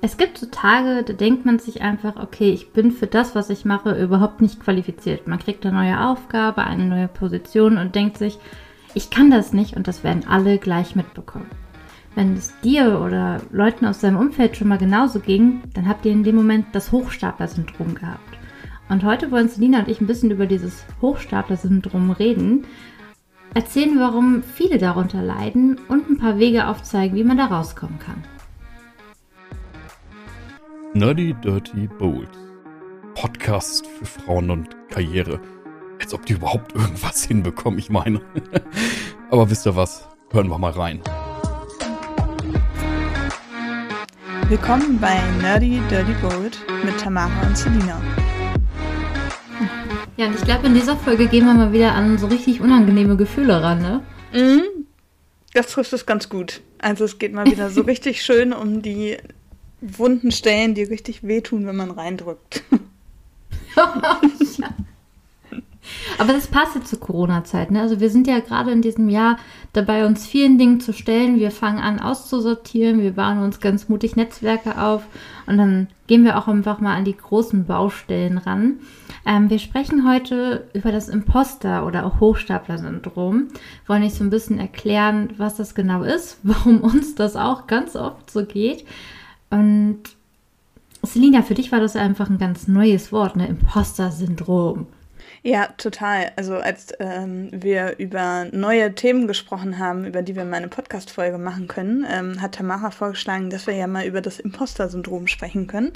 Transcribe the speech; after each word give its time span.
Es 0.00 0.16
gibt 0.16 0.38
so 0.38 0.46
Tage, 0.46 1.02
da 1.02 1.12
denkt 1.12 1.44
man 1.44 1.58
sich 1.58 1.82
einfach, 1.82 2.16
okay, 2.16 2.52
ich 2.52 2.72
bin 2.72 2.92
für 2.92 3.08
das, 3.08 3.34
was 3.34 3.50
ich 3.50 3.64
mache, 3.64 4.00
überhaupt 4.00 4.40
nicht 4.40 4.60
qualifiziert. 4.60 5.26
Man 5.26 5.40
kriegt 5.40 5.66
eine 5.66 5.76
neue 5.76 6.00
Aufgabe, 6.00 6.62
eine 6.62 6.84
neue 6.84 7.08
Position 7.08 7.78
und 7.78 7.96
denkt 7.96 8.16
sich, 8.16 8.38
ich 8.94 9.10
kann 9.10 9.30
das 9.32 9.52
nicht 9.52 9.76
und 9.76 9.88
das 9.88 10.04
werden 10.04 10.24
alle 10.28 10.58
gleich 10.58 10.94
mitbekommen. 10.94 11.50
Wenn 12.14 12.34
es 12.34 12.54
dir 12.60 13.00
oder 13.00 13.40
Leuten 13.50 13.86
aus 13.86 13.98
deinem 13.98 14.18
Umfeld 14.18 14.56
schon 14.56 14.68
mal 14.68 14.78
genauso 14.78 15.18
ging, 15.18 15.62
dann 15.74 15.88
habt 15.88 16.06
ihr 16.06 16.12
in 16.12 16.22
dem 16.22 16.36
Moment 16.36 16.66
das 16.72 16.92
Hochstapler-Syndrom 16.92 17.96
gehabt. 17.96 18.38
Und 18.88 19.04
heute 19.04 19.32
wollen 19.32 19.48
Selina 19.48 19.80
und 19.80 19.88
ich 19.88 20.00
ein 20.00 20.06
bisschen 20.06 20.30
über 20.30 20.46
dieses 20.46 20.84
Hochstapler-Syndrom 21.02 22.12
reden, 22.12 22.66
erzählen, 23.52 23.98
warum 23.98 24.44
viele 24.44 24.78
darunter 24.78 25.22
leiden 25.22 25.80
und 25.88 26.08
ein 26.08 26.18
paar 26.18 26.38
Wege 26.38 26.68
aufzeigen, 26.68 27.16
wie 27.16 27.24
man 27.24 27.36
da 27.36 27.46
rauskommen 27.46 27.98
kann. 27.98 28.22
Nerdy 30.94 31.34
Dirty 31.44 31.86
Bold. 31.86 32.30
Podcast 33.14 33.86
für 33.86 34.06
Frauen 34.06 34.50
und 34.50 34.68
Karriere. 34.88 35.38
Als 36.00 36.14
ob 36.14 36.24
die 36.24 36.32
überhaupt 36.32 36.74
irgendwas 36.74 37.24
hinbekommen, 37.26 37.78
ich 37.78 37.90
meine. 37.90 38.22
Aber 39.30 39.50
wisst 39.50 39.66
ihr 39.66 39.76
was? 39.76 40.08
Hören 40.30 40.48
wir 40.48 40.56
mal 40.56 40.72
rein. 40.72 41.00
Willkommen 44.48 44.98
bei 44.98 45.20
Nerdy 45.42 45.82
Dirty 45.90 46.14
Bold 46.22 46.58
mit 46.82 46.98
Tamara 46.98 47.46
und 47.46 47.58
Selina. 47.58 48.00
Ja, 50.16 50.26
und 50.26 50.36
ich 50.36 50.42
glaube, 50.42 50.68
in 50.68 50.74
dieser 50.74 50.96
Folge 50.96 51.26
gehen 51.26 51.44
wir 51.44 51.52
mal 51.52 51.72
wieder 51.74 51.92
an 51.94 52.16
so 52.16 52.28
richtig 52.28 52.62
unangenehme 52.62 53.18
Gefühle 53.18 53.62
ran, 53.62 53.82
ne? 53.82 54.02
Mhm. 54.32 54.62
Das 55.52 55.66
trifft 55.66 55.92
es 55.92 56.06
ganz 56.06 56.30
gut. 56.30 56.62
Also 56.78 57.04
es 57.04 57.18
geht 57.18 57.34
mal 57.34 57.44
wieder 57.44 57.68
so 57.68 57.80
richtig 57.82 58.22
schön 58.22 58.54
um 58.54 58.80
die 58.80 59.18
wunden 59.80 60.30
Stellen, 60.32 60.74
die 60.74 60.82
richtig 60.82 61.26
wehtun, 61.26 61.66
wenn 61.66 61.76
man 61.76 61.90
reindrückt. 61.90 62.64
Aber 66.18 66.32
das 66.32 66.48
passt 66.48 66.74
jetzt 66.74 66.88
zur 66.88 67.00
Corona-Zeit. 67.00 67.70
Ne? 67.70 67.80
Also 67.80 68.00
wir 68.00 68.10
sind 68.10 68.26
ja 68.26 68.40
gerade 68.40 68.70
in 68.72 68.82
diesem 68.82 69.08
Jahr 69.08 69.38
dabei, 69.72 70.04
uns 70.06 70.26
vielen 70.26 70.58
Dingen 70.58 70.80
zu 70.80 70.92
stellen. 70.92 71.38
Wir 71.38 71.50
fangen 71.50 71.78
an 71.78 72.00
auszusortieren, 72.00 73.00
wir 73.00 73.12
bauen 73.12 73.38
uns 73.38 73.60
ganz 73.60 73.88
mutig 73.88 74.16
Netzwerke 74.16 74.80
auf 74.82 75.06
und 75.46 75.56
dann 75.58 75.88
gehen 76.06 76.24
wir 76.24 76.36
auch 76.38 76.48
einfach 76.48 76.80
mal 76.80 76.96
an 76.96 77.04
die 77.04 77.16
großen 77.16 77.64
Baustellen 77.66 78.38
ran. 78.38 78.80
Ähm, 79.24 79.48
wir 79.50 79.58
sprechen 79.58 80.08
heute 80.08 80.68
über 80.72 80.92
das 80.92 81.08
Imposter- 81.08 81.86
oder 81.86 82.04
auch 82.04 82.20
Hochstapler-Syndrom. 82.20 83.48
Wollen 83.86 84.02
euch 84.02 84.14
so 84.14 84.24
ein 84.24 84.30
bisschen 84.30 84.58
erklären, 84.58 85.30
was 85.36 85.56
das 85.56 85.74
genau 85.74 86.02
ist, 86.02 86.38
warum 86.42 86.80
uns 86.80 87.14
das 87.14 87.36
auch 87.36 87.66
ganz 87.66 87.96
oft 87.96 88.30
so 88.30 88.44
geht 88.44 88.84
und 89.50 90.02
Selina, 91.02 91.42
für 91.42 91.54
dich 91.54 91.72
war 91.72 91.80
das 91.80 91.96
einfach 91.96 92.28
ein 92.28 92.38
ganz 92.38 92.68
neues 92.68 93.12
Wort, 93.12 93.36
ne? 93.36 93.46
Imposter-Syndrom. 93.46 94.86
Ja, 95.42 95.68
total. 95.78 96.32
Also 96.36 96.56
als 96.56 96.92
ähm, 96.98 97.48
wir 97.52 97.98
über 97.98 98.46
neue 98.52 98.94
Themen 98.94 99.28
gesprochen 99.28 99.78
haben, 99.78 100.04
über 100.04 100.22
die 100.22 100.34
wir 100.34 100.44
mal 100.44 100.56
eine 100.56 100.68
Podcast-Folge 100.68 101.38
machen 101.38 101.68
können, 101.68 102.04
ähm, 102.10 102.42
hat 102.42 102.56
Tamara 102.56 102.90
vorgeschlagen, 102.90 103.48
dass 103.48 103.66
wir 103.66 103.74
ja 103.74 103.86
mal 103.86 104.06
über 104.06 104.20
das 104.20 104.40
Imposter-Syndrom 104.40 105.26
sprechen 105.28 105.66
können. 105.66 105.92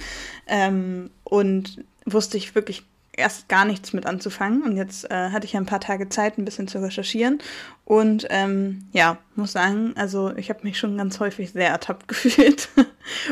Ähm, 0.47 1.11
und 1.25 1.85
wusste 2.07 2.37
ich 2.37 2.55
wirklich 2.55 2.85
erst 3.17 3.49
gar 3.49 3.65
nichts 3.65 3.93
mit 3.93 4.07
anzufangen. 4.07 4.63
Und 4.63 4.77
jetzt 4.77 5.11
äh, 5.11 5.31
hatte 5.31 5.45
ich 5.45 5.53
ja 5.53 5.61
ein 5.61 5.67
paar 5.67 5.81
Tage 5.81 6.09
Zeit, 6.09 6.39
ein 6.39 6.45
bisschen 6.45 6.69
zu 6.69 6.83
recherchieren. 6.83 7.39
Und 7.85 8.27
ähm, 8.31 8.89
ja, 8.93 9.19
muss 9.35 9.53
sagen, 9.53 9.93
also 9.97 10.35
ich 10.37 10.49
habe 10.49 10.61
mich 10.63 10.79
schon 10.79 10.97
ganz 10.97 11.21
häufig 11.21 11.53
sehr 11.53 11.69
ertappt 11.69 12.09
gefühlt 12.09 12.69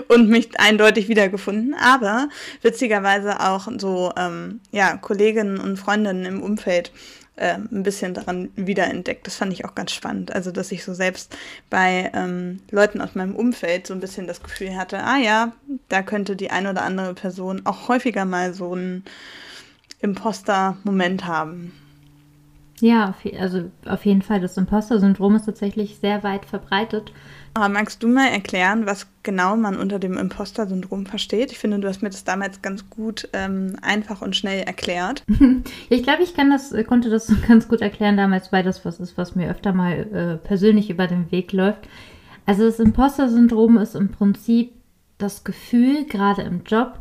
und 0.09 0.29
mich 0.29 0.59
eindeutig 0.61 1.09
wiedergefunden. 1.09 1.75
Aber 1.75 2.29
witzigerweise 2.63 3.41
auch 3.41 3.69
so, 3.79 4.13
ähm, 4.17 4.61
ja, 4.71 4.97
Kolleginnen 4.97 5.59
und 5.59 5.79
Freundinnen 5.79 6.27
im 6.27 6.43
Umfeld 6.43 6.93
äh, 7.37 7.55
ein 7.55 7.83
bisschen 7.83 8.13
daran 8.13 8.51
wiederentdeckt. 8.57 9.27
Das 9.27 9.37
fand 9.37 9.53
ich 9.55 9.65
auch 9.65 9.75
ganz 9.75 9.93
spannend. 9.93 10.35
Also, 10.35 10.51
dass 10.51 10.73
ich 10.73 10.85
so 10.85 10.93
selbst 10.93 11.35
bei 11.71 12.11
ähm, 12.13 12.61
Leuten 12.71 13.01
aus 13.01 13.15
meinem 13.15 13.35
Umfeld 13.35 13.87
so 13.87 13.95
ein 13.95 14.01
bisschen 14.01 14.27
das 14.27 14.43
Gefühl 14.43 14.77
hatte, 14.77 15.03
ah 15.03 15.17
ja, 15.17 15.53
da 15.89 16.03
könnte 16.03 16.37
die 16.37 16.51
eine 16.51 16.71
oder 16.71 16.83
andere 16.83 17.15
Person 17.15 17.63
auch 17.65 17.89
häufiger 17.89 18.27
mal 18.27 18.53
so 18.53 18.75
ein 18.75 19.05
Imposter-Moment 20.01 21.27
haben. 21.27 21.73
Ja, 22.81 23.15
also 23.39 23.71
auf 23.85 24.07
jeden 24.07 24.23
Fall. 24.23 24.41
Das 24.41 24.57
Imposter-Syndrom 24.57 25.37
ist 25.37 25.45
tatsächlich 25.45 25.99
sehr 25.99 26.23
weit 26.23 26.47
verbreitet. 26.47 27.13
Aber 27.53 27.69
magst 27.69 28.03
du 28.03 28.09
mal 28.09 28.29
erklären, 28.29 28.87
was 28.87 29.09
genau 29.23 29.57
man 29.57 29.77
unter 29.77 29.99
dem 29.99 30.17
Imposter-Syndrom 30.17 31.05
versteht? 31.05 31.53
Ich 31.53 31.59
finde, 31.59 31.79
du 31.79 31.89
hast 31.89 32.03
mir 32.03 32.11
das 32.11 32.25
damals 32.25 32.63
ganz 32.63 32.89
gut 32.89 33.29
ähm, 33.33 33.77
einfach 33.83 34.23
und 34.23 34.37
schnell 34.37 34.63
erklärt. 34.63 35.25
ich 35.91 36.03
glaube, 36.03 36.23
ich 36.23 36.35
kann 36.35 36.51
das, 36.51 36.75
konnte 36.87 37.11
das 37.11 37.33
ganz 37.49 37.69
gut 37.69 37.83
erklären 37.83 38.17
damals, 38.17 38.53
weil 38.53 38.63
das 38.63 38.85
was 38.85 39.01
ist, 39.01 39.19
was 39.19 39.35
mir 39.35 39.51
öfter 39.51 39.73
mal 39.73 39.93
äh, 39.93 40.37
persönlich 40.37 40.91
über 40.91 41.07
den 41.07 41.31
Weg 41.33 41.53
läuft. 41.53 41.89
Also 42.47 42.65
das 42.65 42.81
Imposter-Syndrom 42.81 43.77
ist 43.79 43.95
im 43.95 44.11
Prinzip 44.11 44.73
das 45.19 45.45
Gefühl, 45.45 46.07
gerade 46.07 46.43
im 46.43 46.63
Job, 46.65 47.01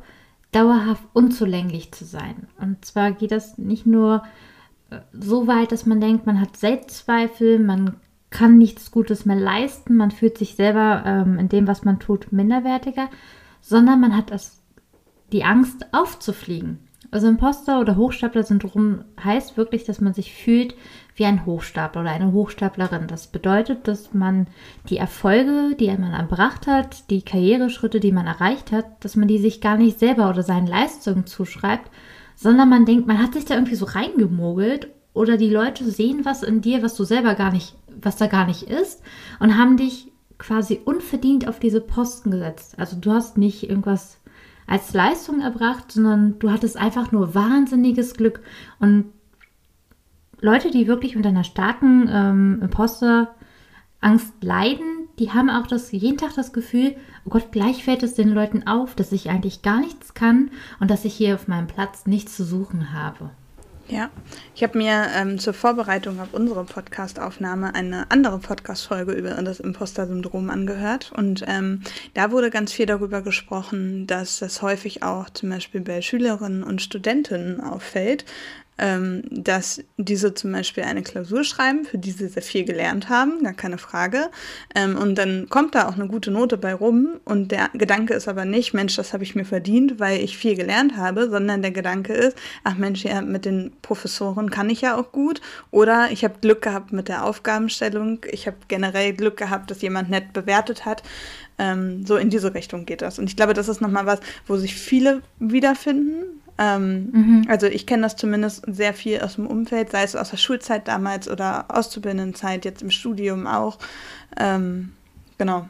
dauerhaft 0.51 1.03
unzulänglich 1.13 1.91
zu 1.91 2.05
sein. 2.05 2.47
Und 2.59 2.83
zwar 2.83 3.11
geht 3.11 3.31
das 3.31 3.57
nicht 3.57 3.85
nur 3.85 4.23
äh, 4.89 4.99
so 5.13 5.47
weit, 5.47 5.71
dass 5.71 5.85
man 5.85 6.01
denkt, 6.01 6.25
man 6.25 6.41
hat 6.41 6.57
Selbstzweifel, 6.57 7.59
man 7.59 7.97
kann 8.29 8.57
nichts 8.57 8.91
Gutes 8.91 9.25
mehr 9.25 9.35
leisten, 9.35 9.95
man 9.95 10.11
fühlt 10.11 10.37
sich 10.37 10.55
selber 10.55 11.03
ähm, 11.05 11.39
in 11.39 11.49
dem, 11.49 11.67
was 11.67 11.83
man 11.83 11.99
tut, 11.99 12.31
minderwertiger, 12.31 13.09
sondern 13.61 13.99
man 13.99 14.15
hat 14.15 14.31
das, 14.31 14.61
die 15.31 15.43
Angst 15.43 15.87
aufzufliegen. 15.93 16.79
Also 17.11 17.27
Imposter- 17.27 17.79
oder 17.79 17.95
Hochstapler-Syndrom 17.95 19.03
heißt 19.23 19.57
wirklich, 19.57 19.83
dass 19.83 19.99
man 19.99 20.13
sich 20.13 20.33
fühlt 20.33 20.75
wie 21.19 21.25
ein 21.25 21.45
Hochstapler 21.45 22.01
oder 22.01 22.11
eine 22.11 22.31
Hochstaplerin. 22.31 23.07
Das 23.07 23.27
bedeutet, 23.27 23.87
dass 23.87 24.13
man 24.13 24.47
die 24.89 24.97
Erfolge, 24.97 25.75
die 25.79 25.87
man 25.87 26.13
erbracht 26.13 26.65
hat, 26.65 27.09
die 27.09 27.21
Karriereschritte, 27.21 27.99
die 27.99 28.11
man 28.11 28.25
erreicht 28.25 28.71
hat, 28.71 28.85
dass 29.03 29.15
man 29.15 29.27
die 29.27 29.37
sich 29.37 29.61
gar 29.61 29.77
nicht 29.77 29.99
selber 29.99 30.29
oder 30.29 30.43
seinen 30.43 30.67
Leistungen 30.67 31.25
zuschreibt, 31.25 31.91
sondern 32.35 32.69
man 32.69 32.85
denkt, 32.85 33.05
man 33.05 33.21
hat 33.21 33.33
sich 33.33 33.45
da 33.45 33.55
irgendwie 33.55 33.75
so 33.75 33.85
reingemogelt 33.85 34.87
oder 35.13 35.35
die 35.35 35.49
Leute 35.49 35.83
sehen 35.91 36.23
was 36.23 36.41
in 36.41 36.61
dir, 36.61 36.81
was 36.81 36.95
du 36.95 37.03
selber 37.03 37.35
gar 37.35 37.51
nicht, 37.51 37.75
was 38.01 38.15
da 38.15 38.27
gar 38.27 38.47
nicht 38.47 38.63
ist 38.63 39.01
und 39.39 39.57
haben 39.57 39.75
dich 39.75 40.11
quasi 40.37 40.79
unverdient 40.85 41.47
auf 41.49 41.59
diese 41.59 41.81
Posten 41.81 42.31
gesetzt. 42.31 42.79
Also 42.79 42.95
du 42.95 43.11
hast 43.11 43.37
nicht 43.37 43.69
irgendwas 43.69 44.19
als 44.67 44.93
Leistung 44.93 45.41
erbracht, 45.41 45.91
sondern 45.91 46.39
du 46.39 46.51
hattest 46.51 46.77
einfach 46.77 47.11
nur 47.11 47.35
wahnsinniges 47.35 48.13
Glück. 48.13 48.39
Und 48.79 49.11
Leute, 50.41 50.71
die 50.71 50.87
wirklich 50.87 51.15
unter 51.15 51.29
einer 51.29 51.43
starken 51.43 52.09
ähm, 52.11 52.59
Imposter-Angst 52.61 54.33
leiden, 54.41 55.07
die 55.19 55.31
haben 55.31 55.49
auch 55.49 55.67
das, 55.67 55.91
jeden 55.91 56.17
Tag 56.17 56.33
das 56.35 56.53
Gefühl, 56.53 56.95
oh 57.25 57.29
Gott, 57.29 57.51
gleich 57.51 57.83
fällt 57.83 58.03
es 58.03 58.13
den 58.13 58.29
Leuten 58.29 58.65
auf, 58.67 58.95
dass 58.95 59.11
ich 59.11 59.29
eigentlich 59.29 59.61
gar 59.61 59.81
nichts 59.81 60.13
kann 60.13 60.51
und 60.79 60.89
dass 60.89 61.05
ich 61.05 61.13
hier 61.13 61.35
auf 61.35 61.47
meinem 61.47 61.67
Platz 61.67 62.05
nichts 62.05 62.35
zu 62.37 62.45
suchen 62.45 62.93
habe. 62.93 63.31
Ja, 63.89 64.11
ich 64.53 64.61
habe 64.61 64.77
mir 64.77 65.07
ähm, 65.15 65.39
zur 65.39 65.53
Vorbereitung 65.53 66.19
auf 66.19 66.33
unsere 66.33 66.63
Podcast-Aufnahme 66.63 67.73
eine 67.73 68.11
andere 68.11 68.37
Podcast-Folge 68.37 69.13
über 69.13 69.31
das 69.41 69.59
Imposter-Syndrom 69.59 70.51
angehört. 70.51 71.11
Und 71.15 71.43
ähm, 71.47 71.81
da 72.13 72.31
wurde 72.31 72.51
ganz 72.51 72.71
viel 72.71 72.85
darüber 72.85 73.23
gesprochen, 73.23 74.05
dass 74.05 74.39
das 74.39 74.61
häufig 74.61 75.01
auch 75.01 75.31
zum 75.31 75.49
Beispiel 75.49 75.81
bei 75.81 76.03
Schülerinnen 76.03 76.61
und 76.61 76.83
Studentinnen 76.83 77.61
auffällt, 77.61 78.25
ähm, 78.79 79.23
dass 79.29 79.83
diese 79.97 80.33
zum 80.33 80.51
Beispiel 80.51 80.83
eine 80.83 81.03
Klausur 81.03 81.43
schreiben, 81.43 81.85
für 81.85 81.97
die 81.97 82.11
sie 82.11 82.27
sehr 82.27 82.41
viel 82.41 82.63
gelernt 82.63 83.09
haben, 83.09 83.43
gar 83.43 83.53
keine 83.53 83.77
Frage. 83.77 84.29
Ähm, 84.73 84.97
und 84.97 85.15
dann 85.15 85.49
kommt 85.49 85.75
da 85.75 85.87
auch 85.87 85.95
eine 85.95 86.07
gute 86.07 86.31
Note 86.31 86.57
bei 86.57 86.73
rum 86.73 87.19
und 87.25 87.51
der 87.51 87.69
Gedanke 87.73 88.13
ist 88.13 88.27
aber 88.27 88.45
nicht, 88.45 88.73
Mensch, 88.73 88.95
das 88.95 89.13
habe 89.13 89.23
ich 89.23 89.35
mir 89.35 89.45
verdient, 89.45 89.99
weil 89.99 90.21
ich 90.21 90.37
viel 90.37 90.55
gelernt 90.55 90.95
habe, 90.95 91.29
sondern 91.29 91.61
der 91.61 91.71
Gedanke 91.71 92.13
ist, 92.13 92.37
ach 92.63 92.75
Mensch, 92.75 93.03
ja, 93.03 93.21
mit 93.21 93.45
den 93.45 93.73
Professoren 93.81 94.49
kann 94.49 94.69
ich 94.69 94.81
ja 94.81 94.95
auch 94.95 95.11
gut 95.11 95.41
oder 95.71 96.09
ich 96.11 96.23
habe 96.23 96.39
Glück 96.41 96.61
gehabt 96.61 96.93
mit 96.93 97.09
der 97.09 97.25
Aufgabenstellung, 97.25 98.25
ich 98.31 98.47
habe 98.47 98.57
generell 98.67 99.13
Glück 99.13 99.37
gehabt, 99.37 99.69
dass 99.69 99.81
jemand 99.81 100.09
nett 100.09 100.33
bewertet 100.33 100.85
hat. 100.85 101.03
Ähm, 101.57 102.05
so 102.05 102.15
in 102.15 102.29
diese 102.29 102.53
Richtung 102.53 102.85
geht 102.85 103.01
das. 103.01 103.19
Und 103.19 103.29
ich 103.29 103.35
glaube, 103.35 103.53
das 103.53 103.67
ist 103.67 103.81
nochmal 103.81 104.05
was, 104.05 104.21
wo 104.47 104.55
sich 104.55 104.75
viele 104.75 105.21
wiederfinden, 105.39 106.38
ähm, 106.59 107.09
mhm. 107.13 107.45
Also 107.47 107.67
ich 107.67 107.87
kenne 107.87 108.03
das 108.03 108.17
zumindest 108.17 108.65
sehr 108.67 108.93
viel 108.93 109.21
aus 109.21 109.35
dem 109.35 109.47
Umfeld, 109.47 109.91
sei 109.91 110.03
es 110.03 110.17
aus 110.17 110.31
der 110.31 110.37
Schulzeit 110.37 110.89
damals 110.89 111.29
oder 111.29 111.65
Auszubildendenzeit, 111.69 112.65
jetzt 112.65 112.81
im 112.81 112.91
Studium 112.91 113.47
auch. 113.47 113.79
Ähm, 114.37 114.91
genau. 115.37 115.69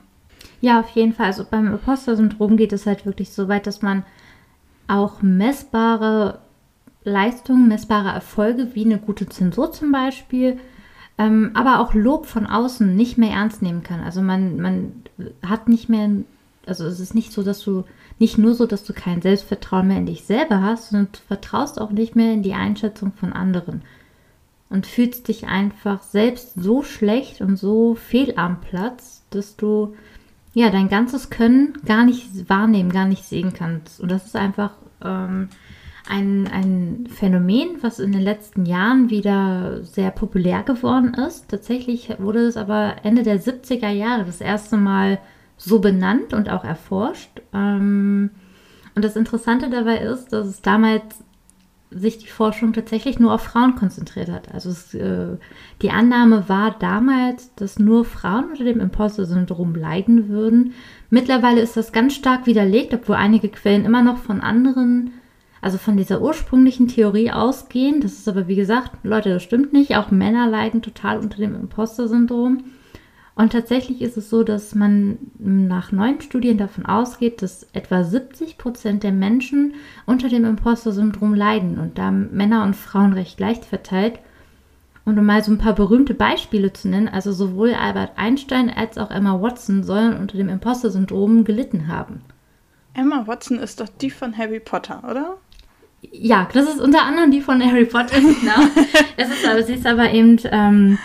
Ja, 0.61 0.79
auf 0.79 0.89
jeden 0.89 1.13
Fall. 1.13 1.27
Also 1.27 1.45
beim 1.49 1.67
Imposter-Syndrom 1.67 2.57
geht 2.57 2.73
es 2.73 2.87
halt 2.87 3.05
wirklich 3.05 3.29
so 3.29 3.47
weit, 3.47 3.67
dass 3.67 3.83
man 3.83 4.03
auch 4.87 5.21
messbare 5.21 6.39
Leistungen, 7.03 7.67
messbare 7.67 8.09
Erfolge 8.09 8.69
wie 8.73 8.85
eine 8.85 8.97
gute 8.97 9.29
Zensur 9.29 9.71
zum 9.71 9.91
Beispiel, 9.91 10.59
ähm, 11.19 11.51
aber 11.53 11.81
auch 11.81 11.93
Lob 11.93 12.25
von 12.25 12.47
außen 12.47 12.95
nicht 12.95 13.19
mehr 13.19 13.31
ernst 13.31 13.61
nehmen 13.61 13.83
kann. 13.83 13.99
Also 13.99 14.23
man, 14.23 14.59
man 14.59 15.03
hat 15.45 15.69
nicht 15.69 15.87
mehr 15.87 16.09
also 16.69 16.85
es 16.85 16.99
ist 16.99 17.15
nicht 17.15 17.33
so, 17.33 17.43
dass 17.43 17.61
du 17.61 17.83
nicht 18.19 18.37
nur 18.37 18.55
so, 18.55 18.65
dass 18.65 18.83
du 18.83 18.93
kein 18.93 19.21
Selbstvertrauen 19.21 19.87
mehr 19.87 19.97
in 19.97 20.05
dich 20.05 20.23
selber 20.23 20.61
hast, 20.61 20.89
sondern 20.89 21.09
du 21.11 21.19
vertraust 21.27 21.81
auch 21.81 21.91
nicht 21.91 22.15
mehr 22.15 22.33
in 22.33 22.43
die 22.43 22.53
Einschätzung 22.53 23.11
von 23.11 23.33
anderen 23.33 23.81
und 24.69 24.85
fühlst 24.85 25.27
dich 25.27 25.47
einfach 25.47 26.03
selbst 26.03 26.53
so 26.55 26.83
schlecht 26.83 27.41
und 27.41 27.57
so 27.57 27.95
fehl 27.95 28.33
am 28.37 28.61
Platz, 28.61 29.23
dass 29.31 29.55
du 29.57 29.95
ja 30.53 30.69
dein 30.69 30.89
ganzes 30.89 31.29
Können 31.29 31.73
gar 31.85 32.05
nicht 32.05 32.49
wahrnehmen, 32.49 32.91
gar 32.91 33.05
nicht 33.05 33.23
sehen 33.25 33.53
kannst. 33.53 33.99
Und 33.99 34.11
das 34.11 34.25
ist 34.25 34.35
einfach 34.35 34.71
ähm, 35.03 35.49
ein, 36.07 36.47
ein 36.47 37.07
Phänomen, 37.09 37.77
was 37.81 37.99
in 37.99 38.11
den 38.11 38.21
letzten 38.21 38.65
Jahren 38.65 39.09
wieder 39.09 39.83
sehr 39.83 40.11
populär 40.11 40.63
geworden 40.63 41.13
ist. 41.13 41.49
Tatsächlich 41.49 42.09
wurde 42.19 42.39
es 42.39 42.57
aber 42.57 42.97
Ende 43.03 43.23
der 43.23 43.41
70er 43.41 43.89
Jahre 43.89 44.25
das 44.25 44.41
erste 44.41 44.77
Mal 44.77 45.19
so 45.59 45.79
benannt 45.79 46.33
und 46.33 46.49
auch 46.49 46.63
erforscht. 46.63 47.41
Ähm, 47.53 48.31
und 48.95 49.05
das 49.05 49.15
Interessante 49.15 49.69
dabei 49.69 49.99
ist, 49.99 50.33
dass 50.33 50.47
es 50.47 50.61
damals 50.61 51.23
sich 51.91 52.19
die 52.19 52.27
Forschung 52.27 52.73
tatsächlich 52.73 53.19
nur 53.19 53.33
auf 53.33 53.41
Frauen 53.41 53.75
konzentriert 53.75 54.29
hat. 54.29 54.53
Also 54.53 54.69
es, 54.69 54.93
äh, 54.93 55.37
die 55.81 55.89
Annahme 55.89 56.47
war 56.47 56.75
damals, 56.77 57.53
dass 57.55 57.79
nur 57.79 58.05
Frauen 58.05 58.51
unter 58.51 58.63
dem 58.63 58.79
Imposter-Syndrom 58.79 59.75
leiden 59.75 60.29
würden. 60.29 60.73
Mittlerweile 61.09 61.61
ist 61.61 61.77
das 61.77 61.91
ganz 61.91 62.13
stark 62.13 62.45
widerlegt, 62.45 62.93
obwohl 62.93 63.15
einige 63.15 63.49
Quellen 63.49 63.85
immer 63.85 64.03
noch 64.03 64.17
von 64.17 64.39
anderen, 64.39 65.11
also 65.61 65.77
von 65.79 65.97
dieser 65.97 66.21
ursprünglichen 66.21 66.87
Theorie 66.87 67.31
ausgehen. 67.31 68.01
Das 68.01 68.13
ist 68.13 68.27
aber, 68.27 68.47
wie 68.47 68.55
gesagt, 68.55 68.91
Leute, 69.03 69.29
das 69.29 69.43
stimmt 69.43 69.73
nicht. 69.73 69.95
Auch 69.95 70.11
Männer 70.11 70.47
leiden 70.47 70.83
total 70.83 71.17
unter 71.17 71.37
dem 71.37 71.55
Imposter-Syndrom. 71.55 72.65
Und 73.39 73.53
tatsächlich 73.53 74.01
ist 74.01 74.17
es 74.17 74.29
so, 74.29 74.43
dass 74.43 74.75
man 74.75 75.17
nach 75.37 75.93
neuen 75.93 76.19
Studien 76.19 76.57
davon 76.57 76.85
ausgeht, 76.85 77.41
dass 77.41 77.65
etwa 77.71 78.03
70 78.03 78.57
Prozent 78.57 79.01
der 79.01 79.13
Menschen 79.13 79.75
unter 80.05 80.27
dem 80.27 80.43
Imposter-Syndrom 80.43 81.33
leiden 81.33 81.79
und 81.79 81.97
da 81.97 82.11
Männer 82.11 82.65
und 82.65 82.75
Frauen 82.75 83.13
recht 83.13 83.39
leicht 83.39 83.63
verteilt. 83.63 84.19
Und 85.05 85.17
um 85.17 85.25
mal 85.25 85.41
so 85.41 85.53
ein 85.53 85.57
paar 85.57 85.73
berühmte 85.73 86.13
Beispiele 86.13 86.73
zu 86.73 86.89
nennen, 86.89 87.07
also 87.07 87.31
sowohl 87.31 87.75
Albert 87.75 88.11
Einstein 88.17 88.69
als 88.69 88.97
auch 88.97 89.09
Emma 89.09 89.41
Watson 89.41 89.83
sollen 89.83 90.17
unter 90.17 90.35
dem 90.35 90.49
Imposter-Syndrom 90.49 91.45
gelitten 91.45 91.87
haben. 91.87 92.19
Emma 92.93 93.25
Watson 93.25 93.57
ist 93.57 93.79
doch 93.79 93.87
die 93.87 94.11
von 94.11 94.37
Harry 94.37 94.59
Potter, 94.59 95.01
oder? 95.09 95.37
Ja, 96.01 96.49
das 96.51 96.67
ist 96.67 96.81
unter 96.81 97.03
anderem 97.03 97.31
die 97.31 97.39
von 97.39 97.63
Harry 97.63 97.85
Potter, 97.85 98.19
genau. 98.19 98.67
das 99.15 99.29
ist 99.29 99.47
aber, 99.47 99.63
sie 99.63 99.75
ist 99.75 99.87
aber 99.87 100.11
eben 100.11 100.37
ähm, 100.51 100.97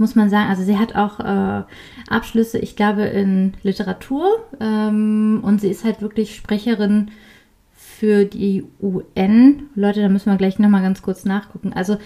muss 0.00 0.16
man 0.16 0.30
sagen. 0.30 0.48
Also 0.48 0.64
sie 0.64 0.78
hat 0.78 0.96
auch 0.96 1.20
äh, 1.20 1.62
Abschlüsse, 2.08 2.58
ich 2.58 2.74
glaube, 2.74 3.02
in 3.02 3.52
Literatur 3.62 4.26
ähm, 4.58 5.40
und 5.42 5.60
sie 5.60 5.70
ist 5.70 5.84
halt 5.84 6.02
wirklich 6.02 6.34
Sprecherin 6.34 7.10
für 7.72 8.24
die 8.24 8.64
UN. 8.80 9.68
Leute, 9.74 10.00
da 10.00 10.08
müssen 10.08 10.30
wir 10.30 10.38
gleich 10.38 10.58
nochmal 10.58 10.82
ganz 10.82 11.02
kurz 11.02 11.24
nachgucken. 11.24 11.72
Also 11.74 11.98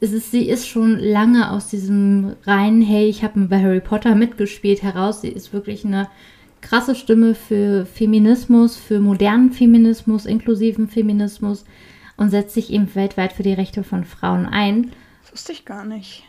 es 0.00 0.12
ist, 0.12 0.30
sie 0.30 0.48
ist 0.48 0.66
schon 0.66 0.98
lange 0.98 1.50
aus 1.50 1.68
diesem 1.68 2.34
reinen, 2.44 2.82
hey, 2.82 3.08
ich 3.08 3.22
habe 3.22 3.40
bei 3.40 3.62
Harry 3.62 3.80
Potter 3.80 4.14
mitgespielt, 4.14 4.82
heraus. 4.82 5.20
Sie 5.20 5.28
ist 5.28 5.52
wirklich 5.52 5.84
eine 5.84 6.08
krasse 6.60 6.94
Stimme 6.94 7.34
für 7.34 7.84
Feminismus, 7.84 8.76
für 8.76 9.00
modernen 9.00 9.52
Feminismus, 9.52 10.24
inklusiven 10.24 10.88
Feminismus 10.88 11.64
und 12.16 12.30
setzt 12.30 12.54
sich 12.54 12.72
eben 12.72 12.94
weltweit 12.94 13.32
für 13.32 13.42
die 13.42 13.52
Rechte 13.52 13.84
von 13.84 14.04
Frauen 14.04 14.46
ein. 14.46 14.92
Das 15.22 15.32
wusste 15.32 15.52
ich 15.52 15.64
gar 15.64 15.84
nicht. 15.84 16.27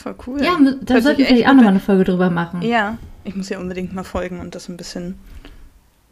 Voll 0.00 0.14
cool. 0.26 0.42
Ja, 0.42 0.56
da 0.80 1.02
sollten 1.02 1.18
wir 1.18 1.26
vielleicht 1.26 1.46
auch 1.46 1.52
nochmal 1.52 1.72
eine 1.72 1.80
Folge 1.80 2.04
drüber 2.04 2.30
machen. 2.30 2.62
Ja, 2.62 2.96
ich 3.24 3.36
muss 3.36 3.50
ja 3.50 3.58
unbedingt 3.58 3.94
mal 3.94 4.02
folgen 4.02 4.40
und 4.40 4.54
das 4.54 4.70
ein 4.70 4.78
bisschen 4.78 5.18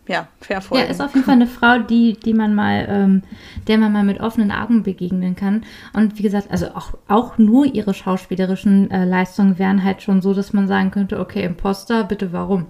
ja, 0.07 0.29
verfolgen. 0.43 0.85
Ja, 0.85 0.91
ist 0.91 1.01
auf 1.01 1.15
jeden 1.15 1.25
Fall 1.25 1.37
eine 1.37 1.47
Frau, 1.47 1.79
die, 1.79 2.13
die 2.13 2.35
man 2.35 2.55
mal, 2.55 2.87
ähm, 2.87 3.23
der 3.67 3.79
man 3.79 3.93
mal 3.93 4.05
mit 4.05 4.21
offenen 4.21 4.53
Augen 4.53 4.83
begegnen 4.83 5.37
kann. 5.37 5.65
Und 5.95 6.19
wie 6.19 6.23
gesagt, 6.23 6.51
also 6.51 6.69
auch, 6.75 6.93
auch 7.09 7.39
nur 7.39 7.65
ihre 7.65 7.95
schauspielerischen 7.95 8.91
äh, 8.91 9.07
Leistungen 9.07 9.59
wären 9.59 9.83
halt 9.83 10.03
schon 10.03 10.21
so, 10.21 10.35
dass 10.35 10.53
man 10.53 10.69
sagen 10.69 10.91
könnte, 10.91 11.19
okay, 11.19 11.45
Imposter, 11.45 12.05
bitte 12.05 12.31
warum? 12.33 12.67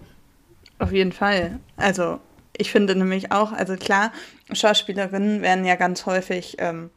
Auf 0.79 0.93
jeden 0.93 1.13
Fall. 1.13 1.59
Also 1.77 2.21
ich 2.57 2.71
finde 2.71 2.95
nämlich 2.95 3.33
auch, 3.33 3.53
also 3.53 3.75
klar, 3.75 4.13
Schauspielerinnen 4.53 5.43
werden 5.43 5.65
ja 5.65 5.75
ganz 5.75 6.07
häufig 6.07 6.57
ähm, 6.61 6.91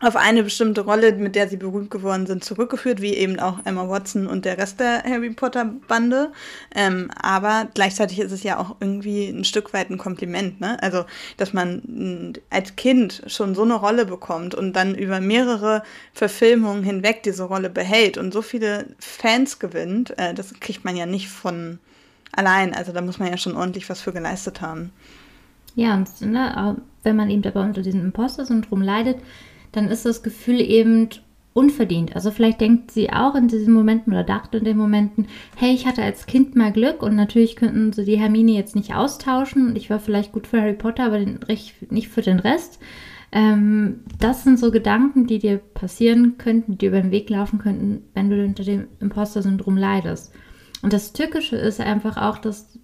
auf 0.00 0.16
eine 0.16 0.42
bestimmte 0.42 0.80
Rolle, 0.80 1.12
mit 1.12 1.36
der 1.36 1.48
sie 1.48 1.58
berühmt 1.58 1.90
geworden 1.90 2.26
sind, 2.26 2.42
zurückgeführt, 2.42 3.02
wie 3.02 3.14
eben 3.14 3.38
auch 3.38 3.58
Emma 3.64 3.88
Watson 3.88 4.26
und 4.26 4.44
der 4.44 4.56
Rest 4.56 4.80
der 4.80 5.02
Harry 5.04 5.30
Potter 5.30 5.66
Bande. 5.86 6.32
Ähm, 6.74 7.10
aber 7.20 7.68
gleichzeitig 7.74 8.18
ist 8.18 8.32
es 8.32 8.42
ja 8.42 8.58
auch 8.58 8.76
irgendwie 8.80 9.28
ein 9.28 9.44
Stück 9.44 9.74
weit 9.74 9.90
ein 9.90 9.98
Kompliment, 9.98 10.60
ne? 10.60 10.82
Also, 10.82 11.04
dass 11.36 11.52
man 11.52 12.32
als 12.48 12.76
Kind 12.76 13.22
schon 13.26 13.54
so 13.54 13.62
eine 13.62 13.74
Rolle 13.74 14.06
bekommt 14.06 14.54
und 14.54 14.74
dann 14.74 14.94
über 14.94 15.20
mehrere 15.20 15.82
Verfilmungen 16.14 16.82
hinweg 16.82 17.22
diese 17.22 17.44
Rolle 17.44 17.68
behält 17.68 18.16
und 18.16 18.32
so 18.32 18.40
viele 18.40 18.86
Fans 18.98 19.58
gewinnt, 19.58 20.18
äh, 20.18 20.32
das 20.32 20.54
kriegt 20.60 20.84
man 20.84 20.96
ja 20.96 21.04
nicht 21.04 21.28
von 21.28 21.78
allein. 22.32 22.74
Also 22.74 22.92
da 22.92 23.02
muss 23.02 23.18
man 23.18 23.28
ja 23.28 23.36
schon 23.36 23.56
ordentlich 23.56 23.90
was 23.90 24.00
für 24.00 24.12
geleistet 24.12 24.62
haben. 24.62 24.92
Ja, 25.74 25.94
und 25.94 26.20
ne, 26.20 26.76
wenn 27.02 27.16
man 27.16 27.30
eben 27.30 27.44
aber 27.44 27.60
unter 27.60 27.82
diesem 27.82 28.00
Imposter-Syndrom 28.00 28.82
leidet, 28.82 29.18
dann 29.72 29.88
ist 29.88 30.04
das 30.04 30.22
Gefühl 30.22 30.60
eben 30.60 31.08
unverdient. 31.52 32.14
Also 32.14 32.30
vielleicht 32.30 32.60
denkt 32.60 32.90
sie 32.90 33.12
auch 33.12 33.34
in 33.34 33.48
diesen 33.48 33.74
Momenten 33.74 34.12
oder 34.12 34.24
dachte 34.24 34.58
in 34.58 34.64
den 34.64 34.76
Momenten, 34.76 35.26
hey, 35.56 35.72
ich 35.74 35.86
hatte 35.86 36.02
als 36.02 36.26
Kind 36.26 36.54
mal 36.54 36.72
Glück 36.72 37.02
und 37.02 37.16
natürlich 37.16 37.56
könnten 37.56 37.92
sie 37.92 38.04
die 38.04 38.18
Hermine 38.18 38.52
jetzt 38.52 38.76
nicht 38.76 38.94
austauschen 38.94 39.68
und 39.68 39.76
ich 39.76 39.90
war 39.90 39.98
vielleicht 39.98 40.32
gut 40.32 40.46
für 40.46 40.60
Harry 40.60 40.74
Potter, 40.74 41.04
aber 41.04 41.18
nicht 41.18 42.08
für 42.08 42.22
den 42.22 42.38
Rest. 42.38 42.78
Ähm, 43.32 44.00
das 44.18 44.44
sind 44.44 44.58
so 44.58 44.70
Gedanken, 44.70 45.26
die 45.26 45.38
dir 45.38 45.58
passieren 45.58 46.36
könnten, 46.38 46.72
die 46.72 46.78
dir 46.78 46.88
über 46.88 47.00
den 47.00 47.12
Weg 47.12 47.30
laufen 47.30 47.58
könnten, 47.58 48.02
wenn 48.14 48.30
du 48.30 48.44
unter 48.44 48.64
dem 48.64 48.88
Imposter-Syndrom 49.00 49.76
leidest. 49.76 50.32
Und 50.82 50.92
das 50.92 51.12
Tückische 51.12 51.56
ist 51.56 51.80
einfach 51.80 52.16
auch, 52.16 52.38
dass 52.38 52.78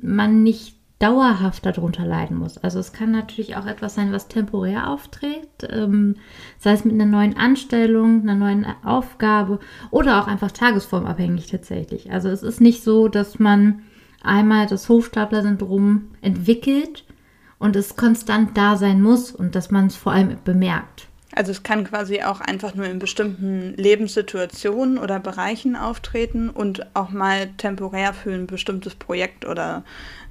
man 0.00 0.42
nicht 0.42 0.77
dauerhaft 0.98 1.64
darunter 1.64 2.04
leiden 2.04 2.36
muss. 2.36 2.58
Also 2.58 2.80
es 2.80 2.92
kann 2.92 3.12
natürlich 3.12 3.56
auch 3.56 3.66
etwas 3.66 3.94
sein, 3.94 4.12
was 4.12 4.28
temporär 4.28 4.90
auftritt, 4.90 5.48
ähm, 5.70 6.16
sei 6.58 6.72
es 6.72 6.84
mit 6.84 6.94
einer 6.94 7.06
neuen 7.06 7.36
Anstellung, 7.36 8.22
einer 8.22 8.34
neuen 8.34 8.66
Aufgabe 8.84 9.60
oder 9.90 10.20
auch 10.20 10.26
einfach 10.26 10.50
tagesformabhängig 10.50 11.46
tatsächlich. 11.46 12.10
Also 12.10 12.28
es 12.28 12.42
ist 12.42 12.60
nicht 12.60 12.82
so, 12.82 13.08
dass 13.08 13.38
man 13.38 13.82
einmal 14.22 14.66
das 14.66 14.88
Hochstapler-Syndrom 14.88 16.08
entwickelt 16.20 17.04
und 17.58 17.76
es 17.76 17.96
konstant 17.96 18.56
da 18.56 18.76
sein 18.76 19.00
muss 19.00 19.30
und 19.30 19.54
dass 19.54 19.70
man 19.70 19.86
es 19.86 19.96
vor 19.96 20.12
allem 20.12 20.36
bemerkt. 20.44 21.08
Also 21.34 21.52
es 21.52 21.62
kann 21.62 21.84
quasi 21.84 22.22
auch 22.22 22.40
einfach 22.40 22.74
nur 22.74 22.86
in 22.86 22.98
bestimmten 22.98 23.74
Lebenssituationen 23.76 24.98
oder 24.98 25.20
Bereichen 25.20 25.76
auftreten 25.76 26.48
und 26.50 26.96
auch 26.96 27.10
mal 27.10 27.50
temporär 27.58 28.12
für 28.14 28.32
ein 28.32 28.46
bestimmtes 28.46 28.94
Projekt 28.94 29.44
oder 29.44 29.84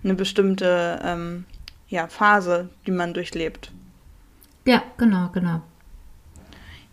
eine 0.03 0.13
bestimmte 0.13 0.99
ähm, 1.03 1.45
ja, 1.87 2.07
Phase, 2.07 2.69
die 2.85 2.91
man 2.91 3.13
durchlebt. 3.13 3.71
Ja, 4.65 4.83
genau, 4.97 5.29
genau. 5.33 5.61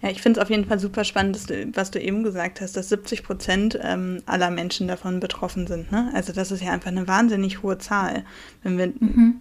Ja, 0.05 0.11
ich 0.11 0.21
finde 0.21 0.39
es 0.39 0.45
auf 0.45 0.51
jeden 0.51 0.67
Fall 0.67 0.79
super 0.79 1.03
spannend, 1.03 1.49
du, 1.49 1.67
was 1.75 1.91
du 1.91 2.01
eben 2.01 2.23
gesagt 2.23 2.61
hast, 2.61 2.77
dass 2.77 2.91
70 2.91 3.23
Prozent 3.23 3.79
ähm, 3.83 4.23
aller 4.27 4.51
Menschen 4.51 4.87
davon 4.87 5.19
betroffen 5.19 5.67
sind. 5.67 5.91
Ne? 5.91 6.11
Also 6.15 6.33
das 6.33 6.51
ist 6.51 6.63
ja 6.63 6.73
einfach 6.73 6.91
eine 6.91 7.09
wahnsinnig 7.09 7.63
hohe 7.63 7.79
Zahl. 7.79 8.25
Wenn 8.63 8.77
wir 8.77 8.89
mhm. 8.89 9.41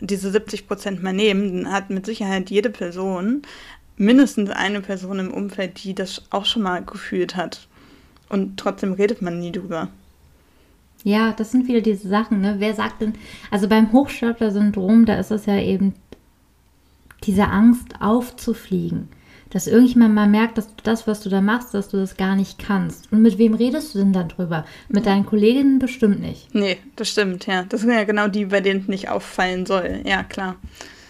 diese 0.00 0.32
70 0.32 0.66
Prozent 0.66 1.02
mal 1.02 1.12
nehmen, 1.12 1.62
dann 1.62 1.72
hat 1.72 1.90
mit 1.90 2.06
Sicherheit 2.06 2.50
jede 2.50 2.70
Person 2.70 3.42
mindestens 3.96 4.50
eine 4.50 4.80
Person 4.80 5.20
im 5.20 5.32
Umfeld, 5.32 5.84
die 5.84 5.94
das 5.94 6.22
auch 6.30 6.44
schon 6.44 6.62
mal 6.62 6.82
gefühlt 6.82 7.36
hat. 7.36 7.68
Und 8.28 8.58
trotzdem 8.58 8.94
redet 8.94 9.22
man 9.22 9.38
nie 9.38 9.52
drüber. 9.52 9.88
Ja, 11.04 11.32
das 11.32 11.50
sind 11.50 11.66
wieder 11.66 11.80
diese 11.80 12.08
Sachen, 12.08 12.40
ne? 12.40 12.56
Wer 12.58 12.74
sagt 12.74 13.00
denn, 13.00 13.14
also 13.50 13.68
beim 13.68 13.92
Hochstapler-Syndrom, 13.92 15.06
da 15.06 15.14
ist 15.14 15.30
es 15.30 15.46
ja 15.46 15.58
eben 15.58 15.94
diese 17.24 17.48
Angst 17.48 18.00
aufzufliegen. 18.00 19.08
Dass 19.50 19.66
irgendjemand 19.66 20.14
mal 20.14 20.28
merkt, 20.28 20.58
dass 20.58 20.68
du 20.68 20.82
das, 20.84 21.08
was 21.08 21.22
du 21.22 21.28
da 21.28 21.40
machst, 21.40 21.74
dass 21.74 21.88
du 21.88 21.96
das 21.96 22.16
gar 22.16 22.36
nicht 22.36 22.60
kannst. 22.60 23.12
Und 23.12 23.22
mit 23.22 23.36
wem 23.36 23.54
redest 23.54 23.94
du 23.94 23.98
denn 23.98 24.12
dann 24.12 24.28
drüber? 24.28 24.64
Mit 24.88 25.06
deinen 25.06 25.26
Kolleginnen 25.26 25.80
bestimmt 25.80 26.20
nicht. 26.20 26.54
Nee, 26.54 26.78
das 26.94 27.08
stimmt, 27.08 27.46
ja. 27.46 27.64
Das 27.64 27.80
sind 27.80 27.90
ja 27.90 28.04
genau 28.04 28.28
die, 28.28 28.44
bei 28.44 28.60
denen 28.60 28.82
es 28.82 28.88
nicht 28.88 29.08
auffallen 29.08 29.66
soll. 29.66 30.02
Ja, 30.04 30.22
klar. 30.22 30.54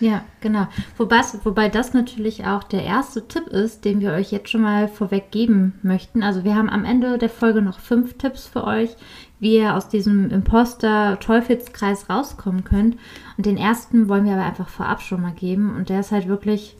Ja, 0.01 0.25
genau. 0.41 0.67
Wobei, 0.97 1.21
wobei 1.45 1.69
das 1.69 1.93
natürlich 1.93 2.47
auch 2.47 2.65
der 2.65 2.85
erste 2.85 3.29
Tipp 3.29 3.47
ist, 3.49 3.85
den 3.85 4.01
wir 4.01 4.13
euch 4.13 4.33
jetzt 4.33 4.49
schon 4.49 4.63
mal 4.63 4.89
vorweg 4.89 5.31
geben 5.31 5.79
möchten. 5.83 6.23
Also 6.23 6.43
wir 6.43 6.55
haben 6.55 6.71
am 6.71 6.87
Ende 6.87 7.19
der 7.19 7.29
Folge 7.29 7.61
noch 7.61 7.79
fünf 7.79 8.17
Tipps 8.17 8.47
für 8.47 8.65
euch, 8.65 8.97
wie 9.41 9.57
ihr 9.57 9.75
aus 9.75 9.89
diesem 9.89 10.31
Imposter-Teufelskreis 10.31 12.09
rauskommen 12.09 12.63
könnt. 12.63 12.97
Und 13.37 13.47
den 13.47 13.57
ersten 13.57 14.09
wollen 14.09 14.27
wir 14.27 14.35
aber 14.35 14.45
einfach 14.45 14.69
vorab 14.69 15.01
schon 15.01 15.23
mal 15.23 15.33
geben. 15.33 15.75
Und 15.75 15.89
der 15.89 16.01
ist 16.01 16.13
halt 16.13 16.29
wirklich, 16.29 16.77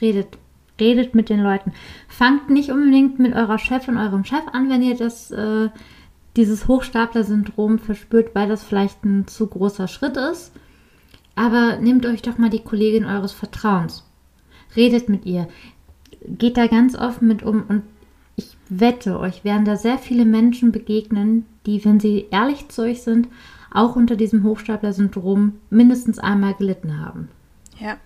redet, 0.00 0.38
redet 0.80 1.14
mit 1.14 1.28
den 1.28 1.40
Leuten. 1.40 1.72
Fangt 2.08 2.48
nicht 2.48 2.70
unbedingt 2.70 3.18
mit 3.18 3.34
eurer 3.34 3.58
Chefin, 3.58 3.98
eurem 3.98 4.24
Chef 4.24 4.42
an, 4.52 4.70
wenn 4.70 4.82
ihr 4.82 4.96
das, 4.96 5.30
äh, 5.30 5.68
dieses 6.36 6.66
Hochstapler-Syndrom 6.66 7.78
verspürt, 7.78 8.34
weil 8.34 8.48
das 8.48 8.64
vielleicht 8.64 9.04
ein 9.04 9.26
zu 9.26 9.46
großer 9.46 9.86
Schritt 9.86 10.16
ist. 10.16 10.52
Aber 11.34 11.76
nehmt 11.76 12.06
euch 12.06 12.22
doch 12.22 12.38
mal 12.38 12.50
die 12.50 12.64
Kollegin 12.64 13.04
eures 13.04 13.32
Vertrauens. 13.32 14.04
Redet 14.74 15.10
mit 15.10 15.26
ihr. 15.26 15.46
Geht 16.26 16.56
da 16.56 16.68
ganz 16.68 16.96
offen 16.96 17.28
mit 17.28 17.42
um 17.42 17.64
und 17.68 17.82
ich 18.36 18.56
wette, 18.70 19.18
euch 19.18 19.44
werden 19.44 19.66
da 19.66 19.76
sehr 19.76 19.98
viele 19.98 20.24
Menschen 20.24 20.72
begegnen, 20.72 21.44
die, 21.66 21.84
wenn 21.84 22.00
sie 22.00 22.26
ehrlich 22.30 22.68
zu 22.68 22.82
euch 22.82 23.02
sind, 23.02 23.28
auch 23.70 23.96
unter 23.96 24.16
diesem 24.16 24.42
Hochstapler-Syndrom 24.44 25.54
mindestens 25.70 26.18
einmal 26.18 26.54
gelitten 26.54 27.00
haben. 27.00 27.28
Ja. 27.78 27.96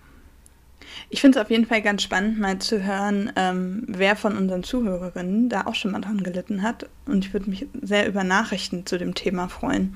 Ich 1.11 1.21
finde 1.21 1.39
es 1.39 1.45
auf 1.45 1.51
jeden 1.51 1.67
Fall 1.67 1.83
ganz 1.83 2.03
spannend, 2.03 2.39
mal 2.39 2.59
zu 2.59 2.83
hören, 2.83 3.33
ähm, 3.37 3.85
wer 3.87 4.17
von 4.17 4.37
unseren 4.37 4.63
Zuhörerinnen 4.63 5.49
da 5.49 5.67
auch 5.67 5.75
schon 5.75 5.93
mal 5.93 6.01
dran 6.01 6.23
gelitten 6.23 6.63
hat. 6.63 6.89
Und 7.07 7.25
ich 7.25 7.33
würde 7.33 7.51
mich 7.51 7.67
sehr 7.83 8.09
über 8.09 8.25
Nachrichten 8.25 8.87
zu 8.87 8.99
dem 8.99 9.15
Thema 9.15 9.49
freuen. 9.49 9.95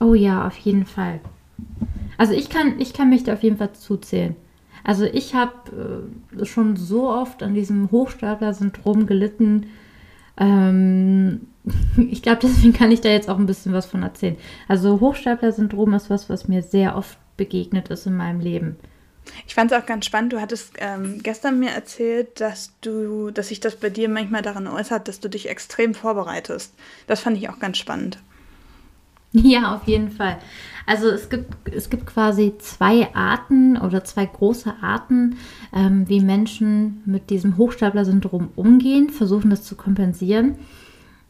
Oh 0.00 0.14
ja, 0.14 0.46
auf 0.46 0.56
jeden 0.58 0.86
Fall. 0.86 1.20
Also 2.18 2.32
ich 2.32 2.48
kann, 2.48 2.80
ich 2.80 2.92
kann 2.92 3.10
mich 3.10 3.24
da 3.24 3.34
auf 3.34 3.42
jeden 3.42 3.56
Fall 3.56 3.72
zuzählen. 3.72 4.36
Also 4.84 5.04
ich 5.04 5.34
habe 5.34 6.04
äh, 6.38 6.44
schon 6.44 6.76
so 6.76 7.08
oft 7.08 7.42
an 7.42 7.54
diesem 7.54 7.90
Hochstapler-Syndrom 7.90 9.06
gelitten. 9.06 9.66
Ähm, 10.36 11.48
ich 12.10 12.22
glaube, 12.22 12.40
deswegen 12.42 12.72
kann 12.72 12.92
ich 12.92 13.00
da 13.00 13.08
jetzt 13.08 13.28
auch 13.28 13.38
ein 13.38 13.46
bisschen 13.46 13.72
was 13.72 13.86
von 13.86 14.02
erzählen. 14.02 14.36
Also 14.68 15.00
Hochstapler-Syndrom 15.00 15.94
ist 15.94 16.10
was, 16.10 16.28
was 16.28 16.48
mir 16.48 16.62
sehr 16.62 16.96
oft 16.96 17.18
begegnet 17.36 17.88
ist 17.88 18.06
in 18.06 18.16
meinem 18.16 18.40
Leben. 18.40 18.76
Ich 19.46 19.54
fand 19.54 19.72
es 19.72 19.78
auch 19.78 19.86
ganz 19.86 20.04
spannend. 20.04 20.32
Du 20.32 20.40
hattest 20.40 20.74
ähm, 20.78 21.20
gestern 21.22 21.58
mir 21.58 21.70
erzählt, 21.70 22.40
dass 22.40 22.72
du, 22.82 23.30
dass 23.30 23.48
sich 23.48 23.60
das 23.60 23.76
bei 23.76 23.90
dir 23.90 24.08
manchmal 24.08 24.42
daran 24.42 24.66
äußert, 24.66 25.08
dass 25.08 25.20
du 25.20 25.28
dich 25.28 25.48
extrem 25.48 25.94
vorbereitest. 25.94 26.74
Das 27.06 27.20
fand 27.20 27.38
ich 27.38 27.48
auch 27.48 27.58
ganz 27.58 27.78
spannend. 27.78 28.18
Ja, 29.36 29.74
auf 29.74 29.88
jeden 29.88 30.12
Fall. 30.12 30.38
Also 30.86 31.08
es 31.08 31.28
gibt, 31.28 31.68
es 31.68 31.90
gibt 31.90 32.06
quasi 32.06 32.54
zwei 32.58 33.12
Arten 33.16 33.76
oder 33.76 34.04
zwei 34.04 34.26
große 34.26 34.72
Arten, 34.80 35.38
ähm, 35.74 36.08
wie 36.08 36.20
Menschen 36.20 37.02
mit 37.04 37.30
diesem 37.30 37.56
Hochstapler-Syndrom 37.56 38.50
umgehen, 38.54 39.10
versuchen 39.10 39.50
das 39.50 39.64
zu 39.64 39.74
kompensieren. 39.74 40.56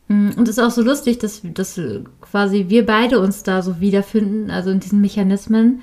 Mm, 0.09 0.31
und 0.37 0.49
es 0.49 0.59
ist 0.59 0.65
auch 0.65 0.71
so 0.71 0.83
lustig, 0.83 1.19
dass, 1.19 1.43
dass 1.43 1.81
quasi 2.21 2.67
wir 2.69 2.87
beide 2.87 3.21
uns 3.21 3.43
da 3.43 3.63
so 3.63 3.81
wiederfinden, 3.81 4.51
also 4.51 4.71
in 4.71 4.81
diesen 4.81 5.01
Mechanismen. 5.01 5.83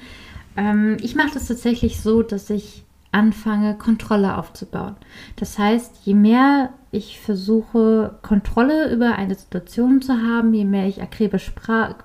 Ähm, 0.57 0.97
ich 1.01 1.15
mache 1.15 1.33
das 1.33 1.47
tatsächlich 1.47 2.01
so, 2.01 2.21
dass 2.21 2.49
ich 2.49 2.83
anfange, 3.11 3.75
Kontrolle 3.75 4.37
aufzubauen. 4.37 4.95
Das 5.35 5.59
heißt, 5.59 6.05
je 6.05 6.13
mehr 6.13 6.69
ich 6.91 7.19
versuche, 7.19 8.17
Kontrolle 8.21 8.91
über 8.91 9.15
eine 9.15 9.35
Situation 9.35 10.01
zu 10.01 10.13
haben, 10.13 10.53
je 10.53 10.65
mehr 10.65 10.87
ich 10.87 11.01
akribisch 11.01 11.53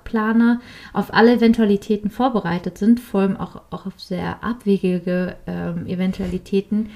plane, 0.03 0.61
auf 0.93 1.13
alle 1.13 1.33
Eventualitäten 1.33 2.09
vorbereitet 2.09 2.77
sind, 2.77 2.99
vor 2.99 3.21
allem 3.21 3.37
auch, 3.37 3.61
auch 3.69 3.85
auf 3.85 3.99
sehr 3.99 4.43
abwegige 4.43 5.35
ähm, 5.45 5.87
Eventualitäten, 5.87 6.89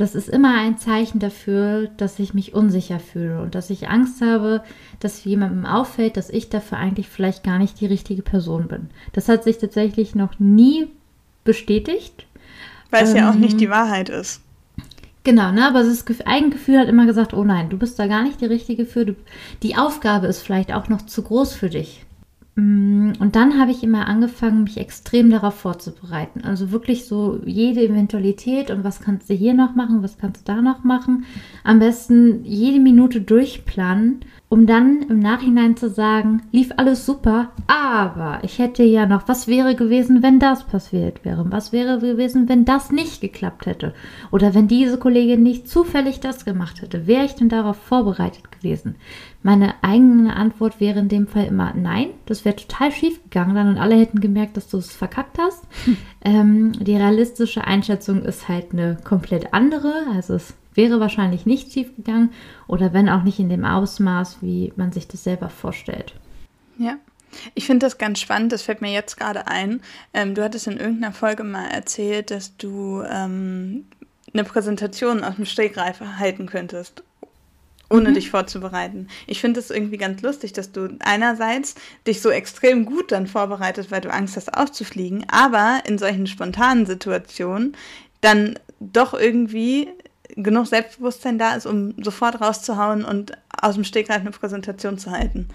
das 0.00 0.14
ist 0.14 0.28
immer 0.28 0.58
ein 0.58 0.78
Zeichen 0.78 1.18
dafür, 1.18 1.88
dass 1.96 2.18
ich 2.18 2.32
mich 2.32 2.54
unsicher 2.54 3.00
fühle 3.00 3.42
und 3.42 3.54
dass 3.54 3.70
ich 3.70 3.88
Angst 3.88 4.22
habe, 4.22 4.62
dass 4.98 5.24
jemandem 5.24 5.66
auffällt, 5.66 6.16
dass 6.16 6.30
ich 6.30 6.48
dafür 6.48 6.78
eigentlich 6.78 7.08
vielleicht 7.08 7.44
gar 7.44 7.58
nicht 7.58 7.80
die 7.80 7.86
richtige 7.86 8.22
Person 8.22 8.68
bin. 8.68 8.88
Das 9.12 9.28
hat 9.28 9.44
sich 9.44 9.58
tatsächlich 9.58 10.14
noch 10.14 10.38
nie 10.38 10.88
bestätigt. 11.44 12.26
Weil 12.90 13.04
es 13.04 13.10
ähm, 13.10 13.16
ja 13.16 13.30
auch 13.30 13.34
nicht 13.34 13.52
ähm, 13.52 13.58
die 13.58 13.70
Wahrheit 13.70 14.08
ist. 14.08 14.40
Genau, 15.22 15.52
ne? 15.52 15.66
aber 15.66 15.82
das 15.82 16.04
Eigengefühl 16.24 16.78
hat 16.78 16.88
immer 16.88 17.04
gesagt, 17.04 17.34
oh 17.34 17.44
nein, 17.44 17.68
du 17.68 17.76
bist 17.76 17.98
da 17.98 18.06
gar 18.06 18.22
nicht 18.22 18.40
die 18.40 18.46
Richtige 18.46 18.86
für. 18.86 19.04
Du, 19.04 19.16
die 19.62 19.76
Aufgabe 19.76 20.28
ist 20.28 20.40
vielleicht 20.40 20.72
auch 20.72 20.88
noch 20.88 21.02
zu 21.02 21.22
groß 21.22 21.52
für 21.52 21.68
dich. 21.68 22.06
Mm, 22.56 23.12
und 23.20 23.36
dann 23.36 23.58
habe 23.58 23.70
ich 23.70 23.82
immer 23.82 24.08
angefangen, 24.08 24.64
mich 24.64 24.76
extrem 24.76 25.30
darauf 25.30 25.54
vorzubereiten. 25.54 26.42
Also 26.44 26.72
wirklich 26.72 27.06
so 27.06 27.40
jede 27.44 27.82
Eventualität 27.82 28.70
und 28.70 28.82
was 28.82 29.00
kannst 29.00 29.30
du 29.30 29.34
hier 29.34 29.54
noch 29.54 29.74
machen, 29.74 30.02
was 30.02 30.18
kannst 30.18 30.48
du 30.48 30.52
da 30.52 30.60
noch 30.60 30.82
machen. 30.82 31.24
Am 31.62 31.78
besten 31.78 32.44
jede 32.44 32.80
Minute 32.80 33.20
durchplanen, 33.20 34.20
um 34.48 34.66
dann 34.66 35.02
im 35.02 35.20
Nachhinein 35.20 35.76
zu 35.76 35.88
sagen, 35.88 36.42
lief 36.50 36.72
alles 36.76 37.06
super, 37.06 37.52
aber 37.68 38.40
ich 38.42 38.58
hätte 38.58 38.82
ja 38.82 39.06
noch, 39.06 39.28
was 39.28 39.46
wäre 39.46 39.76
gewesen, 39.76 40.24
wenn 40.24 40.40
das 40.40 40.64
passiert 40.64 41.24
wäre? 41.24 41.46
Was 41.50 41.72
wäre 41.72 42.00
gewesen, 42.00 42.48
wenn 42.48 42.64
das 42.64 42.90
nicht 42.90 43.20
geklappt 43.20 43.66
hätte? 43.66 43.94
Oder 44.32 44.52
wenn 44.54 44.66
diese 44.66 44.98
Kollegin 44.98 45.44
nicht 45.44 45.68
zufällig 45.68 46.18
das 46.18 46.44
gemacht 46.44 46.82
hätte? 46.82 47.06
Wäre 47.06 47.26
ich 47.26 47.36
denn 47.36 47.48
darauf 47.48 47.76
vorbereitet 47.76 48.50
gewesen? 48.50 48.96
Meine 49.42 49.82
eigene 49.82 50.36
Antwort 50.36 50.80
wäre 50.80 50.98
in 50.98 51.08
dem 51.08 51.26
Fall 51.26 51.46
immer 51.46 51.72
nein. 51.74 52.10
Das 52.26 52.44
wäre 52.44 52.56
total 52.56 52.92
schief 52.92 53.22
gegangen 53.22 53.54
dann 53.54 53.68
und 53.68 53.78
alle 53.78 53.96
hätten 53.96 54.20
gemerkt, 54.20 54.56
dass 54.56 54.68
du 54.68 54.76
es 54.76 54.94
verkackt 54.94 55.38
hast. 55.38 55.64
Hm. 55.84 55.96
Ähm, 56.22 56.72
die 56.72 56.96
realistische 56.96 57.64
Einschätzung 57.64 58.22
ist 58.22 58.48
halt 58.48 58.72
eine 58.72 58.98
komplett 59.02 59.54
andere. 59.54 59.92
Also 60.14 60.34
es 60.34 60.54
wäre 60.74 61.00
wahrscheinlich 61.00 61.46
nicht 61.46 61.72
schief 61.72 61.96
gegangen 61.96 62.30
oder 62.66 62.92
wenn 62.92 63.08
auch 63.08 63.22
nicht 63.22 63.38
in 63.38 63.48
dem 63.48 63.64
Ausmaß, 63.64 64.38
wie 64.42 64.74
man 64.76 64.92
sich 64.92 65.08
das 65.08 65.24
selber 65.24 65.48
vorstellt. 65.48 66.14
Ja. 66.76 66.96
Ich 67.54 67.64
finde 67.64 67.86
das 67.86 67.96
ganz 67.96 68.18
spannend, 68.18 68.50
das 68.50 68.62
fällt 68.62 68.82
mir 68.82 68.92
jetzt 68.92 69.16
gerade 69.16 69.46
ein. 69.46 69.82
Ähm, 70.12 70.34
du 70.34 70.42
hattest 70.42 70.66
in 70.66 70.78
irgendeiner 70.78 71.12
Folge 71.12 71.44
mal 71.44 71.66
erzählt, 71.66 72.32
dass 72.32 72.56
du 72.56 73.02
ähm, 73.08 73.84
eine 74.34 74.42
Präsentation 74.42 75.22
aus 75.22 75.36
dem 75.36 75.44
Stegreif 75.44 76.00
halten 76.00 76.46
könntest 76.46 77.04
ohne 77.90 78.10
mhm. 78.10 78.14
dich 78.14 78.30
vorzubereiten. 78.30 79.08
Ich 79.26 79.40
finde 79.40 79.60
es 79.60 79.70
irgendwie 79.70 79.98
ganz 79.98 80.22
lustig, 80.22 80.52
dass 80.52 80.72
du 80.72 80.96
einerseits 81.00 81.74
dich 82.06 82.20
so 82.20 82.30
extrem 82.30 82.86
gut 82.86 83.12
dann 83.12 83.26
vorbereitet, 83.26 83.90
weil 83.90 84.00
du 84.00 84.12
Angst 84.12 84.36
hast 84.36 84.54
aufzufliegen, 84.54 85.26
aber 85.28 85.82
in 85.86 85.98
solchen 85.98 86.26
spontanen 86.26 86.86
Situationen 86.86 87.76
dann 88.20 88.58
doch 88.78 89.12
irgendwie 89.12 89.88
genug 90.36 90.66
Selbstbewusstsein 90.68 91.38
da 91.38 91.54
ist, 91.54 91.66
um 91.66 91.94
sofort 92.02 92.40
rauszuhauen 92.40 93.04
und 93.04 93.32
aus 93.60 93.74
dem 93.74 93.84
Stegreif 93.84 94.20
eine 94.20 94.30
Präsentation 94.30 94.96
zu 94.96 95.10
halten. 95.10 95.48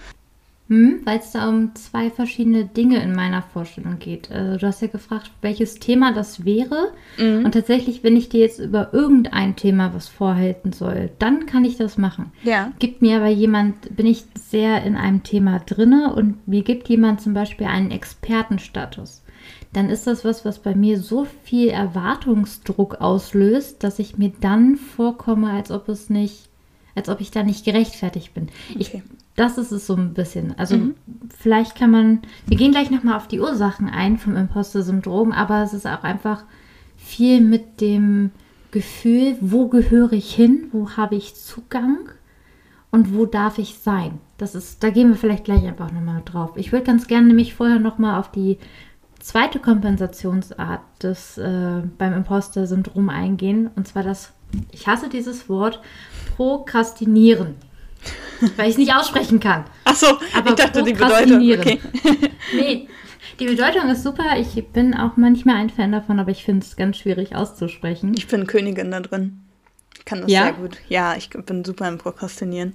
Hm, 0.68 1.02
Weil 1.04 1.20
es 1.20 1.32
da 1.32 1.48
um 1.48 1.76
zwei 1.76 2.10
verschiedene 2.10 2.66
Dinge 2.66 3.02
in 3.04 3.14
meiner 3.14 3.44
Vorstellung 3.44 4.00
geht. 4.00 4.32
Also 4.32 4.58
du 4.58 4.66
hast 4.66 4.82
ja 4.82 4.88
gefragt, 4.88 5.30
welches 5.42 5.76
Thema 5.76 6.12
das 6.12 6.44
wäre. 6.44 6.92
Mhm. 7.20 7.46
Und 7.46 7.52
tatsächlich, 7.52 8.04
wenn 8.04 8.16
ich 8.16 8.30
dir 8.30 8.42
jetzt 8.42 8.60
über 8.60 8.92
irgendein 8.92 9.56
Thema 9.56 9.94
was 9.94 10.08
vorhalten 10.08 10.74
soll, 10.74 11.12
dann 11.20 11.46
kann 11.46 11.66
ich 11.66 11.78
das 11.78 12.00
machen. 12.00 12.32
Ja. 12.44 12.72
Gibt 12.80 13.04
mir 13.04 13.18
aber 13.18 13.30
jemand, 13.30 13.96
bin 13.96 14.08
ich 14.08 14.24
sehr 14.34 14.84
in 14.84 14.96
einem 14.96 15.22
Thema 15.22 15.60
drinne 15.60 16.16
und 16.16 16.48
mir 16.48 16.64
gibt 16.64 16.90
jemand 16.90 17.22
zum 17.22 17.36
Beispiel 17.36 17.68
einen 17.68 17.92
Expertenstatus, 17.92 19.24
dann 19.72 19.92
ist 19.92 20.08
das 20.08 20.26
was, 20.26 20.46
was 20.46 20.60
bei 20.60 20.74
mir 20.74 21.00
so 21.00 21.28
viel 21.44 21.70
Erwartungsdruck 21.70 23.02
auslöst, 23.02 23.84
dass 23.84 24.00
ich 24.00 24.18
mir 24.18 24.32
dann 24.42 24.78
vorkomme, 24.78 25.52
als 25.52 25.70
ob 25.70 25.90
es 25.90 26.10
nicht 26.10 26.50
als 26.96 27.10
ob 27.10 27.20
ich 27.22 27.30
da 27.30 27.44
nicht 27.44 27.66
gerechtfertigt 27.66 28.34
bin. 28.34 28.48
Okay. 28.74 28.78
Ich 28.80 28.92
das 29.36 29.58
ist 29.58 29.72
es 29.72 29.86
so 29.86 29.96
ein 29.96 30.14
bisschen. 30.14 30.58
Also 30.58 30.78
mhm. 30.78 30.96
vielleicht 31.38 31.76
kann 31.76 31.92
man, 31.92 32.22
wir 32.48 32.58
gehen 32.58 32.72
gleich 32.72 32.90
nochmal 32.90 33.18
auf 33.18 33.28
die 33.28 33.40
Ursachen 33.40 33.90
ein 33.90 34.18
vom 34.18 34.36
Imposter-Syndrom, 34.36 35.32
aber 35.32 35.62
es 35.64 35.74
ist 35.74 35.86
auch 35.86 36.04
einfach 36.04 36.44
viel 36.96 37.42
mit 37.42 37.82
dem 37.82 38.32
Gefühl, 38.72 39.38
wo 39.42 39.68
gehöre 39.68 40.14
ich 40.14 40.34
hin, 40.34 40.70
wo 40.72 40.92
habe 40.92 41.16
ich 41.16 41.36
Zugang 41.36 42.10
und 42.92 43.14
wo 43.14 43.26
darf 43.26 43.58
ich 43.58 43.78
sein. 43.78 44.20
Das 44.38 44.56
ist, 44.56 44.84
da 44.84 44.90
gehen 44.90 45.10
wir 45.10 45.16
vielleicht 45.16 45.46
gleich 45.46 45.66
einfach 45.66 45.92
nochmal 45.92 46.22
drauf. 46.24 46.52
Ich 46.56 46.72
würde 46.72 46.86
ganz 46.86 47.08
gerne 47.08 47.28
nämlich 47.28 47.54
vorher 47.54 47.80
nochmal 47.80 48.20
auf 48.20 48.32
die 48.32 48.58
zweite 49.20 49.60
Kompensationsart 49.60 50.82
des 51.02 51.38
äh, 51.38 51.82
beim 51.98 52.14
Imposter-Syndrom 52.14 53.10
eingehen, 53.10 53.70
und 53.76 53.88
zwar 53.88 54.04
das, 54.04 54.34
ich 54.72 54.88
hasse 54.88 55.10
dieses 55.10 55.50
Wort, 55.50 55.82
Prokrastinieren. 56.36 57.56
Weil 58.58 58.66
ich 58.66 58.74
es 58.74 58.78
nicht 58.78 58.94
aussprechen 58.94 59.40
kann. 59.40 59.66
Ach 59.84 59.96
so, 59.96 60.08
Aber 60.34 60.50
ich 60.50 60.56
dachte 60.56 60.84
die 60.84 60.94
Bedeutung. 60.94 61.38
Okay. 61.38 61.80
nee, 62.56 62.88
die 63.40 63.46
Bedeutung 63.46 63.90
ist 63.90 64.04
super. 64.04 64.38
Ich 64.38 64.68
bin 64.70 64.94
auch 64.94 65.18
manchmal 65.18 65.56
ein 65.58 65.70
Fan 65.70 65.92
davon, 65.92 66.20
aber 66.20 66.32
ich 66.32 66.44
finde 66.44 66.66
es 66.66 66.76
ganz 66.76 66.98
schwierig 66.98 67.36
auszusprechen. 67.36 68.14
Ich 68.16 68.28
bin 68.28 68.48
Königin 68.48 68.92
da 68.92 69.00
drin. 69.00 69.42
Ich 69.98 70.06
kann 70.06 70.22
das 70.22 70.32
ja? 70.32 70.44
sehr 70.44 70.54
gut. 70.54 70.78
Ja, 70.90 71.16
ich 71.16 71.30
bin 71.30 71.66
super 71.66 71.88
im 71.88 71.98
Prokrastinieren. 71.98 72.74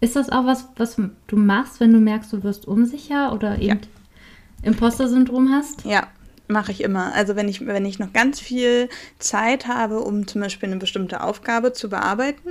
Ist 0.00 0.16
das 0.16 0.30
auch 0.30 0.44
was, 0.44 0.68
was 0.76 0.96
du 1.26 1.36
machst, 1.36 1.80
wenn 1.80 1.92
du 1.92 2.00
merkst, 2.00 2.32
du 2.32 2.42
wirst 2.42 2.66
unsicher 2.66 3.32
oder 3.32 3.58
eben 3.58 3.80
ja. 3.80 4.70
Imposter-Syndrom 4.70 5.50
hast? 5.50 5.84
Ja, 5.84 6.08
mache 6.48 6.72
ich 6.72 6.82
immer. 6.82 7.14
Also 7.14 7.36
wenn 7.36 7.48
ich, 7.48 7.66
wenn 7.66 7.84
ich 7.84 7.98
noch 7.98 8.12
ganz 8.12 8.40
viel 8.40 8.88
Zeit 9.18 9.66
habe, 9.66 10.00
um 10.00 10.26
zum 10.26 10.40
Beispiel 10.40 10.68
eine 10.68 10.78
bestimmte 10.78 11.22
Aufgabe 11.22 11.72
zu 11.72 11.88
bearbeiten 11.88 12.50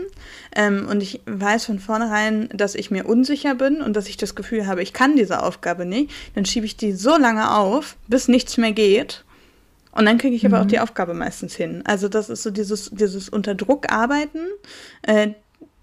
ähm, 0.55 0.87
und 0.89 1.01
ich 1.01 1.21
weiß 1.25 1.65
von 1.65 1.79
vornherein, 1.79 2.49
dass 2.53 2.75
ich 2.75 2.91
mir 2.91 3.05
unsicher 3.05 3.55
bin 3.55 3.81
und 3.81 3.95
dass 3.95 4.07
ich 4.07 4.17
das 4.17 4.35
Gefühl 4.35 4.67
habe, 4.67 4.81
ich 4.83 4.93
kann 4.93 5.15
diese 5.15 5.43
Aufgabe 5.43 5.85
nicht, 5.85 6.11
dann 6.35 6.45
schiebe 6.45 6.65
ich 6.65 6.77
die 6.77 6.91
so 6.91 7.17
lange 7.17 7.55
auf, 7.55 7.95
bis 8.07 8.27
nichts 8.27 8.57
mehr 8.57 8.71
geht. 8.71 9.23
Und 9.91 10.05
dann 10.05 10.17
kriege 10.17 10.35
ich 10.35 10.45
aber 10.45 10.57
mhm. 10.57 10.63
auch 10.63 10.67
die 10.67 10.79
Aufgabe 10.79 11.13
meistens 11.13 11.55
hin. 11.55 11.81
Also 11.85 12.09
das 12.09 12.29
ist 12.29 12.43
so 12.43 12.51
dieses, 12.51 12.91
dieses 12.91 13.29
unter 13.29 13.55
Druck 13.55 13.91
arbeiten. 13.93 14.39
Äh, 15.03 15.29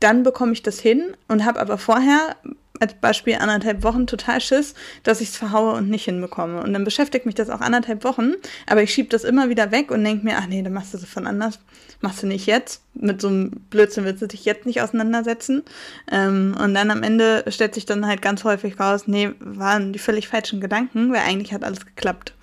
dann 0.00 0.22
bekomme 0.22 0.52
ich 0.52 0.62
das 0.62 0.80
hin 0.80 1.16
und 1.28 1.44
habe 1.44 1.60
aber 1.60 1.78
vorher 1.78 2.36
als 2.82 2.94
Beispiel 2.94 3.36
anderthalb 3.36 3.84
Wochen 3.84 4.08
total 4.08 4.40
Schiss, 4.40 4.74
dass 5.04 5.20
ich 5.20 5.28
es 5.28 5.36
verhaue 5.36 5.74
und 5.74 5.88
nicht 5.88 6.04
hinbekomme. 6.04 6.60
Und 6.60 6.72
dann 6.72 6.82
beschäftigt 6.82 7.26
mich 7.26 7.36
das 7.36 7.48
auch 7.48 7.60
anderthalb 7.60 8.02
Wochen, 8.02 8.32
aber 8.66 8.82
ich 8.82 8.92
schiebe 8.92 9.08
das 9.08 9.22
immer 9.22 9.48
wieder 9.48 9.70
weg 9.70 9.92
und 9.92 10.02
denke 10.02 10.24
mir, 10.24 10.36
ach 10.36 10.48
nee, 10.48 10.62
dann 10.62 10.72
machst 10.72 10.92
du 10.92 10.98
es 10.98 11.04
von 11.04 11.28
anders, 11.28 11.60
machst 12.00 12.24
du 12.24 12.26
nicht 12.26 12.46
jetzt. 12.46 12.82
Mit 12.94 13.20
so 13.20 13.28
einem 13.28 13.50
Blödsinn 13.70 14.04
willst 14.04 14.20
du 14.20 14.26
dich 14.26 14.44
jetzt 14.44 14.66
nicht 14.66 14.82
auseinandersetzen. 14.82 15.62
Ähm, 16.10 16.56
und 16.60 16.74
dann 16.74 16.90
am 16.90 17.04
Ende 17.04 17.44
stellt 17.46 17.74
sich 17.74 17.86
dann 17.86 18.04
halt 18.04 18.20
ganz 18.20 18.42
häufig 18.42 18.80
raus, 18.80 19.06
nee, 19.06 19.30
waren 19.38 19.92
die 19.92 20.00
völlig 20.00 20.26
falschen 20.26 20.60
Gedanken, 20.60 21.12
weil 21.12 21.20
eigentlich 21.20 21.54
hat 21.54 21.62
alles 21.62 21.86
geklappt. 21.86 22.34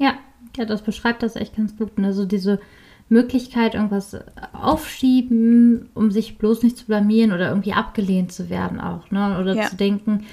Ja, 0.00 0.18
ja, 0.56 0.64
das 0.64 0.82
beschreibt 0.82 1.22
das 1.22 1.36
echt 1.36 1.56
ganz 1.56 1.76
gut. 1.76 1.92
Also 2.02 2.24
diese 2.24 2.60
Möglichkeit, 3.10 3.74
irgendwas 3.74 4.16
aufschieben, 4.52 5.90
um 5.94 6.10
sich 6.10 6.38
bloß 6.38 6.62
nicht 6.62 6.78
zu 6.78 6.86
blamieren 6.86 7.32
oder 7.32 7.48
irgendwie 7.48 7.72
abgelehnt 7.72 8.32
zu 8.32 8.48
werden 8.48 8.80
auch. 8.80 9.10
Ne? 9.10 9.38
Oder 9.40 9.54
ja. 9.54 9.66
zu 9.66 9.76
denken, 9.76 10.24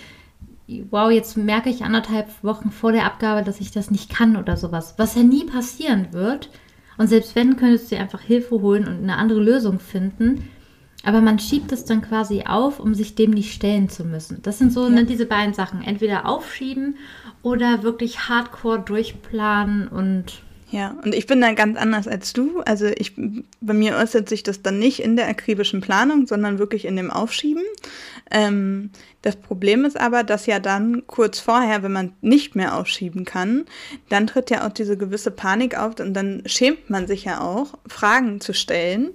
wow, 0.92 1.12
jetzt 1.12 1.38
merke 1.38 1.70
ich 1.70 1.84
anderthalb 1.84 2.28
Wochen 2.44 2.72
vor 2.72 2.92
der 2.92 3.06
Abgabe, 3.06 3.44
dass 3.44 3.60
ich 3.60 3.72
das 3.72 3.90
nicht 3.90 4.10
kann 4.10 4.38
oder 4.38 4.58
sowas. 4.58 4.94
Was 4.98 5.16
ja 5.16 5.24
nie 5.24 5.46
passieren 5.46 6.10
wird. 6.12 6.50
Und 6.98 7.08
selbst 7.08 7.36
wenn, 7.36 7.58
könntest 7.58 7.92
du 7.92 7.98
einfach 7.98 8.22
Hilfe 8.22 8.62
holen 8.62 8.88
und 8.88 8.98
eine 9.04 9.18
andere 9.18 9.42
Lösung 9.42 9.80
finden. 9.80 10.48
Aber 11.04 11.22
man 11.22 11.40
schiebt 11.40 11.72
es 11.72 11.86
dann 11.86 12.02
quasi 12.02 12.44
auf, 12.46 12.80
um 12.80 12.94
sich 12.94 13.16
dem 13.16 13.32
nicht 13.32 13.54
stellen 13.54 13.90
zu 13.90 14.04
müssen. 14.04 14.42
Das 14.44 14.60
sind 14.60 14.72
so 14.74 14.84
ja. 14.84 14.90
ne, 14.90 15.06
diese 15.06 15.26
beiden 15.26 15.54
Sachen. 15.54 15.84
Entweder 15.84 16.28
aufschieben 16.28 16.98
oder 17.42 17.82
wirklich 17.82 18.30
hardcore 18.30 18.80
durchplanen 18.80 19.88
und 19.88 20.42
ja, 20.70 20.98
und 21.04 21.16
ich 21.16 21.28
bin 21.28 21.40
da 21.40 21.54
ganz 21.54 21.78
anders 21.78 22.10
als 22.10 22.34
du. 22.34 22.60
Also 22.66 22.88
ich, 22.88 23.14
bei 23.62 23.74
mir 23.74 23.96
äußert 23.96 24.28
sich 24.28 24.44
das 24.44 24.62
dann 24.62 24.80
nicht 24.80 25.02
in 25.02 25.16
der 25.16 25.30
akribischen 25.30 25.80
Planung, 25.80 26.28
sondern 26.28 26.60
wirklich 26.60 26.84
in 26.84 26.98
dem 26.98 27.10
Aufschieben. 27.10 27.64
Ähm, 28.32 28.90
das 29.22 29.38
Problem 29.38 29.86
ist 29.86 29.98
aber, 29.98 30.24
dass 30.24 30.46
ja 30.46 30.60
dann 30.60 31.08
kurz 31.08 31.40
vorher, 31.40 31.84
wenn 31.84 31.94
man 31.94 32.12
nicht 32.22 32.56
mehr 32.56 32.76
aufschieben 32.76 33.24
kann, 33.24 33.66
dann 34.10 34.28
tritt 34.28 34.50
ja 34.50 34.68
auch 34.68 34.74
diese 34.74 34.98
gewisse 34.98 35.32
Panik 35.32 35.78
auf 35.78 36.00
und 36.02 36.14
dann 36.14 36.44
schämt 36.46 36.90
man 36.90 37.08
sich 37.08 37.24
ja 37.24 37.40
auch, 37.40 37.76
Fragen 37.88 38.42
zu 38.42 38.54
stellen, 38.54 39.12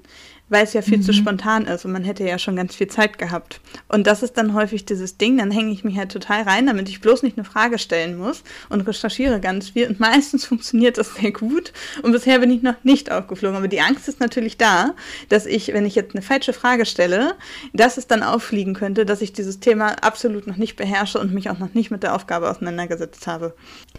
weil 0.52 0.64
es 0.64 0.75
ja 0.75 0.82
viel 0.82 0.99
mhm. 0.99 1.02
zu 1.02 1.14
spontan 1.14 1.64
ist 1.64 1.85
und 1.87 1.92
man 1.92 2.04
hätte 2.04 2.25
ja 2.25 2.38
schon 2.38 2.56
ganz 2.56 2.76
viel 2.76 2.87
Zeit 2.87 3.18
gehabt. 3.18 3.61
Und 3.88 4.06
das 4.06 4.23
ist 4.23 4.37
dann 4.37 4.52
häufig 4.52 4.85
dieses 4.85 5.16
Ding, 5.16 5.38
dann 5.38 5.50
hänge 5.50 5.73
ich 5.73 5.82
mich 5.82 5.97
halt 5.97 6.12
total 6.12 6.42
rein, 6.42 6.66
damit 6.66 6.90
ich 6.90 7.00
bloß 7.00 7.23
nicht 7.23 7.38
eine 7.38 7.44
Frage 7.44 7.78
stellen 7.78 8.18
muss 8.18 8.44
und 8.68 8.82
recherchiere 8.82 9.40
ganz 9.40 9.71
viel 9.71 9.88
und 9.88 9.99
meistens 10.12 10.44
funktioniert 10.44 10.99
das 10.99 11.14
sehr 11.14 11.32
gut 11.32 11.73
und 12.02 12.12
bisher 12.12 12.38
bin 12.38 12.50
ich 12.50 12.62
noch 12.62 12.85
nicht 12.85 13.11
aufgeflogen. 13.11 13.56
Aber 13.56 13.68
die 13.68 13.80
Angst 13.80 14.09
ist 14.09 14.21
natürlich 14.21 14.59
da, 14.59 14.94
dass 15.30 15.47
ich, 15.47 15.73
wenn 15.73 15.87
ich 15.87 15.94
jetzt 15.94 16.14
eine 16.14 16.23
falsche 16.23 16.52
Frage 16.52 16.85
stelle, 16.85 17.35
dass 17.73 17.97
es 17.97 18.06
dann 18.06 18.23
auffliegen 18.23 18.75
könnte, 18.75 19.06
dass 19.06 19.23
ich 19.23 19.32
dieses 19.32 19.59
Thema 19.59 20.04
absolut 20.04 20.47
noch 20.47 20.56
nicht 20.56 20.76
beherrsche 20.76 21.18
und 21.18 21.32
mich 21.32 21.49
auch 21.49 21.59
noch 21.59 21.73
nicht 21.73 21.90
mit 21.90 22.02
der 22.02 22.14
Aufgabe 22.14 22.50
auseinandergesetzt 22.50 23.26
habe. 23.26 23.54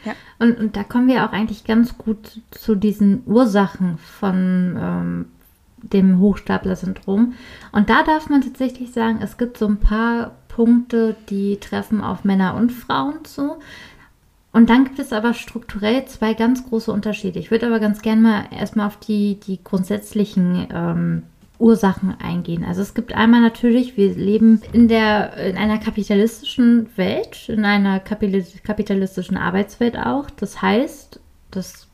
Ja. 0.06 0.14
Und, 0.38 0.60
und 0.60 0.76
da 0.76 0.84
kommen 0.84 1.08
wir 1.08 1.26
auch 1.26 1.32
eigentlich 1.32 1.64
ganz 1.64 1.98
gut 1.98 2.42
zu 2.52 2.76
diesen 2.76 3.24
Ursachen 3.26 3.98
von 4.20 4.78
ähm, 4.80 5.26
dem 5.84 6.20
Hochstapler-Syndrom. 6.20 7.34
Und 7.72 7.90
da 7.90 8.04
darf 8.04 8.30
man 8.30 8.42
tatsächlich 8.42 8.92
sagen, 8.92 9.20
es 9.22 9.38
gibt 9.38 9.58
so 9.58 9.68
ein 9.68 9.78
paar 9.78 10.32
Punkte, 10.48 11.16
die 11.30 11.58
treffen 11.58 12.02
auf 12.02 12.24
Männer 12.24 12.56
und 12.56 12.72
Frauen 12.72 13.26
zu. 13.26 13.58
Und 14.52 14.70
dann 14.70 14.84
gibt 14.84 15.00
es 15.00 15.12
aber 15.12 15.34
strukturell 15.34 16.06
zwei 16.06 16.36
ganz 16.36 16.68
große 16.68 16.92
Unterschiede. 16.92 17.40
Ich 17.40 17.50
würde 17.50 17.66
aber 17.66 17.80
ganz 17.80 18.02
gerne 18.02 18.22
mal 18.22 18.44
erstmal 18.52 18.88
auf 18.88 18.98
die, 18.98 19.40
die 19.40 19.64
grundsätzlichen 19.64 20.68
ähm, 20.72 21.24
Ursachen 21.58 22.16
eingehen. 22.22 22.64
Also 22.64 22.82
es 22.82 22.94
gibt 22.94 23.16
einmal 23.16 23.42
natürlich, 23.42 23.98
wir 23.98 24.14
leben 24.14 24.62
in, 24.72 24.88
der, 24.88 25.36
in 25.38 25.58
einer 25.58 25.80
kapitalistischen 25.80 26.90
Welt, 26.98 27.50
in 27.50 27.66
einer 27.66 28.00
kapitalistischen 28.00 29.38
Arbeitswelt 29.38 29.98
auch. 29.98 30.30
Das 30.30 30.62
heißt, 30.62 31.20
das 31.50 31.88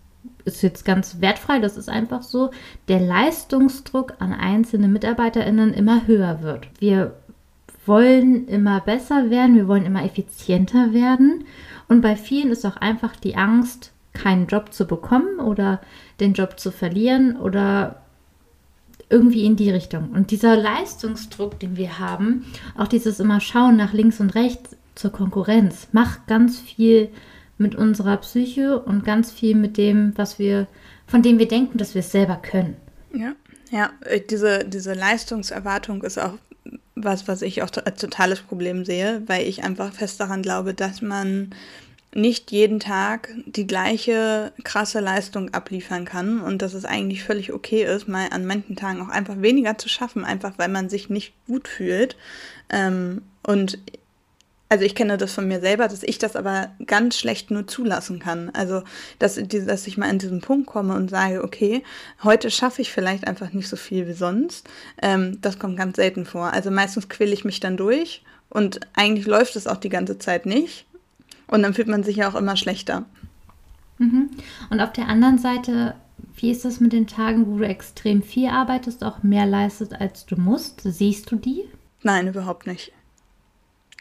ist 0.56 0.62
jetzt 0.62 0.86
ganz 0.86 1.22
wertfrei, 1.22 1.60
das 1.60 1.78
ist 1.78 1.90
einfach 1.90 2.24
so, 2.24 2.52
der 2.88 3.00
Leistungsdruck 3.00 4.14
an 4.20 4.34
einzelne 4.34 4.88
MitarbeiterInnen 4.88 5.74
immer 5.74 6.08
höher 6.08 6.42
wird. 6.42 6.68
Wir 6.80 7.16
wollen 7.86 8.48
immer 8.48 8.82
besser 8.82 9.30
werden, 9.30 9.56
wir 9.56 9.68
wollen 9.68 9.86
immer 9.86 10.04
effizienter 10.04 10.94
werden. 10.94 11.46
Und 11.88 12.02
bei 12.02 12.16
vielen 12.16 12.52
ist 12.52 12.66
auch 12.66 12.78
einfach 12.78 13.16
die 13.16 13.36
Angst, 13.36 13.92
keinen 14.14 14.48
Job 14.48 14.74
zu 14.74 14.86
bekommen 14.86 15.40
oder 15.40 15.82
den 16.20 16.34
Job 16.34 16.60
zu 16.60 16.72
verlieren 16.72 17.38
oder 17.38 18.02
irgendwie 19.10 19.46
in 19.46 19.56
die 19.56 19.72
Richtung. 19.72 20.12
Und 20.12 20.32
dieser 20.32 20.56
Leistungsdruck, 20.56 21.60
den 21.60 21.78
wir 21.78 22.00
haben, 22.00 22.46
auch 22.78 22.88
dieses 22.88 23.20
immer 23.20 23.40
Schauen 23.40 23.76
nach 23.76 23.94
links 23.94 24.20
und 24.20 24.36
rechts 24.36 24.76
zur 24.94 25.12
Konkurrenz, 25.12 25.88
macht 25.92 26.28
ganz 26.28 26.60
viel 26.60 27.10
mit 27.60 27.76
unserer 27.76 28.18
Psyche 28.18 28.80
und 28.80 29.04
ganz 29.04 29.32
viel 29.32 29.56
mit 29.56 29.78
dem, 29.78 30.14
was 30.16 30.40
wir, 30.40 30.68
von 31.06 31.22
dem 31.22 31.38
wir 31.38 31.48
denken, 31.48 31.78
dass 31.78 31.94
wir 31.94 32.00
es 32.00 32.12
selber 32.12 32.38
können. 32.38 32.76
Ja, 33.14 33.34
ja, 33.72 33.92
äh, 34.06 34.22
diese, 34.22 34.66
diese 34.66 34.94
Leistungserwartung 34.94 36.04
ist 36.04 36.18
auch 36.18 36.34
was, 36.96 37.28
was 37.28 37.42
ich 37.42 37.62
auch 37.62 37.70
als 37.86 38.02
totales 38.02 38.42
Problem 38.42 38.86
sehe, 38.86 39.22
weil 39.28 39.48
ich 39.48 39.64
einfach 39.64 39.94
fest 39.94 40.20
daran 40.20 40.42
glaube, 40.42 40.74
dass 40.74 41.02
man 41.02 41.52
nicht 42.14 42.52
jeden 42.52 42.80
Tag 42.80 43.30
die 43.46 43.68
gleiche 43.68 44.52
krasse 44.64 45.00
Leistung 45.00 45.54
abliefern 45.54 46.06
kann 46.06 46.42
und 46.42 46.62
dass 46.62 46.74
es 46.74 46.86
eigentlich 46.86 47.24
völlig 47.24 47.54
okay 47.54 47.84
ist, 47.84 48.08
mal 48.08 48.28
an 48.32 48.46
manchen 48.46 48.76
Tagen 48.76 49.02
auch 49.02 49.10
einfach 49.10 49.42
weniger 49.42 49.78
zu 49.78 49.90
schaffen, 49.90 50.26
einfach 50.26 50.54
weil 50.58 50.70
man 50.70 50.90
sich 50.90 51.10
nicht 51.10 51.34
gut 51.46 51.68
fühlt. 51.68 52.16
Ähm, 52.70 53.22
und 53.44 53.78
also 54.70 54.86
ich 54.86 54.94
kenne 54.94 55.18
das 55.18 55.34
von 55.34 55.48
mir 55.48 55.60
selber, 55.60 55.88
dass 55.88 56.04
ich 56.04 56.20
das 56.20 56.36
aber 56.36 56.70
ganz 56.86 57.18
schlecht 57.18 57.50
nur 57.50 57.66
zulassen 57.68 58.20
kann. 58.20 58.52
Also, 58.52 58.84
dass, 59.18 59.40
dass 59.48 59.88
ich 59.88 59.98
mal 59.98 60.10
an 60.10 60.20
diesen 60.20 60.42
Punkt 60.42 60.68
komme 60.68 60.96
und 60.96 61.10
sage, 61.10 61.44
okay, 61.44 61.84
heute 62.24 62.52
schaffe 62.52 62.84
ich 62.84 62.92
vielleicht 62.92 63.28
einfach 63.28 63.52
nicht 63.52 63.68
so 63.68 63.76
viel 63.76 64.08
wie 64.08 64.14
sonst. 64.14 64.70
Ähm, 65.02 65.40
das 65.42 65.58
kommt 65.58 65.76
ganz 65.76 65.96
selten 65.96 66.24
vor. 66.26 66.54
Also 66.54 66.70
meistens 66.70 67.10
quäle 67.10 67.34
ich 67.34 67.44
mich 67.44 67.60
dann 67.60 67.78
durch 67.78 68.24
und 68.50 68.80
eigentlich 68.94 69.26
läuft 69.26 69.56
es 69.56 69.66
auch 69.66 69.78
die 69.78 69.90
ganze 69.90 70.20
Zeit 70.20 70.46
nicht. 70.46 70.86
Und 71.48 71.64
dann 71.64 71.74
fühlt 71.74 71.88
man 71.88 72.04
sich 72.04 72.18
ja 72.18 72.30
auch 72.30 72.36
immer 72.36 72.56
schlechter. 72.56 73.06
Mhm. 73.98 74.30
Und 74.70 74.82
auf 74.82 74.94
der 74.94 75.08
anderen 75.08 75.40
Seite, 75.40 75.96
wie 76.36 76.52
ist 76.52 76.64
das 76.64 76.80
mit 76.80 76.94
den 76.94 77.08
Tagen, 77.08 77.48
wo 77.48 77.58
du 77.58 77.66
extrem 77.66 78.22
viel 78.22 78.50
arbeitest, 78.50 79.04
auch 79.04 79.24
mehr 79.24 79.48
leistest, 79.48 79.94
als 79.94 80.28
du 80.28 80.36
musst? 80.36 80.82
Siehst 80.84 81.32
du 81.32 81.38
die? 81.38 81.64
Nein, 82.04 82.28
überhaupt 82.28 82.68
nicht. 82.68 82.94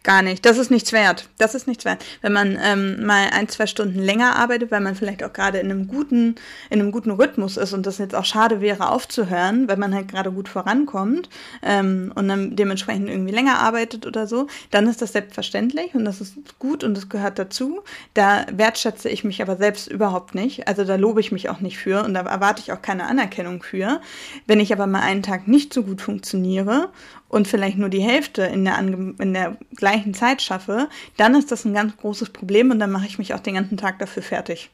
Gar 0.05 0.23
nicht. 0.23 0.47
Das 0.47 0.59
ist 0.59 0.71
nichts 0.71 0.93
wert. 0.93 1.29
Das 1.39 1.55
ist 1.55 1.67
nichts 1.67 1.85
wert. 1.85 2.05
Wenn 2.21 2.33
man 2.33 2.57
ähm, 2.63 3.05
mal 3.05 3.31
ein, 3.33 3.49
zwei 3.49 3.67
Stunden 3.67 3.99
länger 3.99 4.37
arbeitet, 4.37 4.71
weil 4.71 4.81
man 4.81 4.95
vielleicht 4.95 5.25
auch 5.25 5.33
gerade 5.33 5.59
in 5.59 5.71
einem 5.71 5.89
guten, 5.89 6.37
in 6.71 6.81
einem 6.81 6.93
guten 6.93 7.11
Rhythmus 7.11 7.57
ist 7.57 7.73
und 7.73 7.85
das 7.85 7.99
jetzt 7.99 8.15
auch 8.15 8.25
schade 8.25 8.61
wäre 8.61 8.91
aufzuhören, 8.91 9.69
weil 9.69 9.77
man 9.77 9.95
halt 9.95 10.09
gerade 10.09 10.31
gut 10.31 10.49
vorankommt 10.49 11.29
ähm, 11.63 12.13
und 12.15 12.29
dann 12.29 12.55
dementsprechend 12.55 13.09
irgendwie 13.09 13.35
länger 13.35 13.59
arbeitet 13.59 14.07
oder 14.07 14.29
so, 14.29 14.47
dann 14.71 14.87
ist 14.87 15.03
das 15.03 15.13
selbstverständlich 15.13 15.95
und 15.95 16.05
das 16.05 16.21
ist 16.21 16.37
gut 16.61 16.85
und 16.85 16.97
das 16.97 17.09
gehört 17.09 17.39
dazu. 17.39 17.81
Da 18.15 18.47
wertschätze 18.53 19.09
ich 19.09 19.25
mich 19.25 19.43
aber 19.43 19.57
selbst 19.57 19.89
überhaupt 19.89 20.35
nicht. 20.35 20.69
Also 20.69 20.85
da 20.85 20.95
lobe 20.95 21.21
ich 21.21 21.33
mich 21.33 21.49
auch 21.49 21.61
nicht 21.61 21.79
für 21.79 22.05
und 22.05 22.15
da 22.15 22.21
erwarte 22.21 22.63
ich 22.63 22.73
auch 22.73 22.83
keine 22.83 23.07
Anerkennung 23.07 23.65
für. 23.65 24.01
Wenn 24.47 24.61
ich 24.61 24.73
aber 24.73 24.87
mal 24.87 25.03
einen 25.03 25.25
Tag 25.25 25.49
nicht 25.49 25.75
so 25.75 25.83
gut 25.83 26.01
funktioniere 26.01 26.91
und 27.29 27.47
vielleicht 27.47 27.79
nur 27.79 27.89
die 27.89 28.03
Hälfte 28.03 28.43
in 28.43 28.65
der, 28.65 28.79
in 28.79 29.35
der 29.35 29.57
gleichen 29.77 30.15
Zeit 30.15 30.43
schaffe, 30.43 30.89
dann 31.17 31.35
ist 31.35 31.53
das 31.53 31.65
ein 31.65 31.75
ganz 31.75 31.97
großes 31.97 32.31
Problem 32.31 32.71
und 32.71 32.79
dann 32.79 32.91
mache 32.91 33.07
ich 33.07 33.19
mich 33.19 33.35
auch 33.35 33.41
den 33.41 33.55
ganzen 33.55 33.77
Tag 33.77 33.99
dafür 33.99 34.23
fertig 34.23 34.71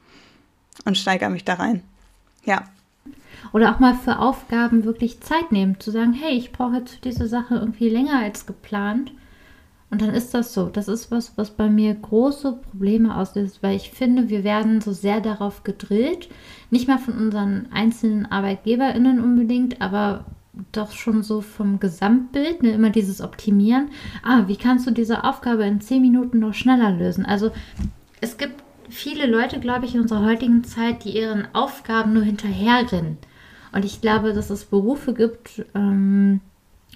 und 0.84 0.96
steigere 0.96 1.30
mich 1.30 1.44
da 1.44 1.54
rein. 1.54 1.82
Ja. 2.44 2.64
Oder 3.52 3.74
auch 3.74 3.78
mal 3.78 3.94
für 3.94 4.18
Aufgaben 4.18 4.84
wirklich 4.84 5.20
Zeit 5.20 5.52
nehmen, 5.52 5.78
zu 5.80 5.90
sagen, 5.90 6.12
hey, 6.12 6.36
ich 6.36 6.52
brauche 6.52 6.76
jetzt 6.76 7.04
diese 7.04 7.28
Sache 7.28 7.56
irgendwie 7.56 7.88
länger 7.88 8.20
als 8.20 8.46
geplant. 8.46 9.12
Und 9.90 10.02
dann 10.02 10.10
ist 10.10 10.34
das 10.34 10.54
so. 10.54 10.70
Das 10.70 10.88
ist 10.88 11.10
was, 11.10 11.36
was 11.36 11.50
bei 11.50 11.68
mir 11.68 11.94
große 11.94 12.52
Probleme 12.70 13.16
auslöst, 13.16 13.62
weil 13.62 13.76
ich 13.76 13.90
finde, 13.90 14.28
wir 14.28 14.42
werden 14.42 14.80
so 14.80 14.92
sehr 14.92 15.20
darauf 15.20 15.62
gedrillt, 15.62 16.28
nicht 16.70 16.88
mal 16.88 16.98
von 16.98 17.16
unseren 17.16 17.68
einzelnen 17.70 18.26
ArbeitgeberInnen 18.26 19.22
unbedingt, 19.22 19.80
aber 19.80 20.24
doch 20.72 20.92
schon 20.92 21.22
so 21.22 21.40
vom 21.40 21.80
Gesamtbild, 21.80 22.62
ne, 22.62 22.72
immer 22.72 22.90
dieses 22.90 23.20
Optimieren. 23.20 23.88
Ah, 24.22 24.44
wie 24.46 24.56
kannst 24.56 24.86
du 24.86 24.90
diese 24.90 25.24
Aufgabe 25.24 25.64
in 25.64 25.80
zehn 25.80 26.02
Minuten 26.02 26.38
noch 26.38 26.54
schneller 26.54 26.90
lösen? 26.90 27.26
Also 27.26 27.50
es 28.20 28.36
gibt 28.36 28.62
viele 28.88 29.26
Leute, 29.26 29.60
glaube 29.60 29.86
ich, 29.86 29.94
in 29.94 30.02
unserer 30.02 30.24
heutigen 30.24 30.64
Zeit, 30.64 31.04
die 31.04 31.16
ihren 31.16 31.48
Aufgaben 31.54 32.12
nur 32.12 32.22
hinterherrennen. 32.22 33.18
Und 33.72 33.84
ich 33.84 34.00
glaube, 34.00 34.32
dass 34.32 34.50
es 34.50 34.64
Berufe 34.64 35.14
gibt, 35.14 35.64
ähm, 35.74 36.40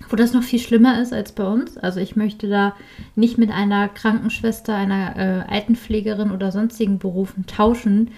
wo 0.09 0.17
das 0.17 0.33
noch 0.33 0.45
viel 0.45 0.61
schlimmer 0.61 1.01
ist 1.01 1.13
als 1.13 1.33
bei 1.33 1.45
uns. 1.45 1.77
Also 1.77 1.99
ich 1.99 2.15
möchte 2.15 2.49
da 2.49 2.77
nicht 3.17 3.37
mit 3.37 3.51
einer 3.51 3.89
Krankenschwester, 3.89 4.75
einer 4.75 5.17
äh, 5.17 5.53
Altenpflegerin 5.53 6.31
oder 6.31 6.53
sonstigen 6.53 6.99
Berufen 6.99 7.47
tauschen, 7.47 8.11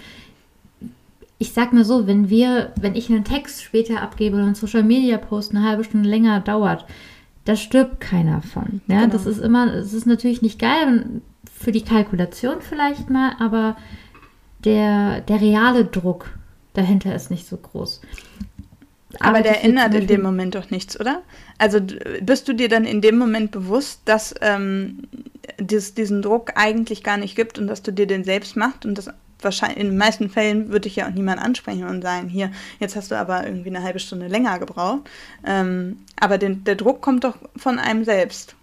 ich 1.41 1.53
sag 1.53 1.73
mal 1.73 1.83
so, 1.83 2.05
wenn 2.05 2.29
wir, 2.29 2.71
wenn 2.79 2.93
ich 2.93 3.09
einen 3.09 3.23
Text 3.23 3.63
später 3.63 4.03
abgebe 4.03 4.37
und 4.37 4.43
einen 4.43 4.53
Social 4.53 4.83
Media 4.83 5.17
Post 5.17 5.55
eine 5.55 5.67
halbe 5.67 5.83
Stunde 5.83 6.07
länger 6.07 6.39
dauert, 6.39 6.85
da 7.45 7.55
stirbt 7.55 7.99
keiner 7.99 8.43
von. 8.43 8.81
Ja, 8.85 9.01
genau. 9.01 9.13
das 9.13 9.25
ist 9.25 9.39
immer, 9.39 9.73
es 9.73 9.91
ist 9.91 10.05
natürlich 10.05 10.43
nicht 10.43 10.59
geil 10.59 11.21
für 11.59 11.71
die 11.71 11.81
Kalkulation 11.81 12.57
vielleicht 12.61 13.09
mal, 13.09 13.31
aber 13.39 13.75
der, 14.65 15.21
der 15.21 15.41
reale 15.41 15.83
Druck 15.83 16.29
dahinter 16.73 17.15
ist 17.15 17.31
nicht 17.31 17.47
so 17.47 17.57
groß. 17.57 18.01
Aber, 19.19 19.29
aber 19.29 19.41
der 19.41 19.63
ändert 19.63 19.95
in 19.95 20.05
dem 20.05 20.21
Moment 20.21 20.53
doch 20.53 20.69
nichts, 20.69 20.99
oder? 20.99 21.23
Also 21.57 21.79
bist 22.21 22.47
du 22.49 22.53
dir 22.53 22.69
dann 22.69 22.85
in 22.85 23.01
dem 23.01 23.17
Moment 23.17 23.49
bewusst, 23.49 24.01
dass 24.05 24.35
ähm, 24.41 25.07
dies, 25.59 25.95
diesen 25.95 26.21
Druck 26.21 26.51
eigentlich 26.53 27.03
gar 27.03 27.17
nicht 27.17 27.35
gibt 27.35 27.57
und 27.57 27.65
dass 27.65 27.81
du 27.81 27.91
dir 27.91 28.05
den 28.05 28.23
selbst 28.23 28.55
machst 28.55 28.85
und 28.85 28.95
das 28.95 29.09
wahrscheinlich 29.43 29.79
in 29.79 29.87
den 29.87 29.97
meisten 29.97 30.29
Fällen 30.29 30.69
würde 30.69 30.87
ich 30.87 30.95
ja 30.95 31.07
auch 31.07 31.13
niemand 31.13 31.41
ansprechen 31.41 31.85
und 31.85 32.01
sagen, 32.01 32.29
hier, 32.29 32.51
jetzt 32.79 32.95
hast 32.95 33.11
du 33.11 33.15
aber 33.15 33.45
irgendwie 33.45 33.69
eine 33.69 33.83
halbe 33.83 33.99
Stunde 33.99 34.27
länger 34.27 34.59
gebraucht. 34.59 35.01
Ähm, 35.45 35.97
aber 36.19 36.37
den, 36.37 36.63
der 36.63 36.75
Druck 36.75 37.01
kommt 37.01 37.23
doch 37.23 37.37
von 37.55 37.79
einem 37.79 38.03
selbst. 38.03 38.55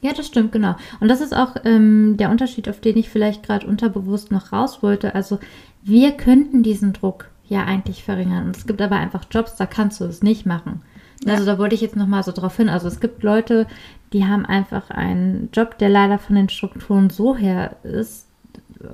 Ja, 0.00 0.12
das 0.12 0.26
stimmt, 0.26 0.52
genau. 0.52 0.76
Und 1.00 1.08
das 1.08 1.20
ist 1.20 1.34
auch 1.34 1.56
ähm, 1.64 2.16
der 2.16 2.30
Unterschied, 2.30 2.68
auf 2.68 2.80
den 2.80 2.96
ich 2.96 3.08
vielleicht 3.08 3.42
gerade 3.42 3.66
unterbewusst 3.66 4.30
noch 4.30 4.52
raus 4.52 4.82
wollte. 4.82 5.14
Also 5.14 5.40
wir 5.82 6.12
könnten 6.12 6.62
diesen 6.62 6.92
Druck 6.92 7.30
ja 7.48 7.64
eigentlich 7.64 8.04
verringern. 8.04 8.46
Und 8.46 8.56
es 8.56 8.66
gibt 8.66 8.80
aber 8.80 8.96
einfach 8.96 9.24
Jobs, 9.30 9.56
da 9.56 9.66
kannst 9.66 10.00
du 10.00 10.04
es 10.04 10.22
nicht 10.22 10.46
machen. 10.46 10.82
Ja. 11.24 11.32
Also 11.32 11.46
da 11.46 11.58
wollte 11.58 11.74
ich 11.74 11.80
jetzt 11.80 11.96
nochmal 11.96 12.22
so 12.22 12.32
drauf 12.32 12.56
hin. 12.56 12.68
Also 12.68 12.86
es 12.86 13.00
gibt 13.00 13.22
Leute, 13.22 13.66
die 14.12 14.24
haben 14.24 14.46
einfach 14.46 14.90
einen 14.90 15.50
Job, 15.52 15.78
der 15.78 15.88
leider 15.88 16.18
von 16.18 16.36
den 16.36 16.48
Strukturen 16.48 17.10
so 17.10 17.36
her 17.36 17.76
ist, 17.82 18.26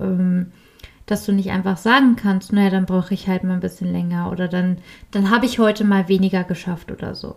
ähm, 0.00 0.52
dass 1.06 1.26
du 1.26 1.32
nicht 1.32 1.50
einfach 1.50 1.76
sagen 1.76 2.16
kannst, 2.16 2.52
naja, 2.52 2.70
dann 2.70 2.86
brauche 2.86 3.14
ich 3.14 3.28
halt 3.28 3.44
mal 3.44 3.54
ein 3.54 3.60
bisschen 3.60 3.92
länger 3.92 4.30
oder 4.30 4.48
dann, 4.48 4.78
dann 5.10 5.30
habe 5.30 5.46
ich 5.46 5.58
heute 5.58 5.84
mal 5.84 6.08
weniger 6.08 6.44
geschafft 6.44 6.90
oder 6.90 7.14
so. 7.14 7.36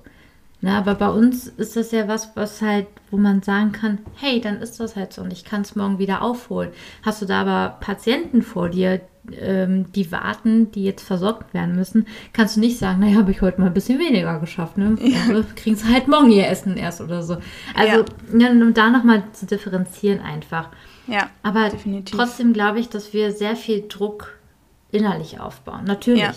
Na, 0.60 0.80
aber 0.80 0.96
bei 0.96 1.10
uns 1.10 1.48
ist 1.48 1.76
das 1.76 1.92
ja 1.92 2.08
was, 2.08 2.36
was 2.36 2.62
halt, 2.64 2.88
wo 3.12 3.18
man 3.18 3.44
sagen 3.44 3.72
kann, 3.72 4.00
hey, 4.16 4.42
dann 4.42 4.58
ist 4.58 4.80
das 4.80 4.96
halt 4.96 5.14
so 5.14 5.22
und 5.22 5.32
ich 5.32 5.46
kann 5.46 5.62
es 5.62 5.76
morgen 5.76 6.00
wieder 6.00 6.24
aufholen. 6.24 6.72
Hast 7.04 7.22
du 7.22 7.28
da 7.28 7.42
aber 7.42 7.78
Patienten 7.80 8.42
vor 8.42 8.70
dir, 8.70 9.02
ähm, 9.40 9.92
die 9.92 10.12
warten, 10.12 10.72
die 10.72 10.84
jetzt 10.84 11.06
versorgt 11.06 11.54
werden 11.54 11.76
müssen, 11.76 12.08
kannst 12.34 12.56
du 12.56 12.60
nicht 12.60 12.80
sagen, 12.80 13.02
naja, 13.02 13.18
habe 13.18 13.32
ich 13.32 13.42
heute 13.42 13.62
mal 13.62 13.68
ein 13.68 13.74
bisschen 13.74 14.00
weniger 14.00 14.40
geschafft. 14.40 14.78
Ne? 14.78 14.98
Ja. 15.00 15.20
Also 15.30 15.44
kriegen 15.56 15.76
sie 15.76 15.94
halt 15.94 16.08
morgen 16.08 16.32
ihr 16.32 16.48
Essen 16.48 16.76
erst 16.76 17.02
oder 17.02 17.22
so. 17.22 17.38
Also, 17.76 18.06
ja. 18.36 18.50
um 18.50 18.74
da 18.74 18.90
nochmal 18.90 19.24
zu 19.34 19.46
differenzieren 19.46 20.22
einfach. 20.22 20.70
Ja, 21.06 21.30
aber 21.44 21.70
definitiv. 21.70 22.18
trotzdem 22.18 22.52
glaube 22.54 22.80
ich, 22.80 22.90
dass 22.90 23.14
wir 23.14 23.32
sehr 23.32 23.56
viel 23.56 23.86
Druck 23.88 24.38
innerlich 24.92 25.40
aufbauen. 25.40 25.84
Natürlich. 25.86 26.22
Ja. 26.22 26.34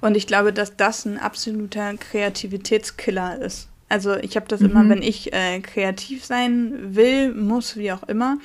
Und 0.00 0.16
ich 0.16 0.26
glaube, 0.26 0.52
dass 0.52 0.76
das 0.76 1.04
ein 1.04 1.18
absoluter 1.18 1.94
Kreativitätskiller 1.96 3.40
ist. 3.40 3.68
Also 3.88 4.16
ich 4.16 4.36
habe 4.36 4.48
das 4.48 4.60
mhm. 4.60 4.70
immer, 4.70 4.88
wenn 4.88 5.02
ich 5.02 5.32
äh, 5.32 5.60
kreativ 5.60 6.24
sein 6.24 6.94
will, 6.94 7.34
muss, 7.34 7.76
wie 7.76 7.92
auch 7.92 8.02
immer, 8.04 8.38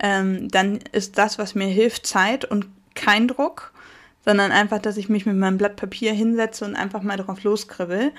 ähm, 0.00 0.48
dann 0.48 0.80
ist 0.92 1.18
das, 1.18 1.38
was 1.38 1.54
mir 1.54 1.68
hilft, 1.68 2.06
Zeit 2.06 2.44
und 2.44 2.66
kein 2.94 3.28
Druck 3.28 3.72
sondern 4.28 4.52
einfach, 4.52 4.78
dass 4.78 4.98
ich 4.98 5.08
mich 5.08 5.24
mit 5.24 5.38
meinem 5.38 5.56
Blatt 5.56 5.76
Papier 5.76 6.12
hinsetze 6.12 6.66
und 6.66 6.76
einfach 6.76 7.00
mal 7.00 7.16
drauf 7.16 7.44
loskribbel. 7.44 8.12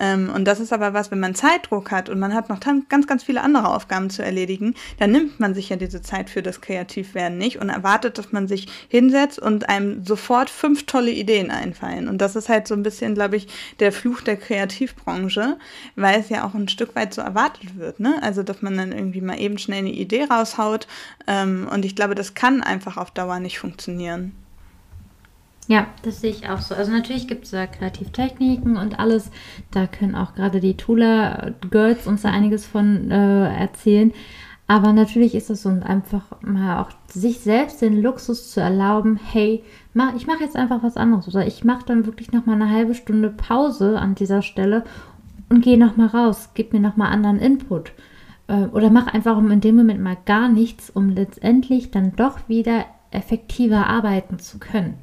Ähm, 0.00 0.28
und 0.34 0.44
das 0.44 0.58
ist 0.58 0.72
aber 0.72 0.92
was, 0.92 1.12
wenn 1.12 1.20
man 1.20 1.36
Zeitdruck 1.36 1.92
hat 1.92 2.08
und 2.08 2.18
man 2.18 2.34
hat 2.34 2.48
noch 2.48 2.58
ganz, 2.58 3.06
ganz 3.06 3.22
viele 3.22 3.42
andere 3.42 3.68
Aufgaben 3.68 4.10
zu 4.10 4.24
erledigen, 4.24 4.74
dann 4.98 5.12
nimmt 5.12 5.38
man 5.38 5.54
sich 5.54 5.68
ja 5.68 5.76
diese 5.76 6.02
Zeit 6.02 6.30
für 6.30 6.42
das 6.42 6.62
Kreativwerden 6.62 7.38
nicht 7.38 7.60
und 7.60 7.68
erwartet, 7.68 8.18
dass 8.18 8.32
man 8.32 8.48
sich 8.48 8.66
hinsetzt 8.88 9.38
und 9.38 9.68
einem 9.68 10.04
sofort 10.04 10.50
fünf 10.50 10.84
tolle 10.86 11.12
Ideen 11.12 11.52
einfallen. 11.52 12.08
Und 12.08 12.18
das 12.18 12.34
ist 12.34 12.48
halt 12.48 12.66
so 12.66 12.74
ein 12.74 12.82
bisschen, 12.82 13.14
glaube 13.14 13.36
ich, 13.36 13.46
der 13.78 13.92
Fluch 13.92 14.20
der 14.20 14.38
Kreativbranche, 14.38 15.58
weil 15.94 16.18
es 16.18 16.28
ja 16.28 16.44
auch 16.44 16.54
ein 16.54 16.66
Stück 16.66 16.96
weit 16.96 17.14
so 17.14 17.22
erwartet 17.22 17.78
wird. 17.78 18.00
Ne? 18.00 18.18
Also, 18.20 18.42
dass 18.42 18.62
man 18.62 18.76
dann 18.76 18.90
irgendwie 18.90 19.20
mal 19.20 19.38
eben 19.38 19.58
schnell 19.58 19.78
eine 19.78 19.92
Idee 19.92 20.24
raushaut. 20.24 20.88
Ähm, 21.28 21.68
und 21.72 21.84
ich 21.84 21.94
glaube, 21.94 22.16
das 22.16 22.34
kann 22.34 22.64
einfach 22.64 22.96
auf 22.96 23.12
Dauer 23.12 23.38
nicht 23.38 23.60
funktionieren. 23.60 24.32
Ja, 25.68 25.86
das 26.02 26.20
sehe 26.20 26.30
ich 26.30 26.48
auch 26.48 26.60
so. 26.60 26.74
Also 26.74 26.90
natürlich 26.90 27.28
gibt 27.28 27.44
es 27.44 27.52
da 27.52 27.66
Kreativtechniken 27.66 28.76
und 28.76 28.98
alles. 28.98 29.30
Da 29.70 29.86
können 29.86 30.16
auch 30.16 30.34
gerade 30.34 30.60
die 30.60 30.76
Tula-Girls 30.76 32.06
uns 32.06 32.22
da 32.22 32.30
einiges 32.30 32.66
von 32.66 33.10
äh, 33.10 33.60
erzählen. 33.60 34.12
Aber 34.66 34.92
natürlich 34.92 35.34
ist 35.34 35.50
es 35.50 35.62
so 35.62 35.68
einfach 35.68 36.24
mal 36.40 36.80
auch 36.80 36.90
sich 37.06 37.40
selbst 37.40 37.82
den 37.82 38.00
Luxus 38.00 38.50
zu 38.50 38.60
erlauben, 38.60 39.20
hey, 39.22 39.62
mach, 39.92 40.14
ich 40.14 40.26
mache 40.26 40.42
jetzt 40.42 40.56
einfach 40.56 40.82
was 40.82 40.96
anderes. 40.96 41.28
Oder 41.28 41.46
ich 41.46 41.64
mache 41.64 41.84
dann 41.86 42.06
wirklich 42.06 42.32
nochmal 42.32 42.56
eine 42.56 42.70
halbe 42.70 42.94
Stunde 42.94 43.30
Pause 43.30 43.98
an 43.98 44.14
dieser 44.14 44.42
Stelle 44.42 44.84
und 45.48 45.62
gehe 45.62 45.78
nochmal 45.78 46.08
raus, 46.08 46.50
gib 46.54 46.72
mir 46.72 46.80
nochmal 46.80 47.12
anderen 47.12 47.38
Input. 47.38 47.92
Äh, 48.48 48.66
oder 48.66 48.90
mach 48.90 49.06
einfach 49.06 49.38
in 49.38 49.60
dem 49.60 49.76
Moment 49.76 50.00
mal 50.00 50.16
gar 50.24 50.48
nichts, 50.48 50.90
um 50.90 51.10
letztendlich 51.10 51.90
dann 51.90 52.16
doch 52.16 52.48
wieder 52.48 52.86
effektiver 53.10 53.86
arbeiten 53.86 54.38
zu 54.38 54.58
können. 54.58 54.94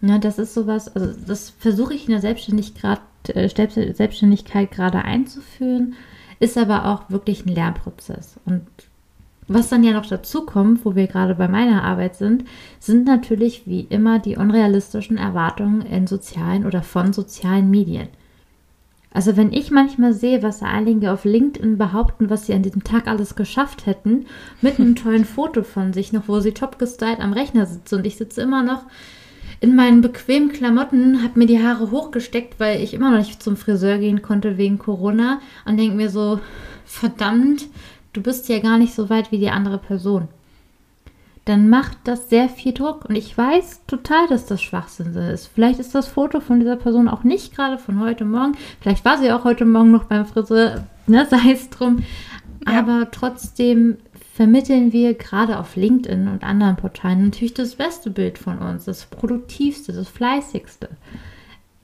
Ja. 0.00 0.08
Ja, 0.08 0.18
das 0.18 0.38
ist 0.38 0.54
sowas, 0.54 0.94
also 0.94 1.12
das 1.26 1.50
versuche 1.50 1.94
ich 1.94 2.06
in 2.06 2.12
der 2.12 2.20
Selbstständigkeit, 2.20 3.00
äh, 3.28 3.48
Selbstständigkeit 3.48 4.70
gerade 4.70 5.04
einzuführen, 5.04 5.94
ist 6.40 6.56
aber 6.56 6.86
auch 6.86 7.10
wirklich 7.10 7.44
ein 7.44 7.54
Lernprozess. 7.54 8.36
Und 8.44 8.62
was 9.48 9.70
dann 9.70 9.82
ja 9.82 9.92
noch 9.92 10.06
dazu 10.06 10.44
kommt, 10.44 10.84
wo 10.84 10.94
wir 10.94 11.06
gerade 11.06 11.34
bei 11.34 11.48
meiner 11.48 11.82
Arbeit 11.82 12.16
sind, 12.16 12.44
sind 12.78 13.06
natürlich 13.06 13.66
wie 13.66 13.80
immer 13.80 14.18
die 14.18 14.36
unrealistischen 14.36 15.16
Erwartungen 15.16 15.82
in 15.82 16.06
sozialen 16.06 16.66
oder 16.66 16.82
von 16.82 17.12
sozialen 17.12 17.70
Medien. 17.70 18.08
Also 19.10 19.38
wenn 19.38 19.52
ich 19.52 19.70
manchmal 19.70 20.12
sehe, 20.12 20.42
was 20.42 20.62
einige 20.62 21.12
auf 21.12 21.24
LinkedIn 21.24 21.78
behaupten, 21.78 22.28
was 22.28 22.46
sie 22.46 22.52
an 22.52 22.62
diesem 22.62 22.84
Tag 22.84 23.08
alles 23.08 23.36
geschafft 23.36 23.86
hätten, 23.86 24.26
mit 24.60 24.78
einem 24.78 24.96
tollen 24.96 25.24
Foto 25.24 25.62
von 25.62 25.94
sich 25.94 26.12
noch, 26.12 26.28
wo 26.28 26.40
sie 26.40 26.52
top 26.52 26.78
gestylt 26.78 27.18
am 27.18 27.32
Rechner 27.32 27.64
sitzen 27.64 27.96
und 27.96 28.06
ich 28.06 28.16
sitze 28.16 28.42
immer 28.42 28.62
noch 28.62 28.84
in 29.60 29.74
meinen 29.74 30.00
bequemen 30.00 30.52
Klamotten, 30.52 31.22
habe 31.22 31.38
mir 31.38 31.46
die 31.46 31.62
Haare 31.62 31.90
hochgesteckt, 31.90 32.60
weil 32.60 32.80
ich 32.82 32.94
immer 32.94 33.10
noch 33.10 33.18
nicht 33.18 33.42
zum 33.42 33.56
Friseur 33.56 33.98
gehen 33.98 34.22
konnte 34.22 34.56
wegen 34.56 34.78
Corona 34.78 35.40
und 35.64 35.76
denke 35.76 35.96
mir 35.96 36.10
so, 36.10 36.38
verdammt, 36.84 37.66
du 38.12 38.22
bist 38.22 38.48
ja 38.48 38.60
gar 38.60 38.78
nicht 38.78 38.94
so 38.94 39.10
weit 39.10 39.32
wie 39.32 39.38
die 39.38 39.50
andere 39.50 39.78
Person. 39.78 40.28
Dann 41.44 41.70
macht 41.70 41.96
das 42.04 42.28
sehr 42.28 42.48
viel 42.48 42.72
Druck 42.72 43.06
und 43.06 43.16
ich 43.16 43.36
weiß 43.36 43.86
total, 43.86 44.28
dass 44.28 44.46
das 44.46 44.60
Schwachsinn 44.60 45.14
ist. 45.14 45.50
Vielleicht 45.54 45.80
ist 45.80 45.94
das 45.94 46.06
Foto 46.06 46.40
von 46.40 46.60
dieser 46.60 46.76
Person 46.76 47.08
auch 47.08 47.24
nicht 47.24 47.56
gerade 47.56 47.78
von 47.78 48.00
heute 48.00 48.26
Morgen. 48.26 48.52
Vielleicht 48.80 49.04
war 49.04 49.16
sie 49.16 49.32
auch 49.32 49.44
heute 49.44 49.64
Morgen 49.64 49.90
noch 49.90 50.04
beim 50.04 50.26
Friseur, 50.26 50.84
ne, 51.06 51.26
sei 51.30 51.52
es 51.52 51.70
drum. 51.70 52.04
Ja. 52.66 52.80
Aber 52.80 53.10
trotzdem 53.10 53.96
vermitteln 54.38 54.92
wir 54.92 55.14
gerade 55.14 55.58
auf 55.58 55.74
LinkedIn 55.74 56.28
und 56.28 56.44
anderen 56.44 56.76
Portalen 56.76 57.24
natürlich 57.24 57.54
das 57.54 57.74
beste 57.74 58.08
Bild 58.08 58.38
von 58.38 58.58
uns, 58.58 58.84
das 58.84 59.06
produktivste, 59.06 59.92
das 59.92 60.08
fleißigste. 60.08 60.90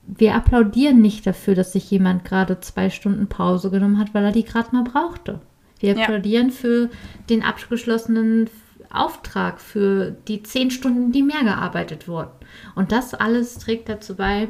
Wir 0.07 0.37
applaudieren 0.37 1.03
nicht 1.03 1.27
dafür, 1.27 1.57
dass 1.57 1.73
sich 1.73 1.91
jemand 1.91 2.25
gerade 2.25 2.61
zwei 2.61 2.91
Stunden 2.91 3.27
Pause 3.27 3.71
genommen 3.71 3.99
hat, 3.99 4.15
weil 4.15 4.23
er 4.23 4.31
die 4.31 4.45
gerade 4.45 4.69
mal 4.71 4.85
brauchte. 4.85 5.41
Wir 5.81 5.99
applaudieren 5.99 6.51
ja. 6.51 6.55
für 6.55 6.91
den 7.29 7.43
abgeschlossenen 7.43 8.49
Auftrag, 8.89 9.61
für 9.61 10.13
die 10.29 10.45
zehn 10.45 10.71
Stunden, 10.71 11.11
die 11.11 11.25
mehr 11.25 11.43
gearbeitet 11.43 12.07
wurden. 12.07 12.31
Und 12.77 12.93
das 12.93 13.15
alles 13.15 13.59
trägt 13.59 13.89
dazu 13.89 14.15
bei, 14.15 14.47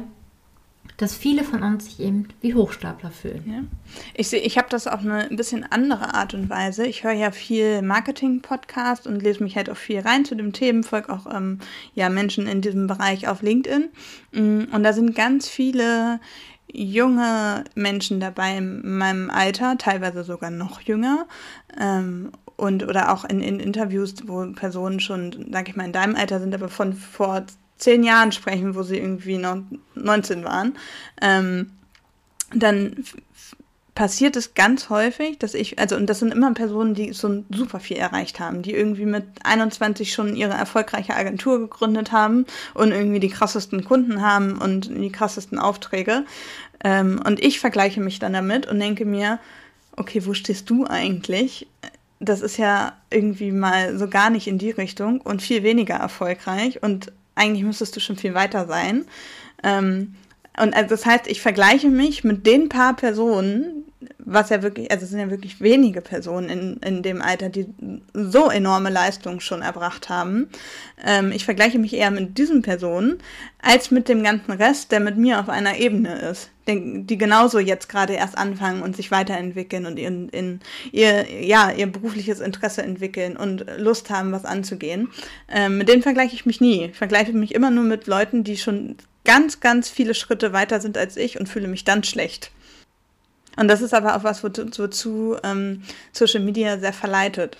dass 0.97 1.15
viele 1.15 1.43
von 1.43 1.61
uns 1.63 1.85
sich 1.85 1.99
eben 1.99 2.27
wie 2.41 2.53
Hochstapler 2.53 3.11
fühlen. 3.11 3.43
Ja. 3.47 3.63
Ich, 4.13 4.31
ich 4.31 4.57
habe 4.57 4.67
das 4.69 4.87
auf 4.87 5.01
eine 5.01 5.29
ein 5.29 5.35
bisschen 5.35 5.63
andere 5.69 6.13
Art 6.13 6.33
und 6.33 6.49
Weise. 6.49 6.85
Ich 6.85 7.03
höre 7.03 7.13
ja 7.13 7.31
viel 7.31 7.81
Marketing-Podcast 7.81 9.07
und 9.07 9.21
lese 9.21 9.43
mich 9.43 9.55
halt 9.55 9.69
auch 9.69 9.77
viel 9.77 9.99
rein 9.99 10.25
zu 10.25 10.35
dem 10.35 10.53
Themen, 10.53 10.83
folge 10.83 11.11
auch 11.11 11.25
ähm, 11.33 11.59
ja, 11.93 12.09
Menschen 12.09 12.47
in 12.47 12.61
diesem 12.61 12.87
Bereich 12.87 13.27
auf 13.27 13.41
LinkedIn. 13.41 13.89
Mm, 14.31 14.63
und 14.73 14.83
da 14.83 14.93
sind 14.93 15.15
ganz 15.15 15.49
viele 15.49 16.19
junge 16.71 17.63
Menschen 17.75 18.19
dabei 18.19 18.57
in 18.57 18.97
meinem 18.97 19.29
Alter, 19.29 19.77
teilweise 19.77 20.23
sogar 20.23 20.49
noch 20.49 20.81
jünger. 20.81 21.27
Ähm, 21.79 22.31
und 22.57 22.83
oder 22.83 23.11
auch 23.11 23.25
in, 23.25 23.41
in 23.41 23.59
Interviews, 23.59 24.15
wo 24.27 24.45
Personen 24.53 25.01
schon, 25.01 25.47
sag 25.51 25.67
ich 25.67 25.75
mal, 25.75 25.85
in 25.85 25.91
deinem 25.91 26.15
Alter 26.15 26.39
sind, 26.39 26.55
aber 26.55 26.69
von 26.69 26.93
vor 26.93 27.45
zehn 27.77 28.03
Jahren 28.03 28.31
sprechen, 28.31 28.75
wo 28.75 28.83
sie 28.83 28.97
irgendwie 28.97 29.37
noch 29.37 29.57
19 29.95 30.43
waren, 30.43 30.77
ähm, 31.21 31.71
dann 32.53 33.03
passiert 33.95 34.35
es 34.35 34.53
ganz 34.53 34.89
häufig, 34.89 35.39
dass 35.39 35.53
ich, 35.53 35.79
also, 35.79 35.95
und 35.95 36.07
das 36.07 36.19
sind 36.19 36.33
immer 36.33 36.53
Personen, 36.53 36.93
die 36.93 37.13
so 37.13 37.43
super 37.49 37.79
viel 37.79 37.95
erreicht 37.95 38.41
haben, 38.41 38.61
die 38.61 38.73
irgendwie 38.73 39.05
mit 39.05 39.23
21 39.43 40.13
schon 40.13 40.35
ihre 40.35 40.53
erfolgreiche 40.53 41.15
Agentur 41.15 41.59
gegründet 41.59 42.11
haben 42.11 42.45
und 42.73 42.91
irgendwie 42.91 43.21
die 43.21 43.29
krassesten 43.29 43.85
Kunden 43.85 44.21
haben 44.21 44.57
und 44.57 44.89
die 44.89 45.11
krassesten 45.11 45.57
Aufträge. 45.57 46.25
Ähm, 46.83 47.21
und 47.25 47.41
ich 47.41 47.61
vergleiche 47.61 48.01
mich 48.01 48.19
dann 48.19 48.33
damit 48.33 48.67
und 48.67 48.79
denke 48.79 49.05
mir, 49.05 49.39
okay, 49.95 50.25
wo 50.25 50.33
stehst 50.33 50.69
du 50.69 50.85
eigentlich? 50.85 51.67
Das 52.19 52.41
ist 52.41 52.57
ja 52.57 52.93
irgendwie 53.09 53.51
mal 53.51 53.97
so 53.97 54.09
gar 54.09 54.29
nicht 54.29 54.47
in 54.47 54.57
die 54.57 54.71
Richtung 54.71 55.21
und 55.21 55.41
viel 55.41 55.63
weniger 55.63 55.95
erfolgreich 55.95 56.83
und 56.83 57.13
eigentlich 57.35 57.63
müsstest 57.63 57.95
du 57.95 57.99
schon 57.99 58.17
viel 58.17 58.33
weiter 58.33 58.67
sein. 58.67 59.05
Ähm, 59.63 60.15
und 60.57 60.73
also 60.75 60.89
das 60.89 61.05
heißt, 61.05 61.27
ich 61.27 61.41
vergleiche 61.41 61.89
mich 61.89 62.23
mit 62.23 62.45
den 62.45 62.69
paar 62.69 62.95
Personen, 62.95 63.84
was 64.17 64.49
ja 64.49 64.61
wirklich, 64.61 64.91
also 64.91 65.03
es 65.03 65.11
sind 65.11 65.19
ja 65.19 65.29
wirklich 65.29 65.61
wenige 65.61 66.01
Personen 66.01 66.49
in, 66.49 66.77
in 66.77 67.03
dem 67.03 67.21
Alter, 67.21 67.49
die 67.49 67.67
so 68.13 68.49
enorme 68.49 68.89
Leistungen 68.89 69.39
schon 69.39 69.61
erbracht 69.61 70.09
haben. 70.09 70.49
Ähm, 71.05 71.31
ich 71.31 71.45
vergleiche 71.45 71.79
mich 71.79 71.93
eher 71.93 72.11
mit 72.11 72.37
diesen 72.37 72.61
Personen 72.61 73.19
als 73.61 73.91
mit 73.91 74.09
dem 74.09 74.23
ganzen 74.23 74.51
Rest, 74.51 74.91
der 74.91 74.99
mit 74.99 75.17
mir 75.17 75.39
auf 75.39 75.49
einer 75.49 75.77
Ebene 75.77 76.19
ist. 76.19 76.49
Die, 76.67 77.03
die 77.05 77.17
genauso 77.17 77.59
jetzt 77.59 77.89
gerade 77.89 78.13
erst 78.13 78.37
anfangen 78.37 78.81
und 78.81 78.95
sich 78.95 79.11
weiterentwickeln 79.11 79.85
und 79.85 79.97
in, 79.97 80.29
in 80.29 80.59
ihr, 80.91 81.25
ja, 81.43 81.71
ihr 81.71 81.85
berufliches 81.85 82.39
Interesse 82.39 82.81
entwickeln 82.81 83.37
und 83.37 83.65
Lust 83.77 84.09
haben, 84.09 84.31
was 84.31 84.45
anzugehen. 84.45 85.09
Ähm, 85.47 85.77
mit 85.77 85.89
denen 85.89 86.01
vergleiche 86.01 86.33
ich 86.33 86.45
mich 86.47 86.61
nie. 86.61 86.85
Ich 86.85 86.97
vergleiche 86.97 87.33
mich 87.33 87.53
immer 87.53 87.69
nur 87.69 87.83
mit 87.83 88.07
Leuten, 88.07 88.43
die 88.43 88.57
schon 88.57 88.95
ganz, 89.25 89.59
ganz 89.59 89.89
viele 89.89 90.13
Schritte 90.13 90.53
weiter 90.53 90.79
sind 90.79 90.97
als 90.97 91.17
ich 91.17 91.39
und 91.39 91.49
fühle 91.49 91.67
mich 91.67 91.83
dann 91.83 92.03
schlecht. 92.03 92.51
Und 93.55 93.67
das 93.67 93.81
ist 93.81 93.93
aber 93.93 94.15
auch 94.15 94.23
was, 94.23 94.43
wozu, 94.43 95.35
ähm, 95.43 95.83
Social 96.11 96.41
Media 96.41 96.77
sehr 96.77 96.93
verleitet. 96.93 97.57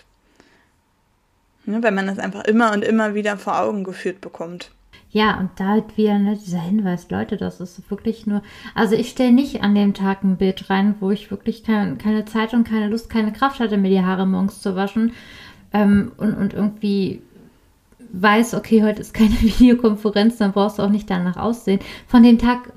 Ja, 1.66 1.82
weil 1.82 1.92
man 1.92 2.08
das 2.08 2.20
einfach 2.20 2.44
immer 2.44 2.74
und 2.74 2.84
immer 2.84 3.16
wieder 3.16 3.38
vor 3.38 3.60
Augen 3.60 3.84
geführt 3.84 4.22
bekommt. 4.22 4.72
Ja, 5.16 5.40
und 5.40 5.52
da 5.56 5.70
halt 5.70 5.98
wieder 5.98 6.20
ne, 6.20 6.38
dieser 6.38 6.60
Hinweis, 6.60 7.10
Leute, 7.10 7.38
das 7.38 7.62
ist 7.62 7.90
wirklich 7.90 8.28
nur. 8.28 8.44
Also 8.74 8.96
ich 8.96 9.10
stelle 9.10 9.32
nicht 9.32 9.64
an 9.64 9.74
dem 9.74 9.94
Tag 9.94 10.24
ein 10.24 10.36
Bild 10.36 10.70
rein, 10.70 10.96
wo 11.00 11.10
ich 11.10 11.32
wirklich 11.32 11.64
kein, 11.64 11.98
keine 11.98 12.26
Zeit 12.26 12.54
und 12.54 12.68
keine 12.68 12.90
Lust, 12.90 13.10
keine 13.10 13.32
Kraft 13.32 13.62
hatte, 13.62 13.78
mir 13.78 13.90
die 13.90 14.02
Haare 14.02 14.26
morgens 14.26 14.62
zu 14.62 14.76
waschen. 14.76 15.14
Ähm, 15.72 16.12
und, 16.18 16.34
und 16.34 16.54
irgendwie 16.54 17.22
weiß, 18.12 18.56
okay, 18.56 18.84
heute 18.84 19.02
ist 19.02 19.14
keine 19.14 19.32
Videokonferenz, 19.42 20.38
dann 20.38 20.52
brauchst 20.52 20.80
du 20.80 20.84
auch 20.84 20.90
nicht 20.90 21.10
danach 21.10 21.38
aussehen. 21.38 21.80
Von 22.08 22.24
dem 22.24 22.38
Tag 22.38 22.74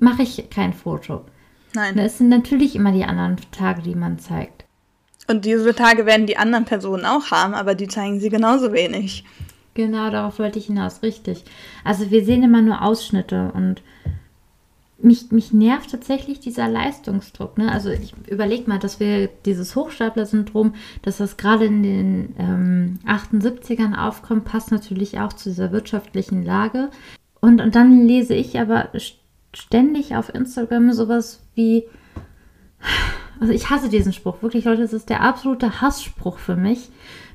mache 0.00 0.22
ich 0.22 0.50
kein 0.50 0.72
Foto. 0.72 1.24
Nein. 1.74 1.98
Es 1.98 2.18
sind 2.18 2.28
natürlich 2.28 2.74
immer 2.74 2.92
die 2.92 3.04
anderen 3.04 3.36
Tage, 3.52 3.82
die 3.82 3.94
man 3.94 4.18
zeigt. 4.18 4.64
Und 5.28 5.44
diese 5.44 5.74
Tage 5.74 6.06
werden 6.06 6.26
die 6.26 6.36
anderen 6.36 6.64
Personen 6.64 7.04
auch 7.04 7.30
haben, 7.30 7.54
aber 7.54 7.74
die 7.74 7.86
zeigen 7.86 8.18
sie 8.18 8.30
genauso 8.30 8.72
wenig. 8.72 9.24
Genau, 9.74 10.10
darauf 10.10 10.38
wollte 10.40 10.58
ich 10.58 10.66
hinaus, 10.66 11.02
richtig. 11.02 11.44
Also 11.84 12.10
wir 12.10 12.24
sehen 12.24 12.42
immer 12.42 12.62
nur 12.62 12.82
Ausschnitte 12.82 13.52
und 13.54 13.82
mich, 15.02 15.30
mich 15.30 15.52
nervt 15.52 15.90
tatsächlich 15.90 16.40
dieser 16.40 16.68
Leistungsdruck. 16.68 17.56
Ne? 17.58 17.70
Also 17.70 17.90
ich 17.90 18.12
überlege 18.28 18.68
mal, 18.68 18.78
dass 18.78 19.00
wir 19.00 19.28
dieses 19.46 19.76
Hochstapler-Syndrom, 19.76 20.74
dass 21.02 21.18
das 21.18 21.36
gerade 21.36 21.64
in 21.66 21.82
den 21.82 22.34
ähm, 22.38 22.98
78ern 23.06 23.96
aufkommt, 23.96 24.44
passt 24.44 24.72
natürlich 24.72 25.18
auch 25.20 25.32
zu 25.32 25.50
dieser 25.50 25.72
wirtschaftlichen 25.72 26.44
Lage. 26.44 26.90
Und, 27.40 27.60
und 27.60 27.74
dann 27.74 28.06
lese 28.06 28.34
ich 28.34 28.58
aber 28.60 28.90
ständig 29.54 30.14
auf 30.16 30.34
Instagram 30.34 30.92
sowas 30.92 31.40
wie, 31.54 31.84
also 33.40 33.52
ich 33.52 33.70
hasse 33.70 33.88
diesen 33.88 34.12
Spruch, 34.12 34.42
wirklich 34.42 34.64
Leute, 34.64 34.82
das 34.82 34.92
ist 34.92 35.08
der 35.08 35.22
absolute 35.22 35.80
Hassspruch 35.80 36.38
für 36.38 36.56
mich. 36.56 36.90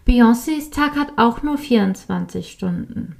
Beyoncés 0.08 0.72
Tag 0.72 0.96
hat 0.96 1.14
auch 1.18 1.42
nur 1.42 1.58
24 1.58 2.52
Stunden. 2.52 3.16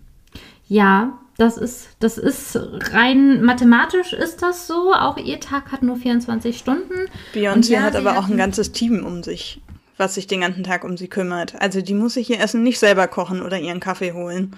Ja, 0.68 1.20
das 1.38 1.58
ist, 1.58 1.90
das 2.00 2.18
ist 2.18 2.58
rein 2.92 3.44
mathematisch 3.44 4.14
ist 4.14 4.42
das 4.42 4.68
so. 4.68 4.94
Auch 4.94 5.18
ihr 5.18 5.40
Tag 5.40 5.72
hat 5.72 5.84
nur 5.84 5.98
24 5.98 6.58
Stunden. 6.58 7.10
Beyoncé 7.34 7.74
ja, 7.74 7.82
hat 7.82 7.96
aber 7.96 8.18
auch 8.18 8.30
ein 8.30 8.38
ganzes 8.38 8.72
Team 8.72 9.06
um 9.06 9.22
sich, 9.22 9.62
was 9.98 10.16
sich 10.16 10.28
den 10.28 10.42
ganzen 10.42 10.64
Tag 10.64 10.84
um 10.84 10.96
sie 10.96 11.08
kümmert. 11.08 11.60
Also 11.60 11.82
die 11.82 11.94
muss 11.94 12.14
sich 12.14 12.30
ihr 12.30 12.40
Essen 12.40 12.64
nicht 12.64 12.80
selber 12.80 13.08
kochen 13.08 13.42
oder 13.42 13.60
ihren 13.60 13.80
Kaffee 13.80 14.14
holen. 14.14 14.56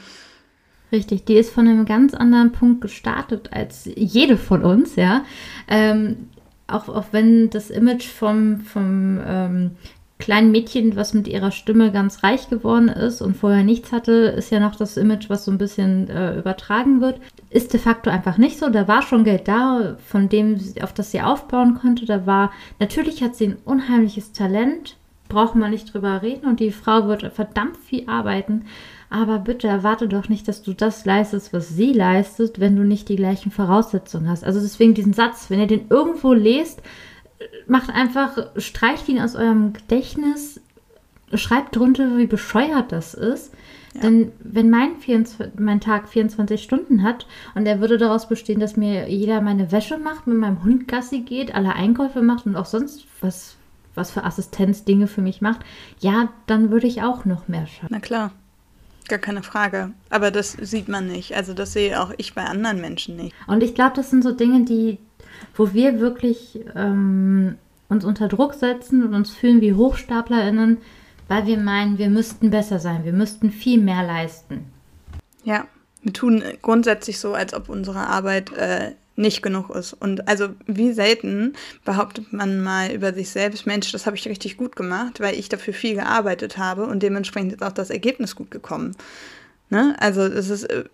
Richtig, 0.91 1.26
die 1.26 1.36
ist 1.36 1.52
von 1.52 1.67
einem 1.67 1.86
ganz 1.86 2.13
anderen 2.13 2.52
Punkt 2.52 2.82
gestartet 2.82 3.50
als 3.52 3.89
jede 3.95 4.38
von 4.38 4.63
uns, 4.63 4.95
ja. 4.95 5.26
Ähm, 5.67 6.30
auch, 6.67 6.88
auch 6.89 7.06
wenn 7.12 7.50
das 7.50 7.69
Image 7.69 8.08
vom, 8.08 8.62
vom 8.62 9.19
ähm, 9.26 9.71
kleinen 10.19 10.52
Mädchen, 10.52 10.95
was 10.95 11.13
mit 11.13 11.28
ihrer 11.28 11.52
Stimme 11.52 11.91
ganz 11.91 12.23
reich 12.23 12.50
geworden 12.50 12.89
ist 12.89 13.21
und 13.21 13.38
vorher 13.38 13.63
nichts 13.63 13.91
hatte, 13.91 14.12
ist 14.12 14.52
ja 14.52 14.60
noch 14.60 14.76
das 14.76 14.97
Image, 14.97 15.30
was 15.30 15.45
so 15.45 15.52
ein 15.52 15.58
bisschen 15.58 16.10
äh, 16.10 16.38
übertragen 16.38 17.02
wird. 17.02 17.19
Ist 17.50 17.73
de 17.73 17.80
facto 17.80 18.10
einfach 18.10 18.38
nicht 18.38 18.58
so. 18.58 18.69
Da 18.69 18.88
war 18.88 19.02
schon 19.02 19.23
Geld 19.23 19.47
da, 19.47 19.97
von 20.06 20.30
dem, 20.30 20.60
auf 20.82 20.93
das 20.93 21.12
sie 21.12 21.21
aufbauen 21.21 21.76
konnte. 21.76 22.06
Da 22.06 22.26
war, 22.26 22.52
natürlich 22.80 23.21
hat 23.21 23.36
sie 23.36 23.47
ein 23.47 23.58
unheimliches 23.63 24.32
Talent, 24.32 24.97
braucht 25.30 25.56
man 25.56 25.71
nicht 25.71 25.93
drüber 25.93 26.21
reden 26.21 26.47
und 26.47 26.60
die 26.60 26.71
Frau 26.71 27.08
wird 27.08 27.32
verdammt 27.34 27.78
viel 27.78 28.10
arbeiten. 28.10 28.65
Aber 29.09 29.39
bitte 29.39 29.67
erwarte 29.67 30.07
doch 30.07 30.27
nicht, 30.27 30.47
dass 30.47 30.63
du 30.63 30.73
das 30.73 31.05
leistest, 31.05 31.53
was 31.53 31.69
sie 31.69 31.93
leistet, 31.93 32.59
wenn 32.59 32.75
du 32.75 32.83
nicht 32.83 33.07
die 33.07 33.15
gleichen 33.15 33.51
Voraussetzungen 33.51 34.29
hast. 34.29 34.43
Also 34.43 34.59
deswegen 34.59 34.93
diesen 34.93 35.13
Satz, 35.13 35.49
wenn 35.49 35.59
ihr 35.59 35.67
den 35.67 35.87
irgendwo 35.89 36.33
lest, 36.33 36.81
macht 37.67 37.89
einfach, 37.89 38.37
streicht 38.57 39.07
ihn 39.07 39.21
aus 39.21 39.35
eurem 39.35 39.73
Gedächtnis, 39.73 40.59
schreibt 41.33 41.75
drunter, 41.75 42.17
wie 42.17 42.27
bescheuert 42.27 42.91
das 42.91 43.13
ist. 43.13 43.53
Ja. 43.93 44.01
Denn 44.01 44.31
wenn 44.39 44.69
mein, 44.69 44.97
24, 44.97 45.59
mein 45.59 45.79
Tag 45.79 46.09
24 46.09 46.61
Stunden 46.61 47.03
hat 47.03 47.27
und 47.55 47.65
er 47.65 47.79
würde 47.79 47.97
daraus 47.97 48.27
bestehen, 48.27 48.59
dass 48.59 48.77
mir 48.77 49.09
jeder 49.09 49.41
meine 49.41 49.71
Wäsche 49.71 49.97
macht, 49.97 50.27
mit 50.27 50.37
meinem 50.37 50.63
Hund 50.63 50.87
Gassi 50.87 51.21
geht, 51.21 51.55
alle 51.55 51.73
Einkäufe 51.73 52.21
macht 52.21 52.45
und 52.45 52.55
auch 52.55 52.65
sonst 52.65 53.05
was, 53.21 53.55
was 53.95 54.11
für 54.11 54.23
Assistenzdinge 54.23 55.07
für 55.07 55.21
mich 55.21 55.41
macht, 55.41 55.61
ja, 55.99 56.29
dann 56.45 56.71
würde 56.71 56.87
ich 56.87 57.03
auch 57.03 57.25
noch 57.25 57.47
mehr 57.47 57.67
schaffen. 57.67 57.87
Na 57.89 57.99
klar. 57.99 58.31
Gar 59.07 59.19
keine 59.19 59.43
Frage. 59.43 59.91
Aber 60.09 60.31
das 60.31 60.53
sieht 60.53 60.89
man 60.89 61.07
nicht. 61.07 61.35
Also 61.35 61.53
das 61.53 61.73
sehe 61.73 62.01
auch 62.01 62.13
ich 62.17 62.33
bei 62.33 62.43
anderen 62.43 62.81
Menschen 62.81 63.15
nicht. 63.15 63.33
Und 63.47 63.63
ich 63.63 63.73
glaube, 63.73 63.95
das 63.95 64.09
sind 64.09 64.23
so 64.23 64.33
Dinge, 64.33 64.65
die, 64.65 64.99
wo 65.55 65.73
wir 65.73 65.99
wirklich 65.99 66.59
ähm, 66.75 67.57
uns 67.89 68.03
unter 68.03 68.27
Druck 68.27 68.53
setzen 68.53 69.03
und 69.03 69.13
uns 69.13 69.31
fühlen 69.31 69.61
wie 69.61 69.73
HochstaplerInnen, 69.73 70.77
weil 71.27 71.45
wir 71.45 71.57
meinen, 71.57 71.97
wir 71.97 72.09
müssten 72.09 72.49
besser 72.49 72.79
sein, 72.79 73.05
wir 73.05 73.13
müssten 73.13 73.51
viel 73.51 73.81
mehr 73.81 74.03
leisten. 74.03 74.65
Ja, 75.43 75.65
wir 76.01 76.13
tun 76.13 76.43
grundsätzlich 76.61 77.19
so, 77.19 77.33
als 77.33 77.53
ob 77.53 77.69
unsere 77.69 78.07
Arbeit 78.07 78.51
äh, 78.53 78.91
nicht 79.17 79.41
genug 79.41 79.69
ist. 79.71 79.93
Und 79.93 80.27
also 80.27 80.49
wie 80.65 80.93
selten 80.93 81.53
behauptet 81.84 82.32
man 82.32 82.62
mal 82.62 82.91
über 82.91 83.13
sich 83.13 83.30
selbst, 83.30 83.65
Mensch, 83.65 83.91
das 83.91 84.06
habe 84.06 84.15
ich 84.15 84.27
richtig 84.27 84.58
gut 84.58 84.75
gemacht, 84.75 85.19
weil 85.19 85.38
ich 85.38 85.49
dafür 85.49 85.73
viel 85.73 85.95
gearbeitet 85.95 86.58
habe 86.58 86.86
und 86.86 87.03
dementsprechend 87.03 87.53
ist 87.53 87.63
auch 87.63 87.71
das 87.71 87.89
Ergebnis 87.89 88.36
gut 88.36 88.51
gekommen. 88.51 88.95
Ne? 89.69 89.95
Also 89.99 90.21
es 90.21 90.49
ist, 90.49 90.65
äh, 90.65 90.86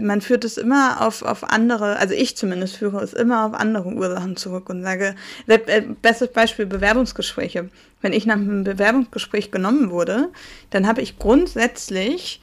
man 0.00 0.20
führt 0.20 0.44
es 0.44 0.56
immer 0.56 1.06
auf, 1.06 1.22
auf 1.22 1.44
andere, 1.44 1.98
also 1.98 2.14
ich 2.14 2.36
zumindest 2.36 2.76
führe 2.76 3.02
es 3.02 3.12
immer 3.12 3.44
auf 3.44 3.54
andere 3.54 3.90
Ursachen 3.90 4.36
zurück 4.36 4.70
und 4.70 4.82
sage, 4.82 5.14
äh, 5.46 5.82
bestes 6.02 6.32
Beispiel 6.32 6.66
Bewerbungsgespräche. 6.66 7.68
Wenn 8.00 8.12
ich 8.12 8.26
nach 8.26 8.36
einem 8.36 8.64
Bewerbungsgespräch 8.64 9.50
genommen 9.50 9.90
wurde, 9.90 10.30
dann 10.70 10.86
habe 10.86 11.02
ich 11.02 11.18
grundsätzlich 11.18 12.40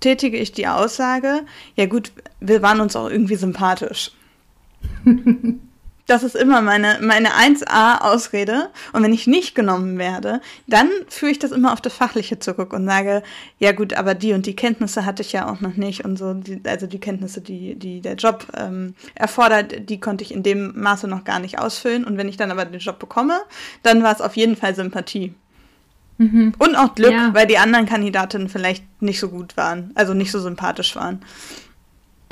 tätige 0.00 0.36
ich 0.36 0.52
die 0.52 0.66
Aussage, 0.66 1.42
ja 1.76 1.86
gut, 1.86 2.12
wir 2.40 2.60
waren 2.60 2.80
uns 2.80 2.96
auch 2.96 3.08
irgendwie 3.08 3.36
sympathisch. 3.36 4.10
Das 6.06 6.24
ist 6.24 6.34
immer 6.34 6.60
meine, 6.62 6.98
meine 7.00 7.30
1a-Ausrede. 7.30 8.70
Und 8.92 9.02
wenn 9.02 9.12
ich 9.12 9.26
nicht 9.26 9.54
genommen 9.54 9.98
werde, 9.98 10.40
dann 10.66 10.88
führe 11.08 11.30
ich 11.30 11.38
das 11.38 11.52
immer 11.52 11.72
auf 11.72 11.80
das 11.80 11.94
Fachliche 11.94 12.38
zurück 12.38 12.72
und 12.72 12.86
sage, 12.86 13.22
ja 13.58 13.72
gut, 13.72 13.94
aber 13.94 14.14
die 14.14 14.32
und 14.32 14.46
die 14.46 14.56
Kenntnisse 14.56 15.06
hatte 15.06 15.22
ich 15.22 15.32
ja 15.32 15.48
auch 15.48 15.60
noch 15.60 15.76
nicht 15.76 16.04
und 16.04 16.18
so. 16.18 16.34
Die, 16.34 16.60
also 16.66 16.86
die 16.86 16.98
Kenntnisse, 16.98 17.40
die, 17.40 17.76
die 17.76 18.00
der 18.00 18.16
Job 18.16 18.46
ähm, 18.56 18.94
erfordert, 19.14 19.88
die 19.88 20.00
konnte 20.00 20.24
ich 20.24 20.32
in 20.32 20.42
dem 20.42 20.72
Maße 20.78 21.06
noch 21.06 21.24
gar 21.24 21.38
nicht 21.38 21.58
ausfüllen. 21.58 22.04
Und 22.04 22.18
wenn 22.18 22.28
ich 22.28 22.36
dann 22.36 22.50
aber 22.50 22.64
den 22.64 22.80
Job 22.80 22.98
bekomme, 22.98 23.40
dann 23.82 24.02
war 24.02 24.12
es 24.12 24.20
auf 24.20 24.36
jeden 24.36 24.56
Fall 24.56 24.74
Sympathie. 24.74 25.32
Mhm. 26.18 26.52
Und 26.58 26.76
auch 26.76 26.94
Glück, 26.94 27.12
ja. 27.12 27.30
weil 27.32 27.46
die 27.46 27.58
anderen 27.58 27.86
Kandidatinnen 27.86 28.48
vielleicht 28.48 28.84
nicht 29.00 29.20
so 29.20 29.28
gut 29.28 29.56
waren, 29.56 29.92
also 29.94 30.14
nicht 30.14 30.32
so 30.32 30.40
sympathisch 30.40 30.96
waren. 30.96 31.20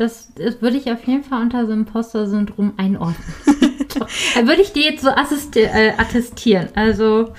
Das, 0.01 0.29
das 0.35 0.63
würde 0.63 0.79
ich 0.79 0.91
auf 0.91 1.05
jeden 1.05 1.23
Fall 1.23 1.43
unter 1.43 1.67
so 1.67 1.73
Imposter-Syndrom 1.73 2.73
einordnen. 2.79 3.23
Würde 4.45 4.63
ich 4.63 4.73
die 4.73 4.81
jetzt 4.81 5.03
so 5.03 5.11
äh, 5.11 5.93
attestieren. 5.99 6.71
Also. 6.75 7.35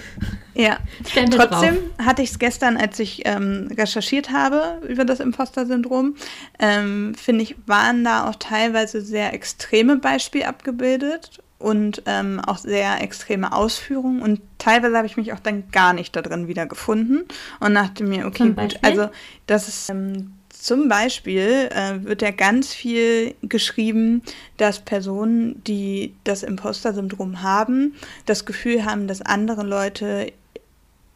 Ja, 0.53 0.77
trotzdem 1.11 1.39
drauf. 1.39 1.75
hatte 2.05 2.21
ich 2.21 2.29
es 2.29 2.37
gestern, 2.37 2.77
als 2.77 2.99
ich 2.99 3.23
ähm, 3.25 3.67
recherchiert 3.75 4.31
habe 4.31 4.79
über 4.87 5.05
das 5.05 5.19
Imposter-Syndrom, 5.21 6.17
ähm, 6.59 7.15
finde 7.15 7.41
ich, 7.41 7.55
waren 7.65 8.03
da 8.03 8.29
auch 8.29 8.35
teilweise 8.35 9.01
sehr 9.01 9.33
extreme 9.33 9.95
Beispiele 9.95 10.47
abgebildet 10.47 11.39
und 11.57 12.03
ähm, 12.05 12.39
auch 12.45 12.59
sehr 12.59 13.01
extreme 13.01 13.53
Ausführungen. 13.53 14.21
Und 14.21 14.39
teilweise 14.59 14.95
habe 14.95 15.07
ich 15.07 15.17
mich 15.17 15.33
auch 15.33 15.39
dann 15.39 15.71
gar 15.71 15.93
nicht 15.93 16.15
da 16.15 16.21
drin 16.21 16.47
wiedergefunden 16.47 17.23
und 17.59 17.73
dachte 17.73 18.03
mir, 18.03 18.27
okay, 18.27 18.51
gut, 18.51 18.77
also 18.83 19.09
das 19.47 19.67
ist 19.67 19.89
ähm, 19.89 20.33
zum 20.61 20.89
Beispiel 20.89 21.69
äh, 21.71 22.03
wird 22.05 22.21
ja 22.21 22.29
ganz 22.29 22.71
viel 22.71 23.33
geschrieben, 23.41 24.21
dass 24.57 24.79
Personen, 24.79 25.63
die 25.63 26.13
das 26.23 26.43
Imposter-Syndrom 26.43 27.41
haben, 27.41 27.95
das 28.27 28.45
Gefühl 28.45 28.85
haben, 28.85 29.07
dass 29.07 29.23
andere 29.23 29.63
Leute 29.63 30.31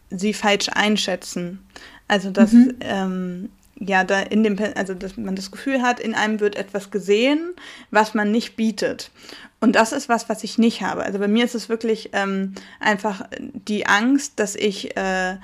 sie 0.09 0.33
falsch 0.33 0.69
einschätzen. 0.73 1.59
Also 2.07 2.31
dass 2.31 2.53
mhm. 2.53 2.73
ähm, 2.79 3.49
ja 3.77 4.03
da 4.03 4.19
in 4.21 4.41
dem, 4.43 4.57
also 4.75 4.95
dass 4.95 5.15
man 5.15 5.35
das 5.35 5.51
Gefühl 5.51 5.83
hat, 5.83 5.99
in 5.99 6.15
einem 6.15 6.39
wird 6.39 6.55
etwas 6.55 6.89
gesehen, 6.89 7.53
was 7.91 8.15
man 8.15 8.31
nicht 8.31 8.55
bietet. 8.55 9.11
Und 9.59 9.75
das 9.75 9.91
ist 9.91 10.09
was, 10.09 10.27
was 10.27 10.43
ich 10.43 10.57
nicht 10.57 10.81
habe. 10.81 11.03
Also 11.03 11.19
bei 11.19 11.27
mir 11.27 11.45
ist 11.45 11.53
es 11.53 11.69
wirklich 11.69 12.09
ähm, 12.13 12.55
einfach 12.79 13.27
die 13.39 13.85
Angst, 13.85 14.39
dass 14.39 14.55
ich 14.55 14.97
äh, 14.97 15.35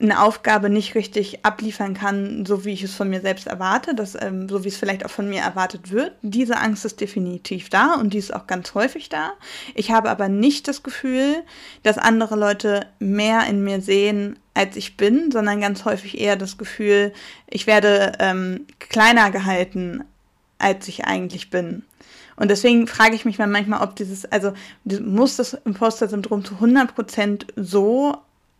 eine 0.00 0.20
Aufgabe 0.22 0.70
nicht 0.70 0.96
richtig 0.96 1.44
abliefern 1.44 1.94
kann, 1.94 2.44
so 2.44 2.64
wie 2.64 2.72
ich 2.72 2.82
es 2.82 2.94
von 2.94 3.08
mir 3.08 3.20
selbst 3.20 3.46
erwarte, 3.46 3.94
dass, 3.94 4.20
ähm, 4.20 4.48
so 4.48 4.64
wie 4.64 4.68
es 4.68 4.76
vielleicht 4.76 5.04
auch 5.06 5.10
von 5.10 5.28
mir 5.28 5.40
erwartet 5.42 5.92
wird. 5.92 6.12
Diese 6.22 6.56
Angst 6.56 6.84
ist 6.84 7.00
definitiv 7.00 7.68
da 7.70 7.94
und 7.94 8.12
die 8.12 8.18
ist 8.18 8.34
auch 8.34 8.48
ganz 8.48 8.74
häufig 8.74 9.08
da. 9.08 9.32
Ich 9.74 9.92
habe 9.92 10.10
aber 10.10 10.28
nicht 10.28 10.66
das 10.66 10.82
Gefühl, 10.82 11.44
dass 11.84 11.96
andere 11.96 12.34
Leute 12.34 12.86
mehr 12.98 13.46
in 13.46 13.62
mir 13.62 13.80
sehen, 13.80 14.36
als 14.52 14.76
ich 14.76 14.96
bin, 14.96 15.30
sondern 15.30 15.60
ganz 15.60 15.84
häufig 15.84 16.20
eher 16.20 16.36
das 16.36 16.58
Gefühl, 16.58 17.12
ich 17.48 17.66
werde 17.68 18.12
ähm, 18.18 18.66
kleiner 18.80 19.30
gehalten, 19.30 20.04
als 20.58 20.88
ich 20.88 21.04
eigentlich 21.04 21.50
bin. 21.50 21.84
Und 22.36 22.50
deswegen 22.50 22.88
frage 22.88 23.14
ich 23.14 23.24
mich 23.24 23.38
manchmal, 23.38 23.82
ob 23.82 23.94
dieses, 23.94 24.24
also 24.26 24.52
muss 24.84 25.36
das 25.36 25.54
Imposter-Syndrom 25.54 26.44
zu 26.44 26.54
100% 26.54 27.46
so 27.54 28.16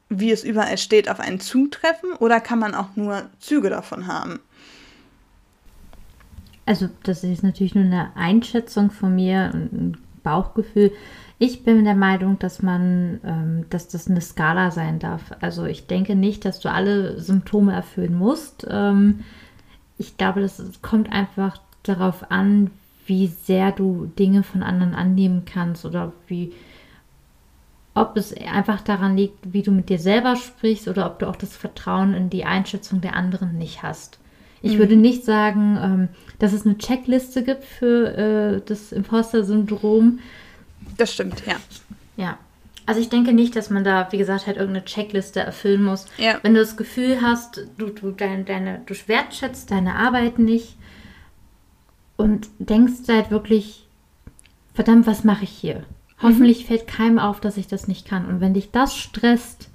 wie 0.08 0.30
es 0.30 0.44
überall 0.44 0.78
steht, 0.78 1.08
auf 1.08 1.20
einen 1.20 1.40
zutreffen 1.40 2.12
oder 2.18 2.40
kann 2.40 2.58
man 2.58 2.74
auch 2.74 2.96
nur 2.96 3.22
Züge 3.40 3.70
davon 3.70 4.06
haben? 4.06 4.40
Also 6.66 6.88
das 7.02 7.24
ist 7.24 7.42
natürlich 7.42 7.74
nur 7.74 7.84
eine 7.84 8.16
Einschätzung 8.16 8.90
von 8.90 9.14
mir, 9.14 9.50
ein 9.52 9.98
Bauchgefühl. 10.22 10.92
Ich 11.38 11.64
bin 11.64 11.84
der 11.84 11.94
Meinung, 11.94 12.38
dass 12.38 12.62
man, 12.62 13.20
ähm, 13.24 13.66
dass 13.68 13.88
das 13.88 14.08
eine 14.08 14.20
Skala 14.20 14.70
sein 14.70 14.98
darf. 14.98 15.22
Also 15.40 15.66
ich 15.66 15.86
denke 15.86 16.14
nicht, 16.14 16.44
dass 16.44 16.60
du 16.60 16.70
alle 16.70 17.20
Symptome 17.20 17.72
erfüllen 17.72 18.14
musst. 18.14 18.66
Ähm, 18.70 19.20
ich 19.98 20.16
glaube, 20.16 20.40
das 20.40 20.62
kommt 20.80 21.12
einfach 21.12 21.58
darauf 21.82 22.30
an, 22.30 22.70
wie 23.06 23.26
sehr 23.26 23.72
du 23.72 24.06
Dinge 24.18 24.42
von 24.42 24.62
anderen 24.62 24.94
annehmen 24.94 25.44
kannst 25.44 25.84
oder 25.84 26.12
wie, 26.26 26.52
ob 27.94 28.16
es 28.16 28.35
einfach 28.37 28.80
daran 28.80 29.16
liegt, 29.16 29.52
wie 29.52 29.62
du 29.62 29.70
mit 29.70 29.88
dir 29.88 29.98
selber 29.98 30.37
sprichst 30.37 30.88
oder 30.88 31.07
ob 31.07 31.20
du 31.20 31.26
auch 31.26 31.37
das 31.37 31.57
Vertrauen 31.57 32.14
in 32.14 32.28
die 32.28 32.44
Einschätzung 32.44 33.00
der 33.00 33.14
anderen 33.14 33.57
nicht 33.57 33.83
hast. 33.83 34.18
Ich 34.62 34.74
mhm. 34.74 34.78
würde 34.78 34.96
nicht 34.96 35.24
sagen, 35.24 35.78
ähm, 35.80 36.09
dass 36.38 36.52
es 36.52 36.66
eine 36.66 36.76
Checkliste 36.78 37.44
gibt 37.44 37.64
für 37.64 38.16
äh, 38.16 38.62
das 38.66 38.92
Imposter-Syndrom. 38.92 40.18
Das 40.96 41.12
stimmt, 41.12 41.44
ja. 41.46 41.57
Ja. 42.16 42.38
Also 42.87 43.00
ich 43.00 43.09
denke 43.09 43.33
nicht, 43.33 43.57
dass 43.57 43.70
man 43.70 43.85
da, 43.85 44.09
wie 44.11 44.18
gesagt, 44.18 44.46
halt 44.46 44.57
irgendeine 44.57 44.85
Checkliste 44.85 45.40
erfüllen 45.40 45.83
muss. 45.83 46.07
Ja. 46.18 46.38
Wenn 46.42 46.54
du 46.54 46.61
das 46.61 46.76
Gefühl 46.76 47.22
hast, 47.22 47.66
du, 47.78 47.87
du, 47.87 48.11
deine, 48.11 48.44
deine, 48.44 48.83
du 48.87 48.94
wertschätzt 49.07 49.70
deine 49.70 49.94
Arbeit 49.94 50.38
nicht 50.38 50.76
und 52.16 52.48
denkst 52.59 53.09
halt 53.09 53.30
wirklich, 53.30 53.87
verdammt, 54.74 55.07
was 55.07 55.24
mache 55.24 55.44
ich 55.44 55.50
hier? 55.50 55.85
Hoffentlich 56.24 56.62
mhm. 56.62 56.66
fällt 56.66 56.87
keinem 56.87 57.18
auf, 57.18 57.40
dass 57.40 57.56
ich 57.56 57.66
das 57.66 57.87
nicht 57.88 58.08
kann. 58.08 58.26
Und 58.26 58.40
wenn 58.40 58.54
dich 58.54 58.70
das 58.70 58.96
stresst, 58.96 59.68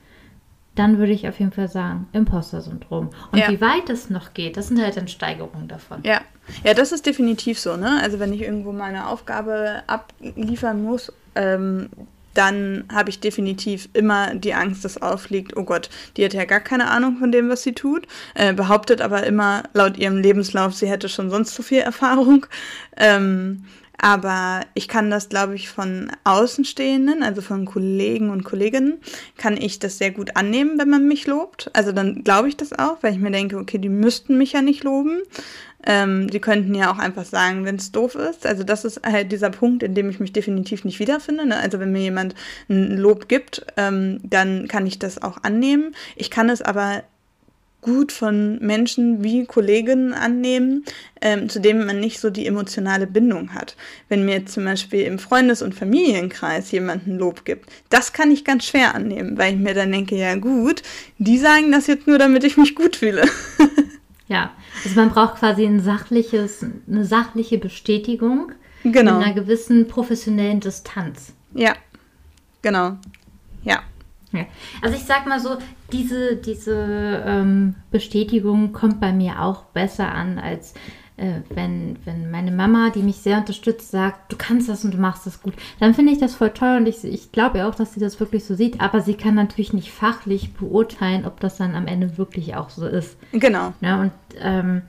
dann 0.75 0.97
würde 0.97 1.11
ich 1.11 1.27
auf 1.27 1.39
jeden 1.39 1.51
Fall 1.51 1.67
sagen, 1.67 2.07
Imposter-Syndrom. 2.13 3.09
Und 3.31 3.37
ja. 3.39 3.49
wie 3.49 3.59
weit 3.59 3.89
es 3.89 4.09
noch 4.09 4.33
geht, 4.33 4.55
das 4.55 4.69
sind 4.69 4.81
halt 4.81 4.95
dann 4.97 5.07
Steigerungen 5.07 5.67
davon. 5.67 5.99
Ja. 6.03 6.21
ja, 6.63 6.73
das 6.73 6.91
ist 6.91 7.05
definitiv 7.05 7.59
so. 7.59 7.75
Ne? 7.75 7.99
Also 8.01 8.19
wenn 8.19 8.31
ich 8.33 8.41
irgendwo 8.41 8.71
meine 8.71 9.07
Aufgabe 9.07 9.83
abliefern 9.87 10.81
muss, 10.81 11.11
ähm, 11.35 11.89
dann 12.33 12.85
habe 12.93 13.09
ich 13.09 13.19
definitiv 13.19 13.89
immer 13.93 14.35
die 14.35 14.53
Angst, 14.53 14.85
dass 14.85 15.01
aufliegt, 15.01 15.57
oh 15.57 15.63
Gott, 15.63 15.89
die 16.15 16.23
hat 16.23 16.33
ja 16.33 16.45
gar 16.45 16.61
keine 16.61 16.89
Ahnung 16.89 17.17
von 17.17 17.31
dem, 17.31 17.49
was 17.49 17.63
sie 17.63 17.73
tut, 17.73 18.07
äh, 18.35 18.53
behauptet 18.53 19.01
aber 19.01 19.25
immer 19.25 19.63
laut 19.73 19.97
ihrem 19.97 20.19
Lebenslauf, 20.19 20.73
sie 20.73 20.87
hätte 20.87 21.09
schon 21.09 21.29
sonst 21.29 21.55
so 21.55 21.63
viel 21.63 21.79
Erfahrung. 21.79 22.45
Ähm, 22.95 23.65
aber 24.01 24.61
ich 24.75 24.87
kann 24.87 25.11
das, 25.11 25.27
glaube 25.27 25.55
ich, 25.55 25.69
von 25.69 26.09
Außenstehenden, 26.23 27.21
also 27.21 27.41
von 27.41 27.65
Kollegen 27.65 28.29
und 28.29 28.43
Kolleginnen, 28.43 28.99
kann 29.37 29.57
ich 29.57 29.79
das 29.79 29.97
sehr 29.97 30.11
gut 30.11 30.37
annehmen, 30.37 30.79
wenn 30.79 30.89
man 30.89 31.07
mich 31.07 31.27
lobt. 31.27 31.69
Also 31.73 31.91
dann 31.91 32.23
glaube 32.23 32.47
ich 32.47 32.55
das 32.55 32.71
auch, 32.71 32.97
weil 33.01 33.13
ich 33.13 33.19
mir 33.19 33.31
denke, 33.31 33.57
okay, 33.57 33.77
die 33.77 33.89
müssten 33.89 34.37
mich 34.37 34.53
ja 34.53 34.61
nicht 34.61 34.83
loben. 34.83 35.21
Ähm, 35.85 36.27
die 36.27 36.39
könnten 36.39 36.75
ja 36.75 36.91
auch 36.91 36.97
einfach 36.97 37.25
sagen, 37.25 37.65
wenn 37.65 37.75
es 37.75 37.91
doof 37.91 38.15
ist. 38.15 38.45
Also 38.45 38.63
das 38.63 38.85
ist 38.85 39.01
halt 39.05 39.31
dieser 39.31 39.49
Punkt, 39.49 39.83
in 39.83 39.95
dem 39.95 40.09
ich 40.09 40.19
mich 40.19 40.33
definitiv 40.33 40.85
nicht 40.85 40.99
wiederfinde. 40.99 41.45
Ne? 41.45 41.57
Also 41.57 41.79
wenn 41.79 41.91
mir 41.91 42.01
jemand 42.01 42.35
ein 42.69 42.97
Lob 42.97 43.27
gibt, 43.27 43.65
ähm, 43.77 44.19
dann 44.23 44.67
kann 44.67 44.87
ich 44.87 44.99
das 44.99 45.21
auch 45.21 45.43
annehmen. 45.43 45.95
Ich 46.15 46.29
kann 46.29 46.49
es 46.49 46.61
aber 46.61 47.03
gut 47.81 48.11
von 48.11 48.59
Menschen 48.59 49.23
wie 49.23 49.45
Kolleginnen 49.45 50.13
annehmen, 50.13 50.83
ähm, 51.21 51.47
zu 51.49 51.59
denen 51.61 51.85
man 51.85 51.99
nicht 51.99 52.19
so 52.19 52.29
die 52.29 52.45
emotionale 52.45 53.07
Bindung 53.07 53.53
hat. 53.53 53.75
Wenn 54.09 54.25
mir 54.25 54.45
zum 54.45 54.65
Beispiel 54.65 55.03
im 55.03 55.19
Freundes- 55.19 55.61
und 55.61 55.73
Familienkreis 55.73 56.71
jemand 56.71 57.07
ein 57.07 57.17
Lob 57.17 57.45
gibt, 57.45 57.69
das 57.89 58.11
kann 58.13 58.31
ich 58.31 58.43
ganz 58.43 58.65
schwer 58.65 58.95
annehmen, 58.95 59.37
weil 59.37 59.53
ich 59.53 59.59
mir 59.59 59.73
dann 59.73 59.91
denke, 59.91 60.15
ja 60.15 60.35
gut, 60.35 60.83
die 61.17 61.37
sagen 61.37 61.71
das 61.71 61.87
jetzt 61.87 62.07
nur, 62.07 62.17
damit 62.17 62.43
ich 62.43 62.57
mich 62.57 62.75
gut 62.75 62.95
fühle. 62.97 63.23
ja, 64.27 64.51
also 64.83 64.95
man 64.95 65.09
braucht 65.09 65.39
quasi 65.39 65.65
ein 65.65 65.79
sachliches, 65.79 66.65
eine 66.87 67.05
sachliche 67.05 67.57
Bestätigung 67.57 68.51
genau. 68.83 69.17
mit 69.17 69.25
einer 69.25 69.33
gewissen 69.33 69.87
professionellen 69.87 70.59
Distanz. 70.59 71.33
Ja, 71.53 71.75
genau. 72.61 72.97
Ja. 74.31 74.45
Also 74.81 74.95
ich 74.95 75.05
sag 75.05 75.25
mal 75.27 75.39
so, 75.39 75.57
diese, 75.91 76.35
diese 76.35 77.23
ähm, 77.25 77.75
Bestätigung 77.91 78.73
kommt 78.73 78.99
bei 78.99 79.11
mir 79.11 79.41
auch 79.41 79.63
besser 79.65 80.11
an, 80.11 80.37
als 80.37 80.73
äh, 81.19 81.41
wenn, 81.49 81.97
wenn 82.05 82.31
meine 82.31 82.51
Mama, 82.51 82.91
die 82.91 83.03
mich 83.03 83.17
sehr 83.17 83.37
unterstützt, 83.39 83.91
sagt, 83.91 84.31
du 84.31 84.37
kannst 84.37 84.69
das 84.69 84.85
und 84.85 84.93
du 84.93 84.97
machst 84.97 85.25
das 85.25 85.41
gut. 85.41 85.53
Dann 85.79 85.93
finde 85.93 86.13
ich 86.13 86.19
das 86.19 86.35
voll 86.35 86.51
toll 86.51 86.77
und 86.77 86.87
ich, 86.87 87.03
ich 87.03 87.31
glaube 87.31 87.57
ja 87.59 87.69
auch, 87.69 87.75
dass 87.75 87.93
sie 87.93 87.99
das 87.99 88.19
wirklich 88.19 88.45
so 88.45 88.55
sieht, 88.55 88.79
aber 88.79 89.01
sie 89.01 89.15
kann 89.15 89.35
natürlich 89.35 89.73
nicht 89.73 89.91
fachlich 89.91 90.53
beurteilen, 90.53 91.25
ob 91.25 91.39
das 91.39 91.57
dann 91.57 91.75
am 91.75 91.87
Ende 91.87 92.17
wirklich 92.17 92.55
auch 92.55 92.69
so 92.69 92.87
ist. 92.87 93.17
Genau. 93.33 93.73
Ja, 93.81 93.99
und 93.99 94.11
ähm, 94.39 94.83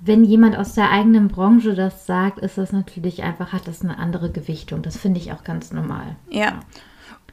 wenn 0.00 0.24
jemand 0.24 0.56
aus 0.56 0.74
der 0.74 0.90
eigenen 0.90 1.28
Branche 1.28 1.74
das 1.74 2.06
sagt, 2.06 2.38
ist 2.38 2.58
das 2.58 2.72
natürlich 2.72 3.22
einfach, 3.22 3.52
hat 3.52 3.66
das 3.66 3.82
eine 3.82 3.98
andere 3.98 4.30
Gewichtung. 4.30 4.82
Das 4.82 4.96
finde 4.96 5.18
ich 5.18 5.32
auch 5.32 5.42
ganz 5.42 5.72
normal. 5.72 6.16
Ja. 6.30 6.60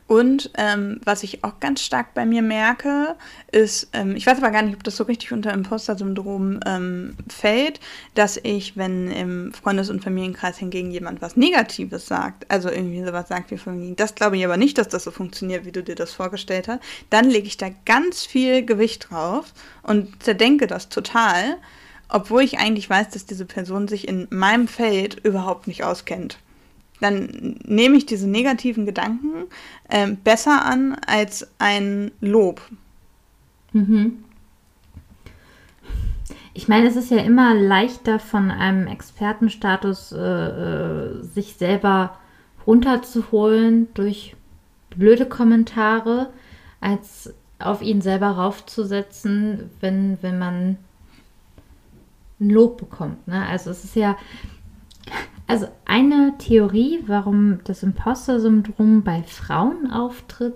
Und 0.05 0.51
ähm, 0.57 0.99
was 1.05 1.23
ich 1.23 1.43
auch 1.43 1.59
ganz 1.61 1.81
stark 1.81 2.13
bei 2.13 2.25
mir 2.25 2.41
merke, 2.41 3.15
ist, 3.51 3.87
ähm, 3.93 4.15
ich 4.15 4.27
weiß 4.27 4.37
aber 4.37 4.51
gar 4.51 4.61
nicht, 4.61 4.75
ob 4.75 4.83
das 4.83 4.97
so 4.97 5.05
richtig 5.05 5.31
unter 5.31 5.53
Imposter-Syndrom 5.53 6.59
ähm, 6.65 7.15
fällt, 7.29 7.79
dass 8.13 8.37
ich, 8.37 8.75
wenn 8.75 9.09
im 9.09 9.53
Freundes- 9.53 9.89
und 9.89 10.03
Familienkreis 10.03 10.57
hingegen 10.57 10.91
jemand 10.91 11.21
was 11.21 11.37
Negatives 11.37 12.05
sagt, 12.05 12.49
also 12.51 12.69
irgendwie 12.69 13.03
sowas 13.03 13.29
sagt 13.29 13.51
wie 13.51 13.57
von 13.57 13.95
das 13.95 14.15
glaube 14.15 14.37
ich 14.37 14.43
aber 14.43 14.57
nicht, 14.57 14.77
dass 14.77 14.89
das 14.89 15.05
so 15.05 15.11
funktioniert, 15.11 15.65
wie 15.65 15.71
du 15.71 15.81
dir 15.81 15.95
das 15.95 16.11
vorgestellt 16.11 16.67
hast, 16.67 16.81
dann 17.09 17.29
lege 17.29 17.47
ich 17.47 17.57
da 17.57 17.69
ganz 17.85 18.25
viel 18.25 18.65
Gewicht 18.65 19.09
drauf 19.09 19.53
und 19.83 20.21
zerdenke 20.21 20.67
das 20.67 20.89
total, 20.89 21.57
obwohl 22.09 22.43
ich 22.43 22.59
eigentlich 22.59 22.89
weiß, 22.89 23.09
dass 23.09 23.25
diese 23.25 23.45
Person 23.45 23.87
sich 23.87 24.07
in 24.07 24.27
meinem 24.29 24.67
Feld 24.67 25.15
überhaupt 25.23 25.67
nicht 25.67 25.83
auskennt 25.83 26.37
dann 27.03 27.59
nehme 27.65 27.97
ich 27.97 28.05
diese 28.05 28.29
negativen 28.29 28.85
Gedanken 28.85 29.45
äh, 29.89 30.11
besser 30.11 30.65
an 30.65 30.97
als 31.05 31.47
ein 31.59 32.11
Lob. 32.21 32.61
Mhm. 33.73 34.23
Ich 36.53 36.67
meine, 36.67 36.87
es 36.87 36.95
ist 36.95 37.11
ja 37.11 37.17
immer 37.17 37.55
leichter 37.55 38.19
von 38.19 38.51
einem 38.51 38.87
Expertenstatus 38.87 40.11
äh, 40.11 40.17
äh, 40.17 41.23
sich 41.23 41.55
selber 41.55 42.17
runterzuholen 42.65 43.87
durch 43.95 44.35
blöde 44.91 45.25
Kommentare, 45.25 46.29
als 46.79 47.33
auf 47.59 47.81
ihn 47.81 48.01
selber 48.01 48.27
raufzusetzen, 48.27 49.71
wenn, 49.79 50.19
wenn 50.21 50.37
man 50.37 50.77
ein 52.39 52.49
Lob 52.49 52.77
bekommt. 52.77 53.27
Ne? 53.27 53.45
Also 53.47 53.71
es 53.71 53.83
ist 53.83 53.95
ja, 53.95 54.15
also 55.47 55.67
eine 55.85 56.33
Theorie, 56.37 57.03
warum 57.05 57.59
das 57.65 57.83
Imposter-Syndrom 57.83 59.03
bei 59.03 59.23
Frauen 59.23 59.91
auftritt, 59.91 60.55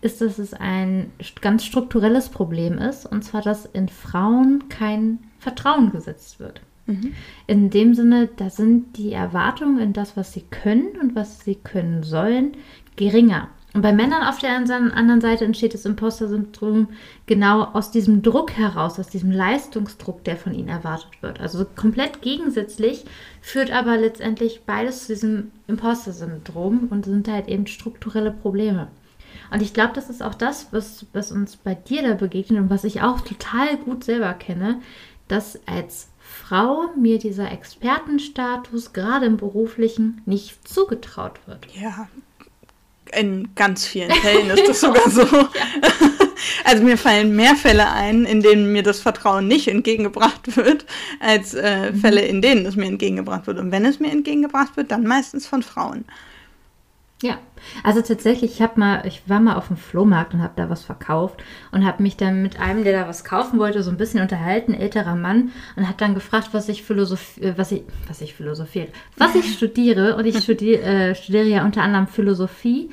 ist, 0.00 0.20
dass 0.20 0.38
es 0.38 0.54
ein 0.54 1.10
ganz 1.40 1.64
strukturelles 1.64 2.28
Problem 2.28 2.78
ist, 2.78 3.04
und 3.04 3.22
zwar, 3.24 3.42
dass 3.42 3.66
in 3.66 3.88
Frauen 3.88 4.68
kein 4.68 5.18
Vertrauen 5.38 5.90
gesetzt 5.90 6.38
wird. 6.38 6.60
Mhm. 6.86 7.14
In 7.46 7.70
dem 7.70 7.94
Sinne, 7.94 8.28
da 8.36 8.48
sind 8.48 8.96
die 8.96 9.12
Erwartungen 9.12 9.78
in 9.78 9.92
das, 9.92 10.16
was 10.16 10.32
sie 10.32 10.42
können 10.42 10.96
und 11.00 11.14
was 11.14 11.40
sie 11.40 11.56
können 11.56 12.02
sollen, 12.02 12.52
geringer. 12.96 13.48
Und 13.74 13.82
bei 13.82 13.92
Männern 13.92 14.22
auf 14.22 14.38
der 14.38 14.56
anderen 14.56 15.20
Seite 15.20 15.44
entsteht 15.44 15.74
das 15.74 15.84
Imposter-Syndrom 15.84 16.88
genau 17.26 17.64
aus 17.64 17.90
diesem 17.90 18.22
Druck 18.22 18.52
heraus, 18.52 18.98
aus 18.98 19.08
diesem 19.08 19.30
Leistungsdruck, 19.30 20.24
der 20.24 20.36
von 20.38 20.54
ihnen 20.54 20.68
erwartet 20.68 21.10
wird. 21.20 21.38
Also 21.40 21.66
komplett 21.76 22.22
gegensätzlich 22.22 23.04
führt 23.42 23.70
aber 23.70 23.98
letztendlich 23.98 24.62
beides 24.64 25.02
zu 25.02 25.12
diesem 25.12 25.50
Imposter-Syndrom 25.66 26.88
und 26.90 27.04
sind 27.04 27.28
halt 27.28 27.48
eben 27.48 27.66
strukturelle 27.66 28.30
Probleme. 28.30 28.88
Und 29.50 29.62
ich 29.62 29.74
glaube, 29.74 29.92
das 29.94 30.08
ist 30.08 30.22
auch 30.22 30.34
das, 30.34 30.68
was, 30.72 31.06
was 31.12 31.30
uns 31.30 31.56
bei 31.56 31.74
dir 31.74 32.02
da 32.02 32.14
begegnet 32.14 32.60
und 32.60 32.70
was 32.70 32.84
ich 32.84 33.02
auch 33.02 33.20
total 33.20 33.76
gut 33.76 34.02
selber 34.02 34.32
kenne, 34.32 34.80
dass 35.28 35.60
als 35.66 36.08
Frau 36.18 36.88
mir 36.98 37.18
dieser 37.18 37.52
Expertenstatus 37.52 38.92
gerade 38.92 39.26
im 39.26 39.36
beruflichen 39.36 40.22
nicht 40.24 40.66
zugetraut 40.66 41.38
wird. 41.46 41.66
Ja, 41.74 42.08
in 43.16 43.48
ganz 43.54 43.86
vielen 43.86 44.10
Fällen 44.10 44.50
ist 44.50 44.68
das 44.68 44.80
sogar 44.80 45.10
so. 45.10 45.26
Also 46.64 46.82
mir 46.82 46.98
fallen 46.98 47.34
mehr 47.34 47.56
Fälle 47.56 47.90
ein, 47.90 48.24
in 48.24 48.42
denen 48.42 48.72
mir 48.72 48.82
das 48.82 49.00
Vertrauen 49.00 49.46
nicht 49.46 49.68
entgegengebracht 49.68 50.56
wird, 50.56 50.86
als 51.20 51.54
äh, 51.54 51.92
mhm. 51.92 52.00
Fälle, 52.00 52.20
in 52.22 52.42
denen 52.42 52.66
es 52.66 52.76
mir 52.76 52.86
entgegengebracht 52.86 53.46
wird. 53.46 53.58
Und 53.58 53.72
wenn 53.72 53.84
es 53.84 54.00
mir 54.00 54.10
entgegengebracht 54.10 54.76
wird, 54.76 54.90
dann 54.90 55.04
meistens 55.04 55.46
von 55.46 55.62
Frauen. 55.62 56.04
Ja, 57.20 57.38
also 57.82 58.00
tatsächlich, 58.00 58.52
ich 58.52 58.62
habe 58.62 58.78
mal, 58.78 59.04
ich 59.04 59.28
war 59.28 59.40
mal 59.40 59.56
auf 59.56 59.66
dem 59.66 59.76
Flohmarkt 59.76 60.34
und 60.34 60.42
habe 60.42 60.52
da 60.54 60.70
was 60.70 60.84
verkauft 60.84 61.42
und 61.72 61.84
habe 61.84 62.00
mich 62.00 62.16
dann 62.16 62.42
mit 62.42 62.60
einem, 62.60 62.84
der 62.84 62.92
da 62.92 63.08
was 63.08 63.24
kaufen 63.24 63.58
wollte, 63.58 63.82
so 63.82 63.90
ein 63.90 63.96
bisschen 63.96 64.20
unterhalten, 64.20 64.72
älterer 64.72 65.16
Mann, 65.16 65.50
und 65.74 65.88
hat 65.88 66.00
dann 66.00 66.14
gefragt, 66.14 66.50
was 66.52 66.68
ich 66.68 66.84
Philosophie, 66.84 67.40
äh, 67.42 67.54
was 67.56 67.72
ich, 67.72 67.82
was 68.06 68.20
ich 68.20 68.34
philosophiere, 68.34 68.88
was 69.16 69.34
ich 69.34 69.52
studiere. 69.56 70.14
Und 70.14 70.26
ich 70.26 70.38
studiere, 70.38 70.82
äh, 70.82 71.14
studiere 71.16 71.46
ja 71.46 71.64
unter 71.64 71.82
anderem 71.82 72.06
Philosophie. 72.06 72.90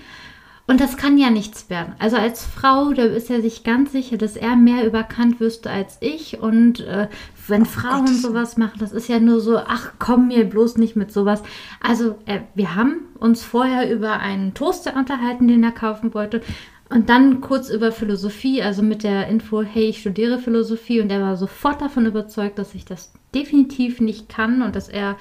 Und 0.68 0.82
das 0.82 0.98
kann 0.98 1.20
ja 1.20 1.30
nichts 1.30 1.70
werden. 1.70 1.94
Also 2.00 2.18
als 2.18 2.44
Frau, 2.44 2.92
da 2.94 3.04
ist 3.04 3.30
er 3.30 3.42
sich 3.42 3.64
ganz 3.64 3.92
sicher, 3.92 4.18
dass 4.18 4.36
er 4.36 4.56
mehr 4.56 4.88
über 4.88 5.04
Kant 5.04 5.40
wüsste 5.40 5.70
als 5.70 5.98
ich. 6.00 6.40
Und 6.40 6.80
äh, 6.80 7.08
wenn 7.48 7.64
oh 7.64 7.66
Frauen 7.66 8.06
Gott. 8.06 8.16
sowas 8.16 8.58
machen, 8.58 8.80
das 8.80 8.92
ist 8.92 9.08
ja 9.08 9.20
nur 9.20 9.42
so, 9.42 9.60
ach 9.60 9.94
komm 10.00 10.30
mir 10.30 10.44
bloß 10.46 10.78
nicht 10.78 10.96
mit 10.96 11.12
sowas. 11.12 11.44
Also 11.82 12.16
äh, 12.26 12.40
wir 12.56 12.76
haben 12.76 13.02
uns 13.20 13.44
vorher 13.44 13.94
über 13.94 14.20
einen 14.20 14.56
Toaster 14.56 14.96
unterhalten, 14.96 15.48
den 15.48 15.64
er 15.64 15.72
kaufen 15.72 16.16
wollte. 16.16 16.42
Und 16.90 17.10
dann 17.10 17.42
kurz 17.42 17.70
über 17.70 17.92
Philosophie, 17.92 18.64
also 18.64 18.82
mit 18.82 19.04
der 19.04 19.28
Info, 19.28 19.62
hey, 19.62 19.90
ich 19.90 20.00
studiere 20.02 20.40
Philosophie. 20.40 21.00
Und 21.00 21.12
er 21.12 21.22
war 21.22 21.38
sofort 21.38 21.80
davon 21.82 22.08
überzeugt, 22.08 22.58
dass 22.58 22.74
ich 22.74 22.86
das 22.86 23.14
definitiv 23.36 24.02
nicht 24.02 24.30
kann 24.30 24.64
und 24.64 24.76
dass 24.76 24.90
er 24.90 25.16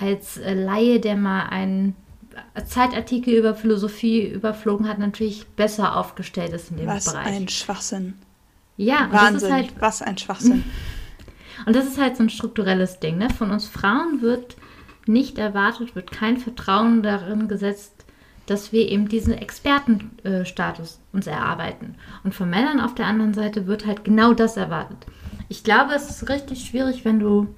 als 0.00 0.38
äh, 0.38 0.54
Laie, 0.54 0.98
der 0.98 1.16
mal 1.16 1.44
einen 1.50 1.94
Zeitartikel 2.66 3.34
über 3.34 3.54
Philosophie 3.54 4.26
überflogen 4.26 4.88
hat, 4.88 4.98
natürlich 4.98 5.46
besser 5.48 5.96
aufgestellt 5.96 6.52
ist 6.52 6.70
in 6.70 6.78
dem 6.78 6.86
was 6.86 7.06
Bereich. 7.06 7.26
Was 7.26 7.32
ein 7.36 7.48
Schwachsinn. 7.48 8.14
Ja, 8.76 9.08
Wahnsinn. 9.10 9.52
Halt, 9.52 9.72
was 9.80 10.02
ein 10.02 10.18
Schwachsinn. 10.18 10.64
Und 11.66 11.74
das 11.74 11.86
ist 11.86 11.98
halt 11.98 12.16
so 12.16 12.22
ein 12.22 12.30
strukturelles 12.30 13.00
Ding. 13.00 13.18
Ne? 13.18 13.30
Von 13.30 13.50
uns 13.50 13.66
Frauen 13.66 14.22
wird 14.22 14.56
nicht 15.06 15.38
erwartet, 15.38 15.96
wird 15.96 16.12
kein 16.12 16.36
Vertrauen 16.36 17.02
darin 17.02 17.48
gesetzt, 17.48 18.04
dass 18.46 18.72
wir 18.72 18.88
eben 18.88 19.08
diesen 19.08 19.34
Expertenstatus 19.34 21.00
uns 21.12 21.26
erarbeiten. 21.26 21.96
Und 22.24 22.34
von 22.34 22.48
Männern 22.48 22.80
auf 22.80 22.94
der 22.94 23.06
anderen 23.06 23.34
Seite 23.34 23.66
wird 23.66 23.86
halt 23.86 24.04
genau 24.04 24.32
das 24.32 24.56
erwartet. 24.56 25.06
Ich 25.48 25.64
glaube, 25.64 25.94
es 25.94 26.08
ist 26.08 26.28
richtig 26.28 26.64
schwierig, 26.64 27.04
wenn 27.04 27.18
du 27.18 27.54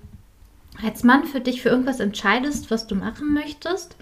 als 0.83 1.05
Mann 1.05 1.25
für 1.25 1.41
dich 1.41 1.63
für 1.63 1.69
irgendwas 1.69 2.01
entscheidest, 2.01 2.71
was 2.71 2.87
du 2.87 2.95
machen 2.95 3.35
möchtest 3.35 3.97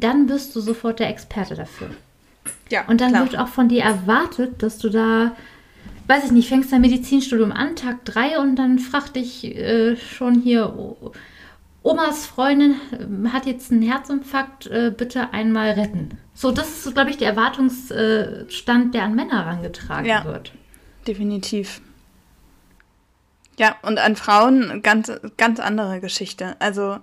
dann 0.00 0.26
bist 0.26 0.54
du 0.56 0.60
sofort 0.60 0.98
der 1.00 1.08
Experte 1.08 1.54
dafür. 1.54 1.90
Ja, 2.70 2.86
und 2.86 3.00
dann 3.00 3.10
klar. 3.10 3.24
wird 3.24 3.38
auch 3.38 3.48
von 3.48 3.68
dir 3.68 3.82
erwartet, 3.82 4.62
dass 4.62 4.78
du 4.78 4.88
da, 4.88 5.36
weiß 6.06 6.26
ich 6.26 6.30
nicht, 6.30 6.48
fängst 6.48 6.72
dein 6.72 6.80
Medizinstudium 6.80 7.52
an, 7.52 7.76
Tag 7.76 8.04
3 8.04 8.38
und 8.38 8.56
dann 8.56 8.78
fragt 8.78 9.16
dich 9.16 9.44
äh, 9.44 9.96
schon 9.96 10.40
hier, 10.40 10.72
Omas 11.82 12.26
Freundin 12.26 12.76
äh, 12.92 13.28
hat 13.28 13.46
jetzt 13.46 13.72
einen 13.72 13.82
Herzinfarkt, 13.82 14.66
äh, 14.66 14.92
bitte 14.96 15.32
einmal 15.32 15.70
retten. 15.70 16.18
So, 16.34 16.50
das 16.50 16.86
ist, 16.86 16.94
glaube 16.94 17.10
ich, 17.10 17.18
der 17.18 17.30
Erwartungsstand, 17.30 18.94
der 18.94 19.02
an 19.02 19.14
Männer 19.14 19.44
herangetragen 19.44 20.06
ja, 20.06 20.24
wird. 20.24 20.52
Definitiv. 21.06 21.80
Ja, 23.58 23.76
und 23.82 23.98
an 23.98 24.16
Frauen 24.16 24.80
ganz, 24.82 25.12
ganz 25.36 25.60
andere 25.60 26.00
Geschichte. 26.00 26.56
Also 26.60 26.98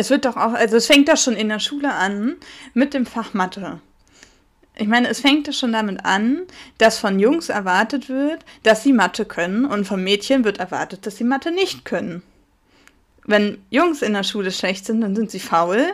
es 0.00 0.08
wird 0.08 0.24
doch 0.24 0.36
auch, 0.36 0.54
also 0.54 0.76
es 0.76 0.86
fängt 0.86 1.08
doch 1.10 1.18
schon 1.18 1.34
in 1.34 1.50
der 1.50 1.58
Schule 1.58 1.92
an 1.92 2.36
mit 2.72 2.94
dem 2.94 3.04
Fach 3.04 3.34
Mathe. 3.34 3.80
Ich 4.74 4.88
meine, 4.88 5.08
es 5.08 5.20
fängt 5.20 5.54
schon 5.54 5.72
damit 5.72 6.06
an, 6.06 6.46
dass 6.78 6.98
von 6.98 7.20
Jungs 7.20 7.50
erwartet 7.50 8.08
wird, 8.08 8.46
dass 8.62 8.82
sie 8.82 8.94
Mathe 8.94 9.26
können 9.26 9.66
und 9.66 9.84
von 9.84 10.02
Mädchen 10.02 10.42
wird 10.42 10.56
erwartet, 10.58 11.04
dass 11.04 11.18
sie 11.18 11.24
Mathe 11.24 11.52
nicht 11.52 11.84
können. 11.84 12.22
Wenn 13.26 13.58
Jungs 13.68 14.00
in 14.00 14.14
der 14.14 14.22
Schule 14.22 14.52
schlecht 14.52 14.86
sind, 14.86 15.02
dann 15.02 15.14
sind 15.14 15.30
sie 15.30 15.38
faul. 15.38 15.92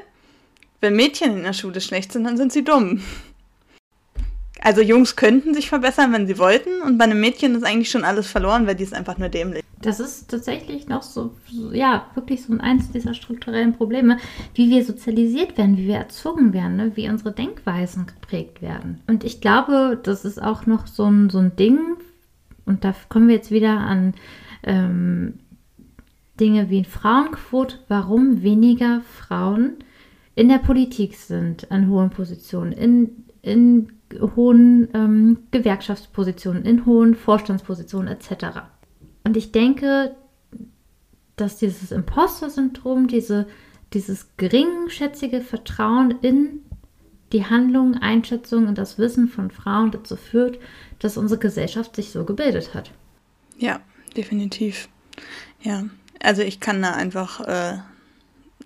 Wenn 0.80 0.94
Mädchen 0.94 1.36
in 1.36 1.42
der 1.42 1.52
Schule 1.52 1.80
schlecht 1.80 2.12
sind, 2.12 2.22
dann 2.24 2.36
sind 2.36 2.52
sie 2.52 2.62
dumm. 2.62 3.02
Also 4.66 4.82
Jungs 4.82 5.14
könnten 5.14 5.54
sich 5.54 5.68
verbessern, 5.68 6.12
wenn 6.12 6.26
sie 6.26 6.38
wollten, 6.38 6.82
und 6.84 6.98
bei 6.98 7.04
einem 7.04 7.20
Mädchen 7.20 7.54
ist 7.54 7.62
eigentlich 7.62 7.88
schon 7.88 8.02
alles 8.02 8.26
verloren, 8.26 8.66
weil 8.66 8.74
die 8.74 8.82
ist 8.82 8.94
einfach 8.94 9.16
nur 9.16 9.28
dämlich. 9.28 9.62
Das 9.80 10.00
ist 10.00 10.28
tatsächlich 10.28 10.88
noch 10.88 11.04
so, 11.04 11.36
so 11.48 11.70
ja, 11.70 12.06
wirklich 12.16 12.42
so 12.42 12.52
eins 12.58 12.90
dieser 12.90 13.14
strukturellen 13.14 13.74
Probleme, 13.74 14.16
wie 14.54 14.68
wir 14.68 14.84
sozialisiert 14.84 15.56
werden, 15.56 15.76
wie 15.76 15.86
wir 15.86 15.94
erzogen 15.94 16.52
werden, 16.52 16.74
ne? 16.74 16.90
wie 16.96 17.08
unsere 17.08 17.30
Denkweisen 17.30 18.06
geprägt 18.06 18.60
werden. 18.60 19.00
Und 19.06 19.22
ich 19.22 19.40
glaube, 19.40 20.00
das 20.02 20.24
ist 20.24 20.42
auch 20.42 20.66
noch 20.66 20.88
so 20.88 21.04
ein, 21.04 21.30
so 21.30 21.38
ein 21.38 21.54
Ding, 21.54 21.78
und 22.64 22.82
da 22.82 22.92
kommen 23.08 23.28
wir 23.28 23.36
jetzt 23.36 23.52
wieder 23.52 23.78
an 23.78 24.14
ähm, 24.64 25.34
Dinge 26.40 26.70
wie 26.70 26.82
Frauenquote, 26.82 27.78
warum 27.86 28.42
weniger 28.42 29.02
Frauen 29.16 29.74
in 30.34 30.48
der 30.48 30.58
Politik 30.58 31.14
sind, 31.14 31.70
an 31.70 31.88
hohen 31.88 32.10
Positionen, 32.10 32.72
in, 32.72 33.26
in 33.42 33.92
hohen 34.36 34.88
ähm, 34.94 35.38
Gewerkschaftspositionen, 35.50 36.64
in 36.64 36.86
hohen 36.86 37.14
Vorstandspositionen 37.14 38.08
etc. 38.08 38.60
Und 39.24 39.36
ich 39.36 39.52
denke, 39.52 40.14
dass 41.36 41.56
dieses 41.56 41.92
Imposter-Syndrom, 41.92 43.08
diese, 43.08 43.46
dieses 43.92 44.36
geringschätzige 44.36 45.40
Vertrauen 45.40 46.14
in 46.22 46.60
die 47.32 47.44
Handlungen, 47.44 47.98
Einschätzungen 47.98 48.68
und 48.68 48.78
das 48.78 48.98
Wissen 48.98 49.28
von 49.28 49.50
Frauen 49.50 49.90
dazu 49.90 50.16
führt, 50.16 50.58
dass 50.98 51.16
unsere 51.16 51.40
Gesellschaft 51.40 51.96
sich 51.96 52.10
so 52.10 52.24
gebildet 52.24 52.74
hat. 52.74 52.92
Ja, 53.58 53.80
definitiv. 54.16 54.88
Ja, 55.62 55.84
also 56.22 56.42
ich 56.42 56.60
kann 56.60 56.82
da 56.82 56.92
einfach 56.92 57.40
äh, 57.40 57.78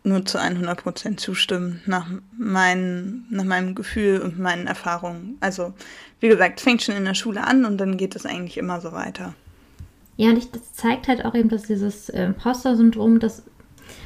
nur 0.02 0.24
zu 0.24 0.38
100 0.38 0.82
Prozent 0.82 1.20
zustimmen, 1.20 1.80
nach, 1.86 2.06
mein, 2.36 3.24
nach 3.30 3.44
meinem 3.44 3.74
Gefühl 3.74 4.20
und 4.20 4.38
meinen 4.38 4.66
Erfahrungen. 4.66 5.36
Also, 5.40 5.74
wie 6.20 6.28
gesagt, 6.28 6.60
fängt 6.60 6.82
schon 6.82 6.96
in 6.96 7.04
der 7.04 7.14
Schule 7.14 7.46
an 7.46 7.64
und 7.64 7.78
dann 7.78 7.96
geht 7.96 8.16
es 8.16 8.26
eigentlich 8.26 8.56
immer 8.56 8.80
so 8.80 8.92
weiter. 8.92 9.34
Ja, 10.16 10.30
und 10.30 10.38
ich, 10.38 10.50
das 10.50 10.74
zeigt 10.74 11.08
halt 11.08 11.24
auch 11.24 11.34
eben, 11.34 11.48
dass 11.48 11.62
dieses 11.62 12.08
äh, 12.10 12.24
Imposter-Syndrom, 12.24 13.20
das 13.20 13.42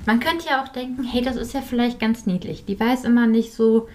man 0.06 0.20
könnte 0.20 0.46
ja 0.48 0.62
auch 0.62 0.68
denken, 0.68 1.04
hey, 1.04 1.22
das 1.22 1.36
ist 1.36 1.54
ja 1.54 1.60
vielleicht 1.60 1.98
ganz 2.00 2.26
niedlich. 2.26 2.64
Die 2.64 2.78
weiß 2.78 3.04
immer 3.04 3.26
nicht 3.26 3.52
so, 3.52 3.88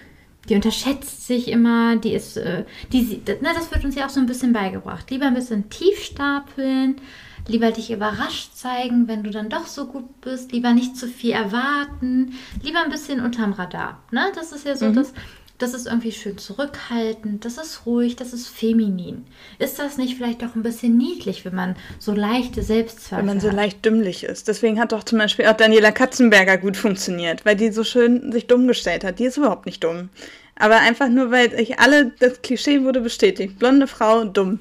die 0.47 0.55
unterschätzt 0.55 1.27
sich 1.27 1.47
immer, 1.47 1.97
die 1.97 2.13
ist, 2.13 2.37
äh, 2.37 2.65
die, 2.91 3.21
na, 3.41 3.53
das 3.53 3.71
wird 3.71 3.85
uns 3.85 3.95
ja 3.95 4.05
auch 4.05 4.09
so 4.09 4.19
ein 4.19 4.25
bisschen 4.25 4.53
beigebracht. 4.53 5.09
Lieber 5.11 5.27
ein 5.27 5.35
bisschen 5.35 5.69
tief 5.69 6.03
stapeln, 6.03 6.95
lieber 7.47 7.71
dich 7.71 7.91
überrascht 7.91 8.55
zeigen, 8.55 9.07
wenn 9.07 9.23
du 9.23 9.29
dann 9.29 9.49
doch 9.49 9.67
so 9.67 9.85
gut 9.85 10.21
bist, 10.21 10.51
lieber 10.51 10.73
nicht 10.73 10.97
zu 10.97 11.07
viel 11.07 11.31
erwarten, 11.31 12.33
lieber 12.63 12.79
ein 12.83 12.91
bisschen 12.91 13.21
unterm 13.21 13.53
Radar. 13.53 14.01
Ne? 14.11 14.31
Das 14.35 14.51
ist 14.51 14.65
ja 14.65 14.75
so 14.75 14.87
mhm. 14.87 14.95
das, 14.95 15.13
das 15.59 15.73
ist 15.73 15.87
irgendwie 15.87 16.13
schön 16.13 16.37
zurückhaltend, 16.37 17.43
das 17.43 17.57
ist 17.57 17.85
ruhig, 17.85 18.15
das 18.15 18.31
ist 18.31 18.47
feminin. 18.47 19.25
Ist 19.59 19.77
das 19.77 19.97
nicht 19.97 20.15
vielleicht 20.15 20.43
auch 20.43 20.55
ein 20.55 20.63
bisschen 20.63 20.97
niedlich, 20.97 21.43
wenn 21.43 21.53
man 21.53 21.75
so 21.99 22.13
leichte 22.13 22.63
Selbstzweifel 22.63 23.17
Wenn 23.19 23.25
man 23.25 23.39
so 23.41 23.49
leicht 23.49 23.85
dümmlich 23.85 24.23
ist. 24.23 24.47
Deswegen 24.47 24.79
hat 24.79 24.93
doch 24.93 25.03
zum 25.03 25.17
Beispiel 25.17 25.45
auch 25.45 25.57
Daniela 25.57 25.91
Katzenberger 25.91 26.57
gut 26.57 26.77
funktioniert, 26.77 27.45
weil 27.45 27.57
die 27.57 27.71
so 27.71 27.83
schön 27.83 28.31
sich 28.31 28.47
dumm 28.47 28.67
gestellt 28.67 29.03
hat. 29.03 29.19
Die 29.19 29.25
ist 29.25 29.37
überhaupt 29.37 29.65
nicht 29.65 29.83
dumm. 29.83 30.09
Aber 30.55 30.79
einfach 30.79 31.09
nur, 31.09 31.29
weil 31.29 31.53
ich 31.59 31.79
alle, 31.79 32.11
das 32.19 32.41
Klischee 32.41 32.83
wurde 32.83 33.01
bestätigt. 33.01 33.59
Blonde 33.59 33.87
Frau, 33.87 34.23
dumm. 34.23 34.59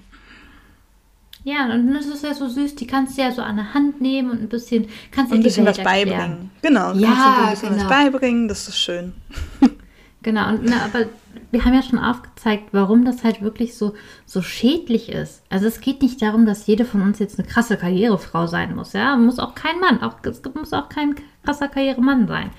Ja, 1.48 1.64
und 1.72 1.94
das 1.94 2.04
ist 2.04 2.22
ja 2.22 2.34
so 2.34 2.46
süß, 2.46 2.74
die 2.74 2.86
kannst 2.86 3.16
du 3.16 3.22
ja 3.22 3.32
so 3.32 3.40
an 3.40 3.56
der 3.56 3.72
Hand 3.72 4.02
nehmen 4.02 4.30
und 4.30 4.42
ein 4.42 4.50
bisschen, 4.50 4.86
kannst 5.10 5.32
dir 5.32 5.36
ein 5.36 5.42
bisschen 5.42 5.64
was 5.64 5.78
erklären. 5.78 6.10
beibringen. 6.10 6.50
Genau, 6.60 6.92
ja, 6.92 7.08
kannst 7.08 7.24
du 7.24 7.30
ein 7.30 7.50
bisschen 7.50 7.68
genau. 7.70 7.82
was 7.82 7.88
beibringen, 7.88 8.48
das 8.48 8.68
ist 8.68 8.78
schön. 8.78 9.14
genau, 10.22 10.50
und 10.50 10.64
na, 10.64 10.84
aber 10.84 11.06
wir 11.50 11.64
haben 11.64 11.72
ja 11.72 11.82
schon 11.82 11.98
aufgezeigt, 11.98 12.68
warum 12.72 13.06
das 13.06 13.24
halt 13.24 13.40
wirklich 13.40 13.78
so, 13.78 13.94
so 14.26 14.42
schädlich 14.42 15.08
ist. 15.08 15.42
Also 15.48 15.66
es 15.66 15.80
geht 15.80 16.02
nicht 16.02 16.20
darum, 16.20 16.44
dass 16.44 16.66
jede 16.66 16.84
von 16.84 17.00
uns 17.00 17.18
jetzt 17.18 17.38
eine 17.38 17.48
krasse 17.48 17.78
Karrierefrau 17.78 18.46
sein 18.46 18.76
muss, 18.76 18.92
ja. 18.92 19.16
Muss 19.16 19.38
auch 19.38 19.54
kein 19.54 19.80
Mann, 19.80 20.02
auch, 20.02 20.16
es 20.24 20.42
muss 20.54 20.74
auch 20.74 20.90
kein 20.90 21.14
krasser 21.44 21.68
Karrieremann 21.68 22.28
sein. 22.28 22.50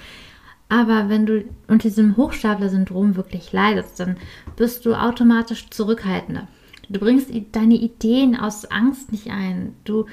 Aber 0.68 1.10
wenn 1.10 1.28
du 1.28 1.46
unter 1.68 1.90
diesem 1.90 2.18
Hochstapler-Syndrom 2.18 3.16
wirklich 3.16 3.52
leidest, 3.54 4.00
dann 4.00 4.18
bist 4.56 4.84
du 4.88 4.96
automatisch 4.96 5.70
zurückhaltender. 5.70 6.48
Du 6.90 7.00
bringst 7.00 7.30
deine 7.52 7.76
Ideen 7.76 8.36
aus 8.36 8.66
Angst 8.66 9.12
nicht 9.12 9.30
ein. 9.30 9.76
Du 9.84 10.06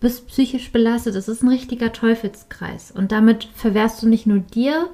bist 0.00 0.26
psychisch 0.26 0.72
belastet. 0.72 1.14
Das 1.14 1.28
ist 1.28 1.42
ein 1.42 1.48
richtiger 1.48 1.92
Teufelskreis. 1.92 2.90
Und 2.90 3.12
damit 3.12 3.44
verwehrst 3.54 4.02
du 4.02 4.08
nicht 4.08 4.26
nur 4.26 4.40
dir 4.40 4.88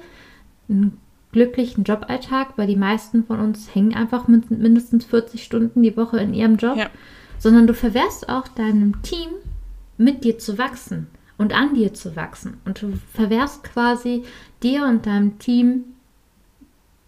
einen 0.69 0.97
glücklichen 1.31 1.83
Joballtag, 1.83 2.57
weil 2.57 2.67
die 2.67 2.75
meisten 2.75 3.25
von 3.25 3.39
uns 3.39 3.73
hängen 3.73 3.93
einfach 3.93 4.27
mindestens 4.27 5.05
40 5.05 5.43
Stunden 5.43 5.83
die 5.83 5.97
Woche 5.97 6.19
in 6.19 6.33
ihrem 6.33 6.55
Job, 6.55 6.77
ja. 6.77 6.89
sondern 7.37 7.67
du 7.67 7.73
verwehrst 7.73 8.29
auch 8.29 8.47
deinem 8.47 9.01
Team, 9.01 9.29
mit 9.97 10.23
dir 10.23 10.37
zu 10.37 10.57
wachsen 10.57 11.07
und 11.37 11.53
an 11.53 11.73
dir 11.73 11.93
zu 11.93 12.15
wachsen. 12.15 12.57
Und 12.65 12.81
du 12.81 12.93
verwehrst 13.13 13.63
quasi 13.63 14.23
dir 14.61 14.85
und 14.85 15.05
deinem 15.05 15.39
Team 15.39 15.85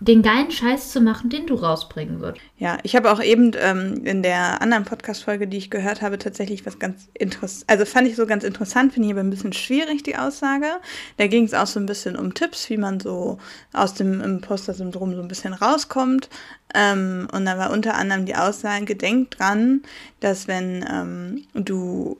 den 0.01 0.21
geilen 0.21 0.49
Scheiß 0.49 0.91
zu 0.91 1.01
machen, 1.01 1.29
den 1.29 1.45
du 1.45 1.55
rausbringen 1.55 2.21
würdest. 2.21 2.41
Ja, 2.57 2.77
ich 2.83 2.95
habe 2.95 3.11
auch 3.11 3.21
eben 3.21 3.51
ähm, 3.57 4.05
in 4.05 4.23
der 4.23 4.61
anderen 4.61 4.85
Podcast-Folge, 4.85 5.47
die 5.47 5.57
ich 5.57 5.69
gehört 5.69 6.01
habe, 6.01 6.17
tatsächlich 6.17 6.65
was 6.65 6.79
ganz 6.79 7.09
interessant, 7.13 7.69
also 7.69 7.85
fand 7.85 8.07
ich 8.07 8.15
so 8.15 8.25
ganz 8.25 8.43
interessant, 8.45 8.93
finde 8.93 9.07
ich 9.07 9.13
aber 9.13 9.21
ein 9.21 9.29
bisschen 9.29 9.51
schwierig, 9.51 10.03
die 10.03 10.15
Aussage. 10.15 10.67
Da 11.17 11.27
ging 11.27 11.43
es 11.43 11.53
auch 11.53 11.67
so 11.67 11.79
ein 11.79 11.85
bisschen 11.85 12.15
um 12.15 12.33
Tipps, 12.33 12.69
wie 12.69 12.77
man 12.77 12.99
so 12.99 13.39
aus 13.73 13.93
dem 13.93 14.21
Imposter-Syndrom 14.21 15.15
so 15.15 15.21
ein 15.21 15.27
bisschen 15.27 15.53
rauskommt. 15.53 16.29
Ähm, 16.73 17.27
und 17.33 17.45
da 17.45 17.57
war 17.57 17.71
unter 17.71 17.95
anderem 17.95 18.25
die 18.25 18.35
Aussage, 18.35 18.95
denk 18.95 19.31
dran, 19.31 19.81
dass 20.21 20.47
wenn 20.47 20.85
ähm, 20.89 21.45
du 21.53 22.17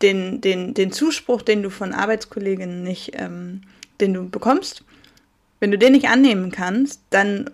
den, 0.00 0.40
den, 0.40 0.74
den 0.74 0.90
Zuspruch, 0.90 1.42
den 1.42 1.62
du 1.62 1.70
von 1.70 1.92
Arbeitskolleginnen 1.92 2.82
nicht, 2.82 3.12
ähm, 3.14 3.62
den 4.00 4.14
du 4.14 4.28
bekommst, 4.28 4.84
wenn 5.62 5.70
du 5.70 5.78
den 5.78 5.92
nicht 5.92 6.08
annehmen 6.08 6.50
kannst, 6.50 7.02
dann 7.10 7.48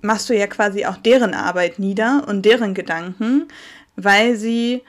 machst 0.00 0.30
du 0.30 0.34
ja 0.34 0.46
quasi 0.46 0.86
auch 0.86 0.96
deren 0.96 1.34
Arbeit 1.34 1.78
nieder 1.78 2.24
und 2.26 2.46
deren 2.46 2.72
Gedanken, 2.72 3.46
weil 3.96 4.36
sie 4.36 4.80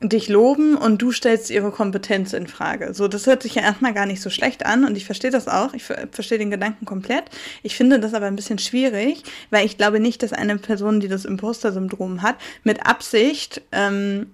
dich 0.00 0.28
loben 0.28 0.76
und 0.76 1.02
du 1.02 1.10
stellst 1.10 1.50
ihre 1.50 1.72
Kompetenz 1.72 2.34
in 2.34 2.46
Frage. 2.46 2.94
So, 2.94 3.08
das 3.08 3.26
hört 3.26 3.42
sich 3.42 3.56
ja 3.56 3.62
erstmal 3.62 3.92
gar 3.92 4.06
nicht 4.06 4.22
so 4.22 4.30
schlecht 4.30 4.64
an 4.64 4.84
und 4.84 4.96
ich 4.96 5.06
verstehe 5.06 5.32
das 5.32 5.48
auch. 5.48 5.74
Ich 5.74 5.82
verstehe 5.82 6.38
den 6.38 6.52
Gedanken 6.52 6.86
komplett. 6.86 7.24
Ich 7.64 7.74
finde 7.74 7.98
das 7.98 8.14
aber 8.14 8.26
ein 8.26 8.36
bisschen 8.36 8.60
schwierig, 8.60 9.24
weil 9.50 9.66
ich 9.66 9.76
glaube 9.76 9.98
nicht, 9.98 10.22
dass 10.22 10.32
eine 10.32 10.56
Person, 10.58 11.00
die 11.00 11.08
das 11.08 11.24
Imposter-Syndrom 11.24 12.22
hat, 12.22 12.36
mit 12.62 12.86
Absicht 12.86 13.60
ähm, 13.72 14.26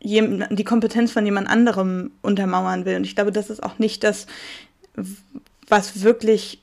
die 0.00 0.64
Kompetenz 0.64 1.12
von 1.12 1.26
jemand 1.26 1.50
anderem 1.50 2.10
untermauern 2.22 2.86
will. 2.86 2.96
Und 2.96 3.04
ich 3.04 3.16
glaube, 3.16 3.32
das 3.32 3.50
ist 3.50 3.62
auch 3.62 3.78
nicht 3.78 4.02
das, 4.02 4.26
was 5.68 6.02
wirklich 6.02 6.62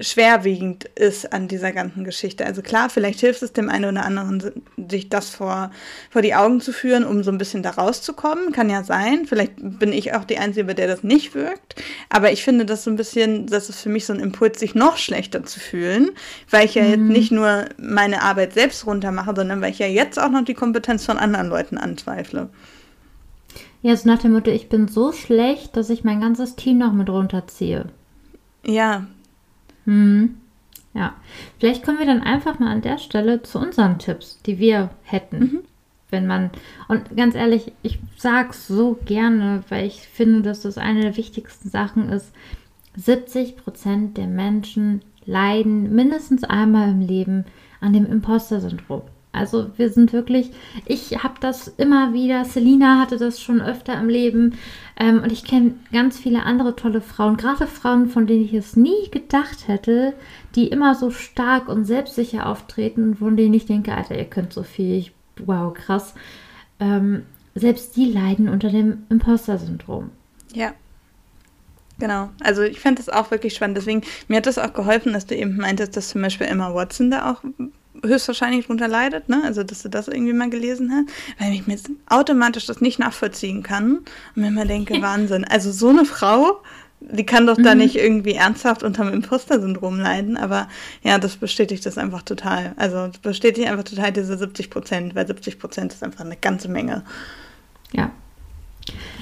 schwerwiegend 0.00 0.84
ist 0.84 1.32
an 1.32 1.48
dieser 1.48 1.72
ganzen 1.72 2.04
Geschichte. 2.04 2.46
Also 2.46 2.62
klar, 2.62 2.88
vielleicht 2.88 3.18
hilft 3.20 3.42
es 3.42 3.52
dem 3.52 3.68
einen 3.68 3.96
oder 3.96 4.04
anderen, 4.04 4.62
sich 4.88 5.08
das 5.08 5.30
vor, 5.30 5.72
vor 6.10 6.22
die 6.22 6.34
Augen 6.34 6.60
zu 6.60 6.72
führen, 6.72 7.04
um 7.04 7.24
so 7.24 7.32
ein 7.32 7.38
bisschen 7.38 7.64
da 7.64 7.70
rauszukommen. 7.70 8.52
Kann 8.52 8.70
ja 8.70 8.84
sein. 8.84 9.26
Vielleicht 9.26 9.54
bin 9.56 9.92
ich 9.92 10.14
auch 10.14 10.24
die 10.24 10.38
Einzige, 10.38 10.66
bei 10.66 10.74
der 10.74 10.86
das 10.86 11.02
nicht 11.02 11.34
wirkt. 11.34 11.74
Aber 12.10 12.30
ich 12.30 12.44
finde 12.44 12.64
das 12.64 12.84
so 12.84 12.90
ein 12.90 12.96
bisschen, 12.96 13.46
das 13.46 13.68
ist 13.68 13.80
für 13.80 13.88
mich 13.88 14.06
so 14.06 14.12
ein 14.12 14.20
Impuls, 14.20 14.60
sich 14.60 14.76
noch 14.76 14.98
schlechter 14.98 15.44
zu 15.44 15.58
fühlen, 15.58 16.10
weil 16.48 16.64
ich 16.64 16.76
ja 16.76 16.84
mhm. 16.84 16.90
jetzt 16.90 17.18
nicht 17.18 17.32
nur 17.32 17.64
meine 17.76 18.22
Arbeit 18.22 18.54
selbst 18.54 18.86
runtermache, 18.86 19.34
sondern 19.34 19.60
weil 19.60 19.72
ich 19.72 19.80
ja 19.80 19.88
jetzt 19.88 20.18
auch 20.18 20.30
noch 20.30 20.44
die 20.44 20.54
Kompetenz 20.54 21.04
von 21.04 21.18
anderen 21.18 21.48
Leuten 21.48 21.76
anzweifle. 21.76 22.50
Ja, 23.82 23.96
so 23.96 24.08
nach 24.08 24.18
dem 24.20 24.32
Motto, 24.32 24.50
ich 24.50 24.68
bin 24.68 24.86
so 24.86 25.12
schlecht, 25.12 25.76
dass 25.76 25.90
ich 25.90 26.04
mein 26.04 26.20
ganzes 26.20 26.56
Team 26.56 26.78
noch 26.78 26.92
mit 26.92 27.08
runterziehe. 27.08 27.86
Ja. 28.64 29.06
Hm. 29.84 30.36
Ja. 30.94 31.14
Vielleicht 31.58 31.84
kommen 31.84 31.98
wir 31.98 32.06
dann 32.06 32.22
einfach 32.22 32.58
mal 32.58 32.72
an 32.72 32.82
der 32.82 32.98
Stelle 32.98 33.42
zu 33.42 33.58
unseren 33.58 33.98
Tipps, 33.98 34.40
die 34.42 34.58
wir 34.58 34.90
hätten. 35.02 35.38
Mhm. 35.38 35.58
Wenn 36.10 36.26
man, 36.26 36.50
und 36.88 37.16
ganz 37.16 37.34
ehrlich, 37.34 37.72
ich 37.82 37.98
sag's 38.16 38.66
so 38.66 38.98
gerne, 39.04 39.62
weil 39.68 39.86
ich 39.86 40.00
finde, 40.00 40.42
dass 40.42 40.62
das 40.62 40.78
eine 40.78 41.02
der 41.02 41.16
wichtigsten 41.16 41.68
Sachen 41.68 42.08
ist. 42.08 42.32
70 42.96 43.56
Prozent 43.56 44.16
der 44.16 44.26
Menschen 44.26 45.02
leiden 45.24 45.94
mindestens 45.94 46.44
einmal 46.44 46.90
im 46.90 47.00
Leben 47.00 47.44
an 47.80 47.92
dem 47.92 48.06
Imposter-Syndrom. 48.06 49.02
Also 49.32 49.70
wir 49.76 49.90
sind 49.90 50.12
wirklich, 50.12 50.50
ich 50.86 51.22
habe 51.22 51.34
das 51.40 51.68
immer 51.68 52.12
wieder, 52.14 52.44
Selina 52.44 52.98
hatte 52.98 53.18
das 53.18 53.40
schon 53.40 53.60
öfter 53.60 53.98
im 54.00 54.08
Leben 54.08 54.54
ähm, 54.98 55.22
und 55.22 55.30
ich 55.30 55.44
kenne 55.44 55.74
ganz 55.92 56.18
viele 56.18 56.44
andere 56.44 56.74
tolle 56.76 57.00
Frauen, 57.00 57.36
gerade 57.36 57.66
Frauen, 57.66 58.08
von 58.08 58.26
denen 58.26 58.44
ich 58.44 58.54
es 58.54 58.74
nie 58.74 59.10
gedacht 59.10 59.68
hätte, 59.68 60.14
die 60.54 60.68
immer 60.68 60.94
so 60.94 61.10
stark 61.10 61.68
und 61.68 61.84
selbstsicher 61.84 62.46
auftreten 62.46 63.16
von 63.16 63.36
denen 63.36 63.54
ich 63.54 63.66
denke, 63.66 63.94
Alter, 63.94 64.16
ihr 64.16 64.24
könnt 64.24 64.52
so 64.52 64.62
viel, 64.62 64.94
ich, 64.98 65.12
wow, 65.44 65.74
krass. 65.74 66.14
Ähm, 66.80 67.24
selbst 67.54 67.96
die 67.96 68.06
leiden 68.06 68.48
unter 68.48 68.70
dem 68.70 69.04
Imposter-Syndrom. 69.08 70.10
Ja. 70.54 70.72
Genau, 71.98 72.30
also 72.40 72.62
ich 72.62 72.78
fand 72.78 73.00
das 73.00 73.08
auch 73.08 73.32
wirklich 73.32 73.54
spannend. 73.54 73.76
Deswegen, 73.76 74.02
mir 74.28 74.36
hat 74.36 74.46
das 74.46 74.58
auch 74.58 74.72
geholfen, 74.72 75.12
dass 75.12 75.26
du 75.26 75.34
eben 75.34 75.56
meintest, 75.56 75.96
dass 75.96 76.10
zum 76.10 76.22
Beispiel 76.22 76.46
Emma 76.46 76.72
Watson 76.72 77.10
da 77.10 77.32
auch 77.32 77.42
höchstwahrscheinlich 78.04 78.66
drunter 78.66 78.88
leidet, 78.88 79.28
ne? 79.28 79.42
Also, 79.44 79.62
dass 79.62 79.82
du 79.82 79.88
das 79.88 80.08
irgendwie 80.08 80.32
mal 80.32 80.50
gelesen 80.50 80.90
hast, 80.92 81.14
weil 81.40 81.52
ich 81.52 81.66
mir 81.66 81.74
jetzt 81.74 81.90
automatisch 82.08 82.66
das 82.66 82.80
nicht 82.80 82.98
nachvollziehen 82.98 83.62
kann 83.62 83.98
und 83.98 84.36
mir 84.36 84.48
immer 84.48 84.64
denke, 84.64 85.00
Wahnsinn. 85.02 85.44
Also, 85.44 85.72
so 85.72 85.88
eine 85.88 86.04
Frau, 86.04 86.62
die 87.00 87.26
kann 87.26 87.46
doch 87.46 87.58
mhm. 87.58 87.64
da 87.64 87.74
nicht 87.74 87.96
irgendwie 87.96 88.34
ernsthaft 88.34 88.82
unter 88.82 89.04
dem 89.04 89.14
Imposter-Syndrom 89.14 90.00
leiden, 90.00 90.36
aber 90.36 90.68
ja, 91.02 91.18
das 91.18 91.36
bestätigt 91.36 91.84
das 91.86 91.98
einfach 91.98 92.22
total. 92.22 92.74
Also, 92.76 93.10
bestätigt 93.22 93.68
einfach 93.68 93.84
total 93.84 94.12
diese 94.12 94.36
70 94.36 94.70
Prozent, 94.70 95.14
weil 95.14 95.26
70 95.26 95.58
Prozent 95.58 95.92
ist 95.92 96.02
einfach 96.02 96.24
eine 96.24 96.36
ganze 96.36 96.68
Menge. 96.68 97.04
Ja. 97.92 98.10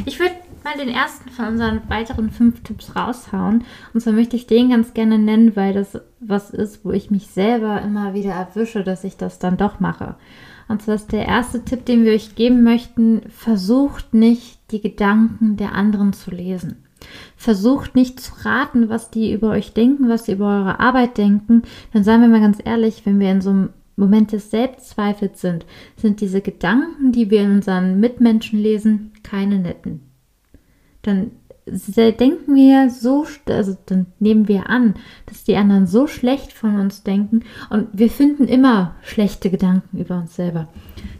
Ich 0.05 0.19
würde 0.19 0.35
mal 0.67 0.77
den 0.77 0.93
ersten 0.93 1.31
von 1.31 1.47
unseren 1.47 1.89
weiteren 1.89 2.31
fünf 2.31 2.65
Tipps 2.65 2.97
raushauen. 2.97 3.63
Und 3.95 4.01
zwar 4.01 4.13
möchte 4.13 4.35
ich 4.35 4.49
den 4.49 4.71
ganz 4.71 4.95
gerne 4.95 5.17
nennen, 5.17 5.55
weil 5.55 5.73
das 5.73 6.01
was 6.19 6.51
ist, 6.51 6.85
wo 6.85 6.91
ich 6.91 7.13
mich 7.13 7.29
selber 7.29 7.81
immer 7.83 8.15
wieder 8.15 8.33
erwische, 8.33 8.83
dass 8.83 9.05
ich 9.05 9.17
das 9.17 9.39
dann 9.39 9.57
doch 9.57 9.79
mache. 9.79 10.17
Und 10.67 10.83
zwar 10.83 10.97
ist 10.97 11.13
der 11.13 11.27
erste 11.27 11.65
Tipp, 11.65 11.85
den 11.85 12.05
wir 12.05 12.13
euch 12.13 12.35
geben 12.35 12.65
möchten, 12.65 13.23
versucht 13.29 14.13
nicht 14.13 14.59
die 14.73 14.81
Gedanken 14.81 15.57
der 15.57 15.73
anderen 15.73 16.13
zu 16.13 16.33
lesen. 16.33 16.85
Versucht 17.37 17.95
nicht 17.95 18.19
zu 18.19 18.33
raten, 18.45 18.89
was 18.89 19.13
die 19.13 19.33
über 19.33 19.51
euch 19.51 19.73
denken, 19.73 20.09
was 20.09 20.25
sie 20.25 20.33
über 20.33 20.47
eure 20.47 20.81
Arbeit 20.81 21.17
denken. 21.17 21.63
Dann 21.93 22.03
seien 22.03 22.23
wir 22.23 22.29
mal 22.29 22.41
ganz 22.41 22.59
ehrlich, 22.65 23.03
wenn 23.07 23.21
wir 23.21 23.31
in 23.31 23.41
so 23.41 23.51
einem 23.51 23.69
Moment 23.95 24.33
des 24.33 24.51
Selbstzweifels 24.51 25.41
sind, 25.41 25.65
sind 25.97 26.21
diese 26.21 26.41
Gedanken, 26.41 27.13
die 27.13 27.31
wir 27.31 27.43
in 27.43 27.53
unseren 27.53 28.01
Mitmenschen 28.01 28.59
lesen, 28.59 29.13
keine 29.23 29.61
netten 29.61 30.06
dann 31.07 31.31
denken 31.77 32.55
wir 32.55 32.91
so, 32.91 33.27
also 33.49 33.77
dann 33.87 34.07
nehmen 34.21 34.47
wir 34.47 34.71
an, 34.71 34.95
dass 35.27 35.43
die 35.43 35.57
anderen 35.57 35.89
so 35.89 36.07
schlecht 36.07 36.53
von 36.53 36.79
uns 36.79 37.03
denken 37.03 37.43
und 37.71 37.89
wir 37.93 38.09
finden 38.09 38.47
immer 38.47 38.95
schlechte 39.03 39.51
Gedanken 39.51 39.99
über 39.99 40.17
uns 40.19 40.37
selber. 40.37 40.69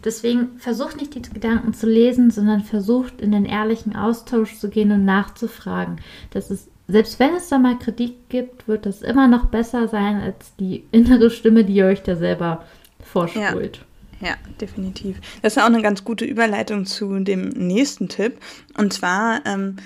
Deswegen 0.05 0.57
versucht 0.57 1.01
nicht 1.01 1.15
die 1.15 1.21
Gedanken 1.21 1.73
zu 1.73 1.87
lesen, 1.87 2.31
sondern 2.31 2.61
versucht 2.61 3.19
in 3.19 3.33
den 3.33 3.43
ehrlichen 3.43 3.95
Austausch 3.95 4.57
zu 4.57 4.69
gehen 4.69 4.91
und 4.91 5.03
nachzufragen. 5.03 5.97
Das 6.31 6.49
ist 6.49 6.69
selbst 6.87 7.19
wenn 7.19 7.35
es 7.35 7.49
da 7.49 7.59
mal 7.59 7.77
Kritik 7.77 8.29
gibt, 8.29 8.67
wird 8.69 8.85
das 8.85 9.01
immer 9.01 9.27
noch 9.27 9.47
besser 9.47 9.89
sein 9.89 10.21
als 10.21 10.55
die 10.55 10.85
innere 10.91 11.29
Stimme, 11.29 11.65
die 11.65 11.73
ihr 11.73 11.87
euch 11.87 12.01
da 12.01 12.15
selber 12.15 12.63
vorspult. 13.01 13.77
Ja. 13.77 13.83
Ja, 14.19 14.35
definitiv. 14.59 15.19
Das 15.41 15.55
ist 15.55 15.61
auch 15.61 15.67
eine 15.67 15.81
ganz 15.81 16.03
gute 16.03 16.25
Überleitung 16.25 16.85
zu 16.85 17.19
dem 17.19 17.49
nächsten 17.49 18.09
Tipp. 18.09 18.39
Und 18.75 18.93
zwar 18.93 19.45
ähm, 19.45 19.77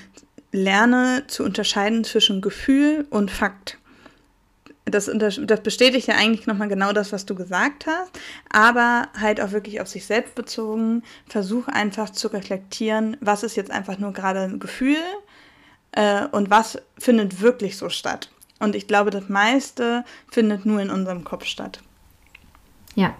lerne 0.51 1.25
zu 1.27 1.43
unterscheiden 1.43 2.03
zwischen 2.03 2.41
Gefühl 2.41 3.05
und 3.09 3.31
Fakt. 3.31 3.77
Das, 4.85 5.09
das 5.13 5.63
bestätigt 5.63 6.07
ja 6.07 6.15
eigentlich 6.15 6.47
nochmal 6.47 6.67
genau 6.67 6.91
das, 6.91 7.13
was 7.13 7.25
du 7.25 7.35
gesagt 7.35 7.85
hast, 7.85 8.11
aber 8.49 9.07
halt 9.17 9.39
auch 9.39 9.51
wirklich 9.51 9.79
auf 9.79 9.87
sich 9.87 10.05
selbst 10.05 10.35
bezogen. 10.35 11.03
Versuch 11.27 11.67
einfach 11.67 12.09
zu 12.09 12.27
reflektieren, 12.29 13.15
was 13.21 13.43
ist 13.43 13.55
jetzt 13.55 13.71
einfach 13.71 13.99
nur 13.99 14.11
gerade 14.11 14.41
ein 14.41 14.59
Gefühl 14.59 14.97
äh, 15.91 16.25
und 16.31 16.49
was 16.49 16.79
findet 16.97 17.41
wirklich 17.41 17.77
so 17.77 17.89
statt. 17.89 18.31
Und 18.59 18.75
ich 18.75 18.87
glaube, 18.87 19.11
das 19.11 19.29
meiste 19.29 20.03
findet 20.31 20.65
nur 20.65 20.81
in 20.81 20.89
unserem 20.89 21.23
Kopf 21.23 21.45
statt. 21.45 21.81
Ja. 22.95 23.15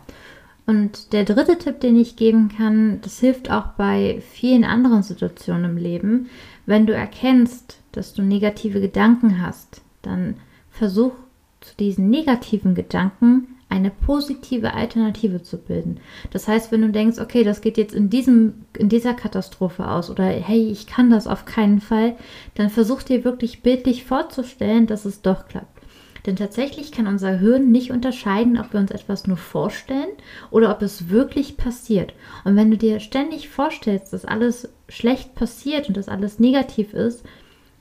Und 0.71 1.11
der 1.11 1.25
dritte 1.25 1.57
Tipp, 1.57 1.81
den 1.81 1.97
ich 1.97 2.15
geben 2.15 2.47
kann, 2.47 3.01
das 3.01 3.19
hilft 3.19 3.51
auch 3.51 3.73
bei 3.77 4.23
vielen 4.31 4.63
anderen 4.63 5.03
Situationen 5.03 5.71
im 5.71 5.75
Leben. 5.75 6.29
Wenn 6.65 6.85
du 6.85 6.93
erkennst, 6.93 7.81
dass 7.91 8.13
du 8.13 8.21
negative 8.21 8.79
Gedanken 8.79 9.41
hast, 9.45 9.81
dann 10.01 10.35
versuch 10.69 11.11
zu 11.59 11.75
diesen 11.75 12.09
negativen 12.09 12.73
Gedanken 12.73 13.47
eine 13.67 13.91
positive 13.91 14.73
Alternative 14.73 15.43
zu 15.43 15.57
bilden. 15.57 15.99
Das 16.29 16.47
heißt, 16.47 16.71
wenn 16.71 16.83
du 16.83 16.89
denkst, 16.89 17.19
okay, 17.19 17.43
das 17.43 17.59
geht 17.59 17.75
jetzt 17.75 17.93
in 17.93 18.09
diesem 18.09 18.63
in 18.77 18.87
dieser 18.87 19.13
Katastrophe 19.13 19.85
aus 19.89 20.09
oder 20.09 20.23
hey, 20.23 20.69
ich 20.69 20.87
kann 20.87 21.09
das 21.09 21.27
auf 21.27 21.43
keinen 21.43 21.81
Fall, 21.81 22.15
dann 22.55 22.69
versuch 22.69 23.03
dir 23.03 23.25
wirklich 23.25 23.61
bildlich 23.61 24.05
vorzustellen, 24.05 24.87
dass 24.87 25.03
es 25.03 25.21
doch 25.21 25.49
klappt. 25.49 25.80
Denn 26.25 26.35
tatsächlich 26.35 26.91
kann 26.91 27.07
unser 27.07 27.39
Hirn 27.39 27.71
nicht 27.71 27.91
unterscheiden, 27.91 28.59
ob 28.59 28.73
wir 28.73 28.79
uns 28.79 28.91
etwas 28.91 29.25
nur 29.27 29.37
vorstellen 29.37 30.09
oder 30.51 30.71
ob 30.71 30.81
es 30.81 31.09
wirklich 31.09 31.57
passiert. 31.57 32.13
Und 32.43 32.55
wenn 32.55 32.69
du 32.69 32.77
dir 32.77 32.99
ständig 32.99 33.49
vorstellst, 33.49 34.13
dass 34.13 34.25
alles 34.25 34.69
schlecht 34.87 35.33
passiert 35.35 35.87
und 35.87 35.97
dass 35.97 36.09
alles 36.09 36.39
negativ 36.39 36.93
ist, 36.93 37.23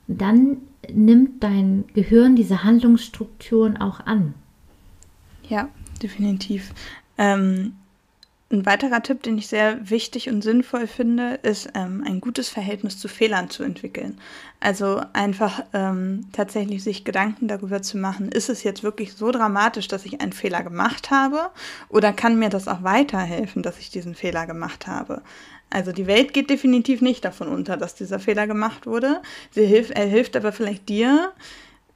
dann 0.07 0.57
nimmt 0.91 1.43
dein 1.43 1.85
Gehirn 1.93 2.35
diese 2.35 2.63
Handlungsstrukturen 2.63 3.77
auch 3.77 3.99
an. 4.01 4.33
Ja, 5.47 5.69
definitiv. 6.01 6.73
Ähm, 7.17 7.73
Ein 8.51 8.65
weiterer 8.65 9.01
Tipp, 9.01 9.23
den 9.23 9.37
ich 9.37 9.47
sehr 9.47 9.89
wichtig 9.89 10.27
und 10.27 10.41
sinnvoll 10.41 10.85
finde, 10.85 11.35
ist 11.35 11.69
ähm, 11.73 12.03
ein 12.05 12.19
gutes 12.19 12.49
Verhältnis 12.49 12.99
zu 12.99 13.07
Fehlern 13.07 13.49
zu 13.49 13.63
entwickeln. 13.63 14.19
Also 14.59 15.01
einfach 15.13 15.63
ähm, 15.71 16.25
tatsächlich 16.33 16.83
sich 16.83 17.05
Gedanken 17.05 17.47
darüber 17.47 17.81
zu 17.81 17.97
machen, 17.97 18.27
ist 18.27 18.49
es 18.49 18.63
jetzt 18.63 18.83
wirklich 18.83 19.13
so 19.13 19.31
dramatisch, 19.31 19.87
dass 19.87 20.05
ich 20.05 20.19
einen 20.19 20.33
Fehler 20.33 20.63
gemacht 20.63 21.11
habe 21.11 21.49
oder 21.87 22.11
kann 22.11 22.39
mir 22.39 22.49
das 22.49 22.67
auch 22.67 22.83
weiterhelfen, 22.83 23.63
dass 23.63 23.79
ich 23.79 23.89
diesen 23.89 24.15
Fehler 24.15 24.45
gemacht 24.45 24.85
habe? 24.85 25.21
Also 25.69 25.93
die 25.93 26.07
Welt 26.07 26.33
geht 26.33 26.49
definitiv 26.49 26.99
nicht 26.99 27.23
davon 27.23 27.47
unter, 27.47 27.77
dass 27.77 27.95
dieser 27.95 28.19
Fehler 28.19 28.47
gemacht 28.47 28.85
wurde. 28.85 29.21
Sie 29.51 29.65
hilft, 29.65 29.91
er 29.91 30.05
hilft 30.05 30.35
aber 30.35 30.51
vielleicht 30.51 30.89
dir, 30.89 31.31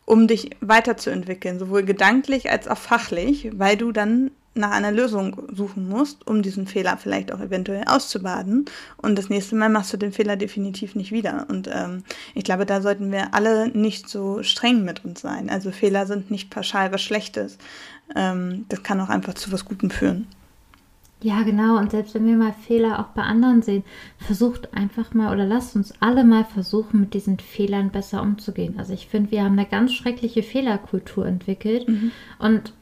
um 0.06 0.28
dich 0.30 0.52
weiterzuentwickeln, 0.62 1.60
sowohl 1.60 1.84
gedanklich 1.84 2.50
als 2.50 2.70
auch 2.70 2.78
fachlich, 2.78 3.50
weil 3.56 3.76
du 3.76 3.92
dann 3.92 4.32
nach 4.56 4.72
einer 4.72 4.92
Lösung 4.92 5.42
suchen 5.54 5.88
musst, 5.88 6.26
um 6.28 6.42
diesen 6.42 6.66
Fehler 6.66 6.98
vielleicht 6.98 7.32
auch 7.32 7.42
eventuell 7.42 7.84
auszubaden. 7.88 8.66
Und 8.98 9.18
das 9.18 9.30
nächste 9.30 9.56
Mal 9.56 9.70
machst 9.70 9.94
du 9.94 9.98
den 9.98 10.14
Fehler 10.14 10.38
definitiv 10.38 10.96
nicht 10.96 11.12
wieder. 11.12 11.46
Und 11.50 11.70
ähm, 11.72 12.04
ich 12.34 12.46
glaube, 12.46 12.66
da 12.66 12.82
sollten 12.82 13.12
wir 13.12 13.34
alle 13.34 13.68
nicht 13.70 14.10
so 14.10 14.44
streng 14.44 14.84
mit 14.86 15.04
uns 15.04 15.22
sein. 15.22 15.50
Also 15.50 15.72
Fehler 15.72 16.06
sind 16.06 16.32
nicht 16.32 16.50
pauschal 16.50 16.92
was 16.94 17.02
Schlechtes. 17.02 17.58
Ähm, 18.16 18.66
das 18.70 18.82
kann 18.82 19.02
auch 19.02 19.10
einfach 19.10 19.34
zu 19.34 19.52
was 19.52 19.66
Gutem 19.66 19.90
führen. 19.90 20.28
Ja, 21.22 21.42
genau. 21.44 21.78
Und 21.78 21.92
selbst 21.92 22.14
wenn 22.14 22.28
wir 22.28 22.36
mal 22.36 22.54
Fehler 22.54 23.00
auch 23.00 23.08
bei 23.08 23.24
anderen 23.24 23.62
sehen, 23.62 23.84
versucht 24.20 24.74
einfach 24.74 25.14
mal 25.14 25.34
oder 25.34 25.46
lasst 25.46 25.76
uns 25.76 25.94
alle 26.00 26.24
mal 26.24 26.46
versuchen, 26.46 27.00
mit 27.00 27.14
diesen 27.14 27.40
Fehlern 27.40 27.90
besser 27.90 28.22
umzugehen. 28.22 28.76
Also 28.78 28.94
ich 28.94 29.08
finde, 29.08 29.32
wir 29.32 29.44
haben 29.44 29.58
eine 29.58 29.68
ganz 29.68 29.94
schreckliche 29.94 30.44
Fehlerkultur 30.44 31.26
entwickelt. 31.26 31.88
Mhm. 31.88 32.12
Und 32.38 32.74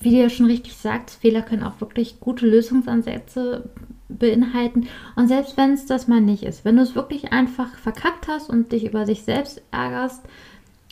wie 0.00 0.10
du 0.10 0.16
ja 0.16 0.28
schon 0.28 0.46
richtig 0.46 0.76
sagst, 0.76 1.20
Fehler 1.20 1.42
können 1.42 1.62
auch 1.62 1.80
wirklich 1.80 2.20
gute 2.20 2.46
Lösungsansätze 2.46 3.70
beinhalten. 4.08 4.88
Und 5.16 5.28
selbst 5.28 5.56
wenn 5.56 5.72
es 5.72 5.86
das 5.86 6.08
mal 6.08 6.20
nicht 6.20 6.42
ist, 6.42 6.64
wenn 6.64 6.76
du 6.76 6.82
es 6.82 6.94
wirklich 6.94 7.32
einfach 7.32 7.74
verkackt 7.76 8.28
hast 8.28 8.48
und 8.48 8.72
dich 8.72 8.84
über 8.84 9.04
dich 9.04 9.22
selbst 9.22 9.62
ärgerst 9.70 10.22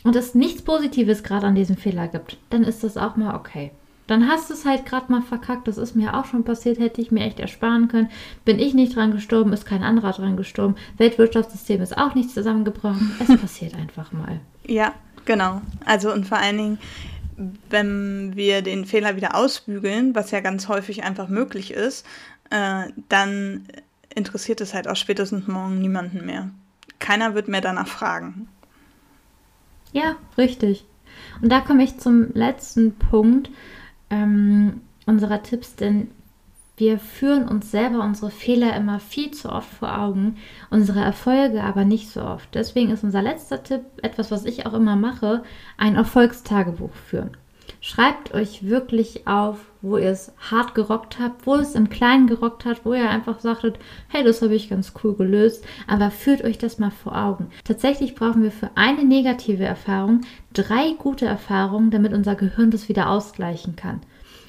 und 0.03 0.15
es 0.15 0.35
nichts 0.35 0.61
Positives 0.61 1.23
gerade 1.23 1.47
an 1.47 1.55
diesem 1.55 1.77
Fehler 1.77 2.07
gibt, 2.07 2.37
dann 2.49 2.63
ist 2.63 2.83
das 2.83 2.97
auch 2.97 3.15
mal 3.15 3.35
okay. 3.35 3.71
Dann 4.07 4.27
hast 4.27 4.49
du 4.49 4.53
es 4.53 4.65
halt 4.65 4.85
gerade 4.85 5.11
mal 5.11 5.23
verkackt. 5.23 5.67
Das 5.67 5.77
ist 5.77 5.95
mir 5.95 6.15
auch 6.15 6.25
schon 6.25 6.43
passiert, 6.43 6.77
hätte 6.77 7.01
ich 7.01 7.11
mir 7.11 7.25
echt 7.25 7.39
ersparen 7.39 7.87
können. 7.87 8.09
Bin 8.43 8.59
ich 8.59 8.75
nicht 8.75 8.95
dran 8.95 9.11
gestorben, 9.11 9.51
ist 9.51 9.65
kein 9.65 9.81
anderer 9.81 10.11
dran 10.11 10.37
gestorben. 10.37 10.75
Weltwirtschaftssystem 10.97 11.81
ist 11.81 11.97
auch 11.97 12.13
nicht 12.13 12.29
zusammengebrochen. 12.29 13.15
Es 13.19 13.35
passiert 13.41 13.73
einfach 13.73 14.11
mal. 14.11 14.39
Ja, 14.67 14.93
genau. 15.25 15.61
Also 15.85 16.13
und 16.13 16.27
vor 16.27 16.37
allen 16.37 16.57
Dingen, 16.57 16.77
wenn 17.69 18.35
wir 18.35 18.61
den 18.61 18.85
Fehler 18.85 19.15
wieder 19.15 19.35
ausbügeln, 19.35 20.15
was 20.15 20.31
ja 20.31 20.39
ganz 20.39 20.67
häufig 20.67 21.03
einfach 21.03 21.27
möglich 21.27 21.71
ist, 21.71 22.05
äh, 22.49 22.85
dann 23.09 23.67
interessiert 24.13 24.61
es 24.61 24.73
halt 24.73 24.87
auch 24.87 24.95
spätestens 24.95 25.47
morgen 25.47 25.79
niemanden 25.79 26.25
mehr. 26.25 26.49
Keiner 26.99 27.35
wird 27.35 27.47
mehr 27.47 27.61
danach 27.61 27.87
fragen. 27.87 28.47
Ja, 29.91 30.15
richtig. 30.37 30.85
Und 31.41 31.51
da 31.51 31.61
komme 31.61 31.83
ich 31.83 31.97
zum 31.99 32.33
letzten 32.33 32.95
Punkt 32.95 33.49
ähm, 34.09 34.81
unserer 35.05 35.43
Tipps, 35.43 35.75
denn 35.75 36.09
wir 36.77 36.99
führen 36.99 37.47
uns 37.47 37.71
selber 37.71 38.03
unsere 38.03 38.31
Fehler 38.31 38.75
immer 38.75 38.99
viel 38.99 39.31
zu 39.31 39.49
oft 39.49 39.69
vor 39.69 39.97
Augen, 39.97 40.37
unsere 40.69 40.99
Erfolge 40.99 41.63
aber 41.63 41.85
nicht 41.85 42.09
so 42.09 42.21
oft. 42.21 42.53
Deswegen 42.53 42.91
ist 42.91 43.03
unser 43.03 43.21
letzter 43.21 43.63
Tipp, 43.63 43.81
etwas, 44.01 44.29
was 44.29 44.45
ich 44.45 44.65
auch 44.65 44.73
immer 44.73 44.95
mache, 44.95 45.43
ein 45.77 45.95
Erfolgstagebuch 45.95 46.93
führen. 46.93 47.31
Schreibt 47.81 48.33
euch 48.33 48.67
wirklich 48.67 49.27
auf, 49.27 49.59
wo 49.81 49.97
ihr 49.97 50.09
es 50.09 50.33
hart 50.51 50.75
gerockt 50.75 51.19
habt, 51.19 51.45
wo 51.45 51.55
es 51.55 51.75
im 51.75 51.89
Kleinen 51.89 52.27
gerockt 52.27 52.65
hat, 52.65 52.83
wo 52.83 52.93
ihr 52.93 53.09
einfach 53.09 53.39
sagtet, 53.39 53.77
hey, 54.07 54.23
das 54.23 54.41
habe 54.41 54.55
ich 54.55 54.69
ganz 54.69 54.93
cool 55.03 55.15
gelöst, 55.15 55.63
aber 55.87 56.11
führt 56.11 56.43
euch 56.43 56.57
das 56.57 56.79
mal 56.79 56.91
vor 56.91 57.15
Augen. 57.15 57.51
Tatsächlich 57.63 58.15
brauchen 58.15 58.43
wir 58.43 58.51
für 58.51 58.71
eine 58.75 59.05
negative 59.05 59.63
Erfahrung 59.63 60.21
drei 60.53 60.93
gute 60.97 61.25
Erfahrungen, 61.25 61.91
damit 61.91 62.13
unser 62.13 62.35
Gehirn 62.35 62.71
das 62.71 62.89
wieder 62.89 63.09
ausgleichen 63.09 63.75
kann. 63.75 64.01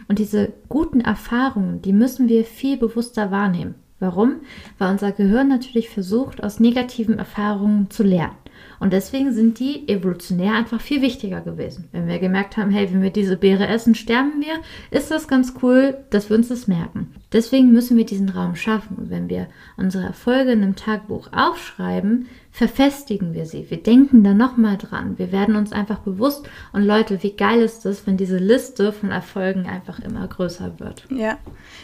Und 0.08 0.18
diese 0.18 0.52
guten 0.68 1.00
Erfahrungen, 1.00 1.82
die 1.82 1.92
müssen 1.92 2.28
wir 2.28 2.44
viel 2.44 2.76
bewusster 2.76 3.30
wahrnehmen. 3.30 3.74
Warum? 3.98 4.40
Weil 4.78 4.92
unser 4.92 5.12
Gehirn 5.12 5.48
natürlich 5.48 5.88
versucht, 5.88 6.44
aus 6.44 6.60
negativen 6.60 7.18
Erfahrungen 7.18 7.90
zu 7.90 8.02
lernen. 8.02 8.36
Und 8.78 8.92
deswegen 8.92 9.32
sind 9.32 9.58
die 9.58 9.88
evolutionär 9.88 10.54
einfach 10.54 10.80
viel 10.80 11.02
wichtiger 11.02 11.40
gewesen. 11.40 11.88
Wenn 11.92 12.08
wir 12.08 12.18
gemerkt 12.18 12.56
haben, 12.56 12.70
hey, 12.70 12.92
wenn 12.92 13.02
wir 13.02 13.10
diese 13.10 13.36
Beere 13.36 13.66
essen, 13.66 13.94
sterben 13.94 14.40
wir, 14.40 14.54
ist 14.90 15.10
das 15.10 15.28
ganz 15.28 15.54
cool, 15.62 15.96
dass 16.10 16.28
wir 16.28 16.36
uns 16.36 16.48
das 16.48 16.68
merken. 16.68 17.14
Deswegen 17.32 17.72
müssen 17.72 17.96
wir 17.96 18.06
diesen 18.06 18.28
Raum 18.28 18.56
schaffen. 18.56 18.96
Und 18.96 19.10
wenn 19.10 19.28
wir 19.28 19.48
unsere 19.76 20.04
Erfolge 20.04 20.52
in 20.52 20.62
einem 20.62 20.76
Tagebuch 20.76 21.28
aufschreiben, 21.32 22.26
verfestigen 22.50 23.34
wir 23.34 23.44
sie. 23.44 23.70
Wir 23.70 23.82
denken 23.82 24.24
da 24.24 24.32
nochmal 24.32 24.78
dran. 24.78 25.18
Wir 25.18 25.32
werden 25.32 25.56
uns 25.56 25.72
einfach 25.72 25.98
bewusst. 25.98 26.48
Und 26.72 26.84
Leute, 26.84 27.22
wie 27.22 27.32
geil 27.32 27.60
ist 27.60 27.84
es, 27.84 28.06
wenn 28.06 28.16
diese 28.16 28.38
Liste 28.38 28.92
von 28.92 29.10
Erfolgen 29.10 29.66
einfach 29.66 29.98
immer 29.98 30.26
größer 30.26 30.78
wird. 30.78 31.04
Ja, 31.10 31.38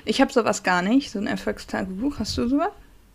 ich 0.04 0.20
habe 0.20 0.32
sowas 0.32 0.62
gar 0.62 0.82
nicht, 0.82 1.10
so 1.10 1.18
ein 1.18 1.26
Erfolgstagebuch. 1.26 2.18
Hast 2.18 2.38
du 2.38 2.48
sowas? 2.48 2.70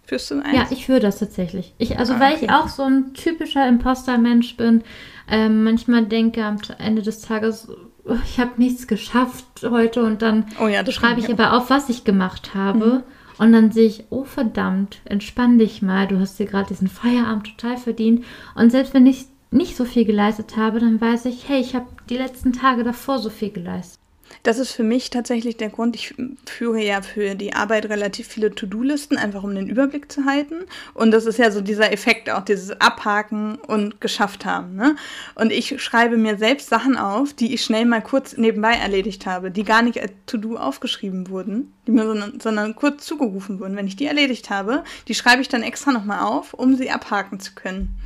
Führst 0.08 0.32
du 0.32 0.42
eins? 0.42 0.54
Ja, 0.54 0.68
ich 0.72 0.86
führe 0.86 1.02
das 1.02 1.20
tatsächlich. 1.20 1.74
Ich, 1.78 2.00
also, 2.00 2.14
ah, 2.14 2.20
weil 2.22 2.38
ich 2.42 2.50
auch 2.50 2.70
so 2.70 2.84
ein 2.84 3.14
typischer 3.14 3.68
Imposter-Mensch 3.68 4.56
bin, 4.56 4.84
ähm, 5.30 5.66
manchmal 5.66 6.06
denke 6.06 6.46
am 6.46 6.58
Ende 6.80 7.02
des 7.02 7.20
Tages, 7.20 7.68
oh, 8.06 8.16
ich 8.24 8.40
habe 8.40 8.52
nichts 8.56 8.88
geschafft 8.88 9.46
heute 9.64 10.04
und 10.04 10.22
dann 10.22 10.46
oh 10.62 10.68
ja, 10.68 10.90
schreibe 10.90 11.20
ich 11.20 11.30
aber 11.30 11.52
auf, 11.52 11.70
was 11.70 11.90
ich 11.90 12.06
gemacht 12.06 12.56
habe. 12.56 12.86
Mhm. 12.86 13.04
Und 13.38 13.52
dann 13.52 13.72
sehe 13.72 13.86
ich, 13.86 14.06
oh 14.10 14.24
verdammt, 14.24 15.00
entspann 15.04 15.60
dich 15.60 15.82
mal, 15.82 16.08
du 16.08 16.20
hast 16.20 16.40
dir 16.40 16.46
gerade 16.46 16.70
diesen 16.70 16.88
Feierabend 16.88 17.58
total 17.58 17.78
verdient. 17.78 18.24
Und 18.56 18.72
selbst 18.72 18.94
wenn 18.94 19.06
ich 19.06 19.26
nicht 19.52 19.76
so 19.76 19.84
viel 19.84 20.06
geleistet 20.06 20.56
habe, 20.56 20.80
dann 20.80 21.02
weiß 21.02 21.26
ich, 21.26 21.50
hey, 21.50 21.60
ich 21.60 21.76
habe 21.76 21.86
die 22.10 22.18
letzten 22.18 22.54
Tage 22.54 22.86
davor 22.86 23.20
so 23.20 23.30
viel 23.30 23.52
geleistet. 23.52 24.00
Das 24.48 24.60
ist 24.60 24.72
für 24.72 24.84
mich 24.84 25.10
tatsächlich 25.10 25.58
der 25.58 25.68
Grund. 25.68 25.94
Ich 25.98 26.16
führe 26.46 26.82
ja 26.82 27.02
für 27.02 27.36
die 27.36 27.52
Arbeit 27.52 27.90
relativ 27.90 28.28
viele 28.28 28.56
To-Do-Listen, 28.56 29.18
einfach 29.18 29.44
um 29.44 29.54
den 29.54 29.68
Überblick 29.68 30.10
zu 30.10 30.24
halten. 30.24 30.56
Und 30.94 31.12
das 31.12 31.26
ist 31.26 31.38
ja 31.38 31.52
so 31.52 31.60
dieser 31.60 31.92
Effekt, 31.92 32.30
auch 32.30 32.46
dieses 32.46 32.80
Abhaken 32.80 33.56
und 33.56 34.00
geschafft 34.00 34.46
haben. 34.46 34.78
Ne? 34.78 34.96
Und 35.36 35.52
ich 35.52 35.84
schreibe 35.84 36.16
mir 36.16 36.38
selbst 36.38 36.70
Sachen 36.70 36.96
auf, 36.96 37.34
die 37.34 37.54
ich 37.54 37.62
schnell 37.62 37.84
mal 37.84 38.02
kurz 38.02 38.38
nebenbei 38.38 38.76
erledigt 38.76 39.26
habe, 39.26 39.52
die 39.52 39.66
gar 39.66 39.82
nicht 39.82 40.02
als 40.02 40.14
To-Do 40.28 40.56
aufgeschrieben 40.56 41.28
wurden, 41.28 41.74
die 41.86 41.92
mir 41.92 42.06
sondern, 42.06 42.40
sondern 42.40 42.74
kurz 42.74 43.06
zugerufen 43.06 43.60
wurden. 43.60 43.76
Wenn 43.76 43.88
ich 43.88 43.98
die 43.98 44.06
erledigt 44.06 44.50
habe, 44.50 44.86
die 45.10 45.16
schreibe 45.16 45.42
ich 45.42 45.50
dann 45.50 45.62
extra 45.62 45.92
nochmal 45.92 46.22
auf, 46.22 46.54
um 46.54 46.78
sie 46.78 46.90
abhaken 46.90 47.42
zu 47.42 47.54
können. 47.54 47.98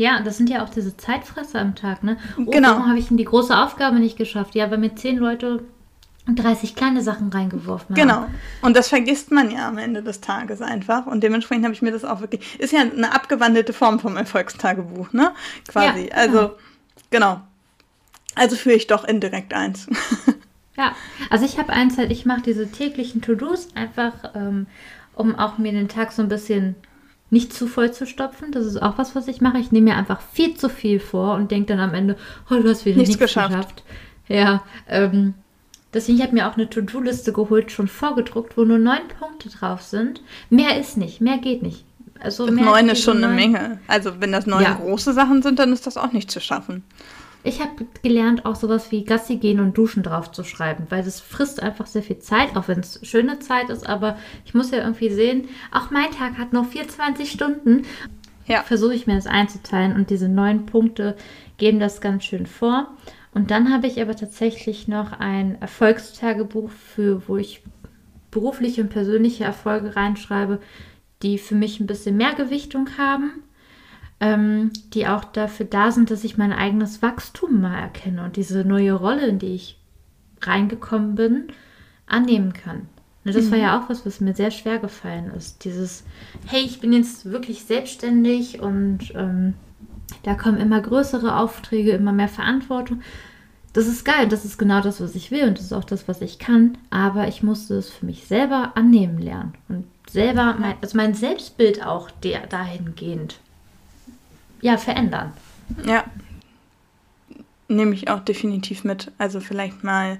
Ja, 0.00 0.22
das 0.22 0.38
sind 0.38 0.48
ja 0.48 0.64
auch 0.64 0.70
diese 0.70 0.96
Zeitfresser 0.96 1.60
am 1.60 1.74
Tag, 1.74 2.02
ne? 2.02 2.16
Oh, 2.38 2.46
genau. 2.46 2.70
Warum 2.70 2.88
habe 2.88 2.98
ich 2.98 3.08
denn 3.08 3.18
die 3.18 3.24
große 3.26 3.54
Aufgabe 3.54 4.00
nicht 4.00 4.16
geschafft? 4.16 4.54
Ja, 4.54 4.70
weil 4.70 4.78
mir 4.78 4.94
zehn 4.94 5.18
Leute 5.18 5.62
30 6.26 6.74
kleine 6.74 7.02
Sachen 7.02 7.28
reingeworfen 7.28 7.94
haben. 7.94 8.00
Genau. 8.00 8.26
Und 8.62 8.78
das 8.78 8.88
vergisst 8.88 9.30
man 9.30 9.50
ja 9.50 9.68
am 9.68 9.76
Ende 9.76 10.02
des 10.02 10.22
Tages 10.22 10.62
einfach. 10.62 11.04
Und 11.04 11.22
dementsprechend 11.22 11.64
habe 11.66 11.74
ich 11.74 11.82
mir 11.82 11.92
das 11.92 12.06
auch 12.06 12.22
wirklich. 12.22 12.58
Ist 12.58 12.72
ja 12.72 12.80
eine 12.80 13.12
abgewandelte 13.12 13.74
Form 13.74 14.00
vom 14.00 14.16
Erfolgstagebuch, 14.16 15.12
ne? 15.12 15.32
Quasi. 15.68 16.08
Ja, 16.08 16.14
also, 16.14 16.38
ja. 16.38 16.50
genau. 17.10 17.40
Also 18.36 18.56
führe 18.56 18.76
ich 18.76 18.86
doch 18.86 19.04
indirekt 19.04 19.52
eins. 19.52 19.86
ja, 20.78 20.94
also 21.28 21.44
ich 21.44 21.58
habe 21.58 21.74
eins 21.74 21.98
halt, 21.98 22.10
ich 22.10 22.24
mache 22.24 22.40
diese 22.40 22.72
täglichen 22.72 23.20
To-Dos 23.20 23.68
einfach, 23.74 24.14
ähm, 24.34 24.66
um 25.14 25.34
auch 25.34 25.58
mir 25.58 25.72
den 25.72 25.88
Tag 25.88 26.12
so 26.12 26.22
ein 26.22 26.30
bisschen 26.30 26.76
nicht 27.30 27.52
zu 27.52 27.66
voll 27.66 27.92
zu 27.92 28.06
stopfen. 28.06 28.52
Das 28.52 28.66
ist 28.66 28.82
auch 28.82 28.98
was, 28.98 29.14
was 29.14 29.28
ich 29.28 29.40
mache. 29.40 29.58
Ich 29.58 29.72
nehme 29.72 29.90
mir 29.90 29.96
einfach 29.96 30.20
viel 30.20 30.56
zu 30.56 30.68
viel 30.68 31.00
vor 31.00 31.34
und 31.34 31.50
denke 31.50 31.66
dann 31.74 31.80
am 31.80 31.94
Ende, 31.94 32.16
oh, 32.50 32.56
du 32.56 32.68
hast 32.68 32.84
wieder 32.84 32.98
nichts, 32.98 33.10
nichts 33.10 33.22
geschafft. 33.22 33.50
geschafft. 33.50 33.84
Ja, 34.28 34.62
ähm, 34.88 35.34
deswegen 35.94 36.18
habe 36.18 36.28
ich 36.28 36.34
mir 36.34 36.48
auch 36.48 36.56
eine 36.56 36.68
To-Do-Liste 36.68 37.32
geholt, 37.32 37.72
schon 37.72 37.88
vorgedruckt, 37.88 38.56
wo 38.56 38.64
nur 38.64 38.78
neun 38.78 39.08
Punkte 39.18 39.48
drauf 39.48 39.82
sind. 39.82 40.22
Mehr 40.50 40.78
ist 40.78 40.96
nicht, 40.96 41.20
mehr 41.20 41.38
geht 41.38 41.62
nicht. 41.62 41.84
Also 42.20 42.46
neun 42.46 42.88
ist 42.90 43.02
schon 43.02 43.24
eine 43.24 43.32
Menge. 43.32 43.80
Also 43.86 44.20
wenn 44.20 44.32
das 44.32 44.46
neun 44.46 44.62
ja. 44.62 44.74
große 44.74 45.12
Sachen 45.14 45.42
sind, 45.42 45.58
dann 45.58 45.72
ist 45.72 45.86
das 45.86 45.96
auch 45.96 46.12
nicht 46.12 46.30
zu 46.30 46.40
schaffen. 46.40 46.84
Ich 47.42 47.60
habe 47.60 47.86
gelernt, 48.02 48.44
auch 48.44 48.54
sowas 48.54 48.92
wie 48.92 49.04
Gassi 49.04 49.36
gehen 49.36 49.60
und 49.60 49.76
duschen 49.76 50.02
drauf 50.02 50.30
zu 50.30 50.44
schreiben, 50.44 50.86
weil 50.90 51.02
das 51.02 51.20
frisst 51.20 51.62
einfach 51.62 51.86
sehr 51.86 52.02
viel 52.02 52.18
Zeit, 52.18 52.54
auch 52.54 52.68
wenn 52.68 52.80
es 52.80 53.00
schöne 53.02 53.38
Zeit 53.38 53.70
ist. 53.70 53.88
Aber 53.88 54.18
ich 54.44 54.52
muss 54.52 54.70
ja 54.70 54.78
irgendwie 54.78 55.10
sehen, 55.10 55.48
auch 55.72 55.90
mein 55.90 56.10
Tag 56.10 56.36
hat 56.36 56.52
noch 56.52 56.66
24 56.66 57.30
Stunden. 57.30 57.86
Ja. 58.46 58.62
Versuche 58.62 58.94
ich 58.94 59.06
mir 59.06 59.14
das 59.14 59.26
einzuteilen 59.26 59.94
und 59.94 60.10
diese 60.10 60.28
neun 60.28 60.66
Punkte 60.66 61.16
geben 61.56 61.80
das 61.80 62.00
ganz 62.00 62.24
schön 62.24 62.46
vor. 62.46 62.88
Und 63.32 63.50
dann 63.50 63.72
habe 63.72 63.86
ich 63.86 64.02
aber 64.02 64.16
tatsächlich 64.16 64.88
noch 64.88 65.12
ein 65.12 65.60
Erfolgstagebuch 65.60 66.70
für, 66.70 67.26
wo 67.28 67.36
ich 67.36 67.62
berufliche 68.30 68.82
und 68.82 68.90
persönliche 68.90 69.44
Erfolge 69.44 69.96
reinschreibe, 69.96 70.60
die 71.22 71.38
für 71.38 71.54
mich 71.54 71.80
ein 71.80 71.86
bisschen 71.86 72.16
mehr 72.16 72.34
Gewichtung 72.34 72.88
haben 72.98 73.32
ähm, 74.20 74.70
die 74.92 75.06
auch 75.06 75.24
dafür 75.24 75.66
da 75.66 75.90
sind, 75.90 76.10
dass 76.10 76.24
ich 76.24 76.38
mein 76.38 76.52
eigenes 76.52 77.02
Wachstum 77.02 77.60
mal 77.60 77.78
erkenne 77.78 78.24
und 78.24 78.36
diese 78.36 78.64
neue 78.64 78.92
Rolle, 78.92 79.26
in 79.26 79.38
die 79.38 79.54
ich 79.54 79.78
reingekommen 80.42 81.14
bin, 81.14 81.48
annehmen 82.06 82.52
kann. 82.52 82.88
Und 83.24 83.34
das 83.34 83.46
mhm. 83.46 83.50
war 83.52 83.58
ja 83.58 83.80
auch 83.80 83.88
was, 83.88 84.06
was 84.06 84.20
mir 84.20 84.34
sehr 84.34 84.50
schwer 84.50 84.78
gefallen 84.78 85.30
ist. 85.36 85.64
Dieses, 85.64 86.04
hey, 86.46 86.62
ich 86.62 86.80
bin 86.80 86.92
jetzt 86.92 87.26
wirklich 87.26 87.64
selbstständig 87.64 88.60
und 88.60 89.12
ähm, 89.14 89.54
da 90.22 90.34
kommen 90.34 90.58
immer 90.58 90.80
größere 90.80 91.36
Aufträge, 91.36 91.92
immer 91.92 92.12
mehr 92.12 92.28
Verantwortung. 92.28 93.02
Das 93.72 93.86
ist 93.86 94.04
geil, 94.04 94.26
das 94.28 94.44
ist 94.44 94.58
genau 94.58 94.80
das, 94.80 95.00
was 95.00 95.14
ich 95.14 95.30
will 95.30 95.46
und 95.46 95.58
das 95.58 95.66
ist 95.66 95.72
auch 95.72 95.84
das, 95.84 96.08
was 96.08 96.22
ich 96.22 96.38
kann. 96.38 96.76
Aber 96.90 97.28
ich 97.28 97.42
musste 97.42 97.74
es 97.74 97.90
für 97.90 98.06
mich 98.06 98.26
selber 98.26 98.72
annehmen 98.74 99.18
lernen 99.18 99.54
und 99.68 99.84
selber, 100.10 100.56
mein, 100.58 100.74
also 100.82 100.96
mein 100.96 101.14
Selbstbild 101.14 101.86
auch 101.86 102.10
der, 102.10 102.46
dahingehend, 102.46 103.38
ja, 104.60 104.76
verändern. 104.76 105.32
Ja, 105.84 106.04
nehme 107.68 107.94
ich 107.94 108.08
auch 108.08 108.20
definitiv 108.20 108.84
mit. 108.84 109.12
Also 109.18 109.40
vielleicht 109.40 109.84
mal 109.84 110.18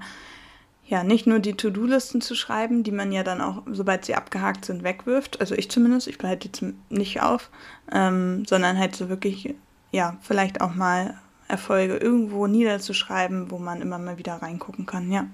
ja, 0.91 1.05
nicht 1.05 1.25
nur 1.25 1.39
die 1.39 1.53
To-Do-Listen 1.53 2.19
zu 2.19 2.35
schreiben, 2.35 2.83
die 2.83 2.91
man 2.91 3.13
ja 3.13 3.23
dann 3.23 3.39
auch, 3.39 3.63
sobald 3.71 4.03
sie 4.03 4.13
abgehakt 4.13 4.65
sind, 4.65 4.83
wegwirft. 4.83 5.39
Also 5.39 5.55
ich 5.55 5.71
zumindest, 5.71 6.07
ich 6.07 6.17
behalte 6.17 6.49
die 6.49 6.73
nicht 6.89 7.21
auf, 7.21 7.49
ähm, 7.93 8.43
sondern 8.45 8.77
halt 8.77 8.93
so 8.93 9.07
wirklich, 9.07 9.55
ja, 9.93 10.17
vielleicht 10.21 10.59
auch 10.59 10.75
mal 10.75 11.15
Erfolge 11.47 11.95
irgendwo 11.95 12.45
niederzuschreiben, 12.45 13.51
wo 13.51 13.57
man 13.57 13.81
immer 13.81 13.99
mal 13.99 14.17
wieder 14.17 14.35
reingucken 14.35 14.85
kann, 14.85 15.09
ja. 15.13 15.27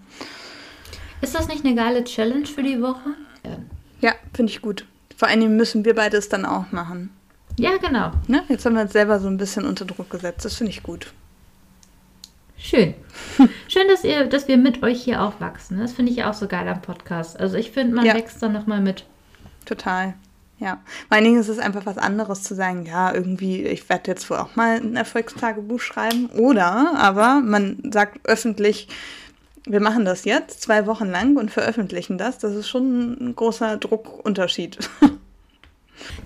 Ist 1.21 1.33
das 1.33 1.47
nicht 1.47 1.65
eine 1.65 1.73
geile 1.73 2.03
Challenge 2.03 2.45
für 2.45 2.61
die 2.61 2.79
Woche? 2.79 3.15
Ja, 3.99 4.13
finde 4.35 4.51
ich 4.51 4.61
gut. 4.61 4.85
Vor 5.15 5.27
allem 5.27 5.57
müssen 5.57 5.85
wir 5.85 5.95
beides 5.95 6.29
dann 6.29 6.45
auch 6.45 6.71
machen. 6.71 7.09
Ja, 7.59 7.77
genau. 7.77 8.11
Ne? 8.27 8.43
Jetzt 8.49 8.65
haben 8.65 8.75
wir 8.75 8.83
uns 8.83 8.93
selber 8.93 9.19
so 9.19 9.27
ein 9.27 9.37
bisschen 9.37 9.65
unter 9.65 9.85
Druck 9.85 10.09
gesetzt. 10.09 10.45
Das 10.45 10.55
finde 10.55 10.71
ich 10.71 10.83
gut. 10.83 11.11
Schön. 12.57 12.93
Schön, 13.67 13.87
dass 13.87 14.03
ihr, 14.03 14.25
dass 14.25 14.47
wir 14.47 14.57
mit 14.57 14.83
euch 14.83 15.03
hier 15.03 15.21
aufwachsen. 15.21 15.79
Das 15.79 15.93
finde 15.93 16.11
ich 16.11 16.23
auch 16.23 16.33
so 16.33 16.47
geil 16.47 16.67
am 16.67 16.81
Podcast. 16.81 17.39
Also 17.39 17.57
ich 17.57 17.71
finde, 17.71 17.95
man 17.95 18.05
ja. 18.05 18.13
wächst 18.13 18.41
dann 18.41 18.53
nochmal 18.53 18.81
mit. 18.81 19.05
Total. 19.65 20.13
Ja. 20.59 20.81
Vor 21.07 21.15
allen 21.15 21.23
Dingen 21.23 21.39
ist 21.39 21.49
es 21.49 21.59
einfach 21.59 21.85
was 21.85 21.97
anderes 21.97 22.43
zu 22.43 22.55
sagen, 22.55 22.85
ja, 22.85 23.13
irgendwie, 23.13 23.63
ich 23.63 23.87
werde 23.89 24.09
jetzt 24.09 24.29
wohl 24.29 24.37
auch 24.37 24.55
mal 24.55 24.77
ein 24.77 24.95
Erfolgstagebuch 24.95 25.79
schreiben. 25.79 26.27
Oder 26.27 26.95
aber 26.97 27.41
man 27.41 27.91
sagt 27.91 28.27
öffentlich, 28.27 28.87
wir 29.65 29.81
machen 29.81 30.05
das 30.05 30.25
jetzt 30.25 30.61
zwei 30.61 30.87
Wochen 30.87 31.09
lang 31.09 31.37
und 31.37 31.51
veröffentlichen 31.51 32.17
das. 32.17 32.39
Das 32.39 32.55
ist 32.55 32.69
schon 32.69 33.13
ein 33.19 33.35
großer 33.35 33.77
Druckunterschied. 33.77 34.77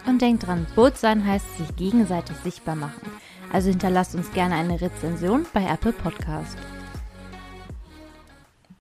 Und 0.06 0.22
denkt 0.22 0.46
dran, 0.46 0.66
Boot 0.74 0.96
sein 0.96 1.26
heißt 1.26 1.58
sich 1.58 1.76
gegenseitig 1.76 2.36
sichtbar 2.38 2.76
machen. 2.76 3.10
Also 3.52 3.68
hinterlasst 3.70 4.14
uns 4.14 4.32
gerne 4.32 4.54
eine 4.54 4.80
Rezension 4.80 5.46
bei 5.52 5.64
Apple 5.64 5.92
Podcast. 5.92 6.56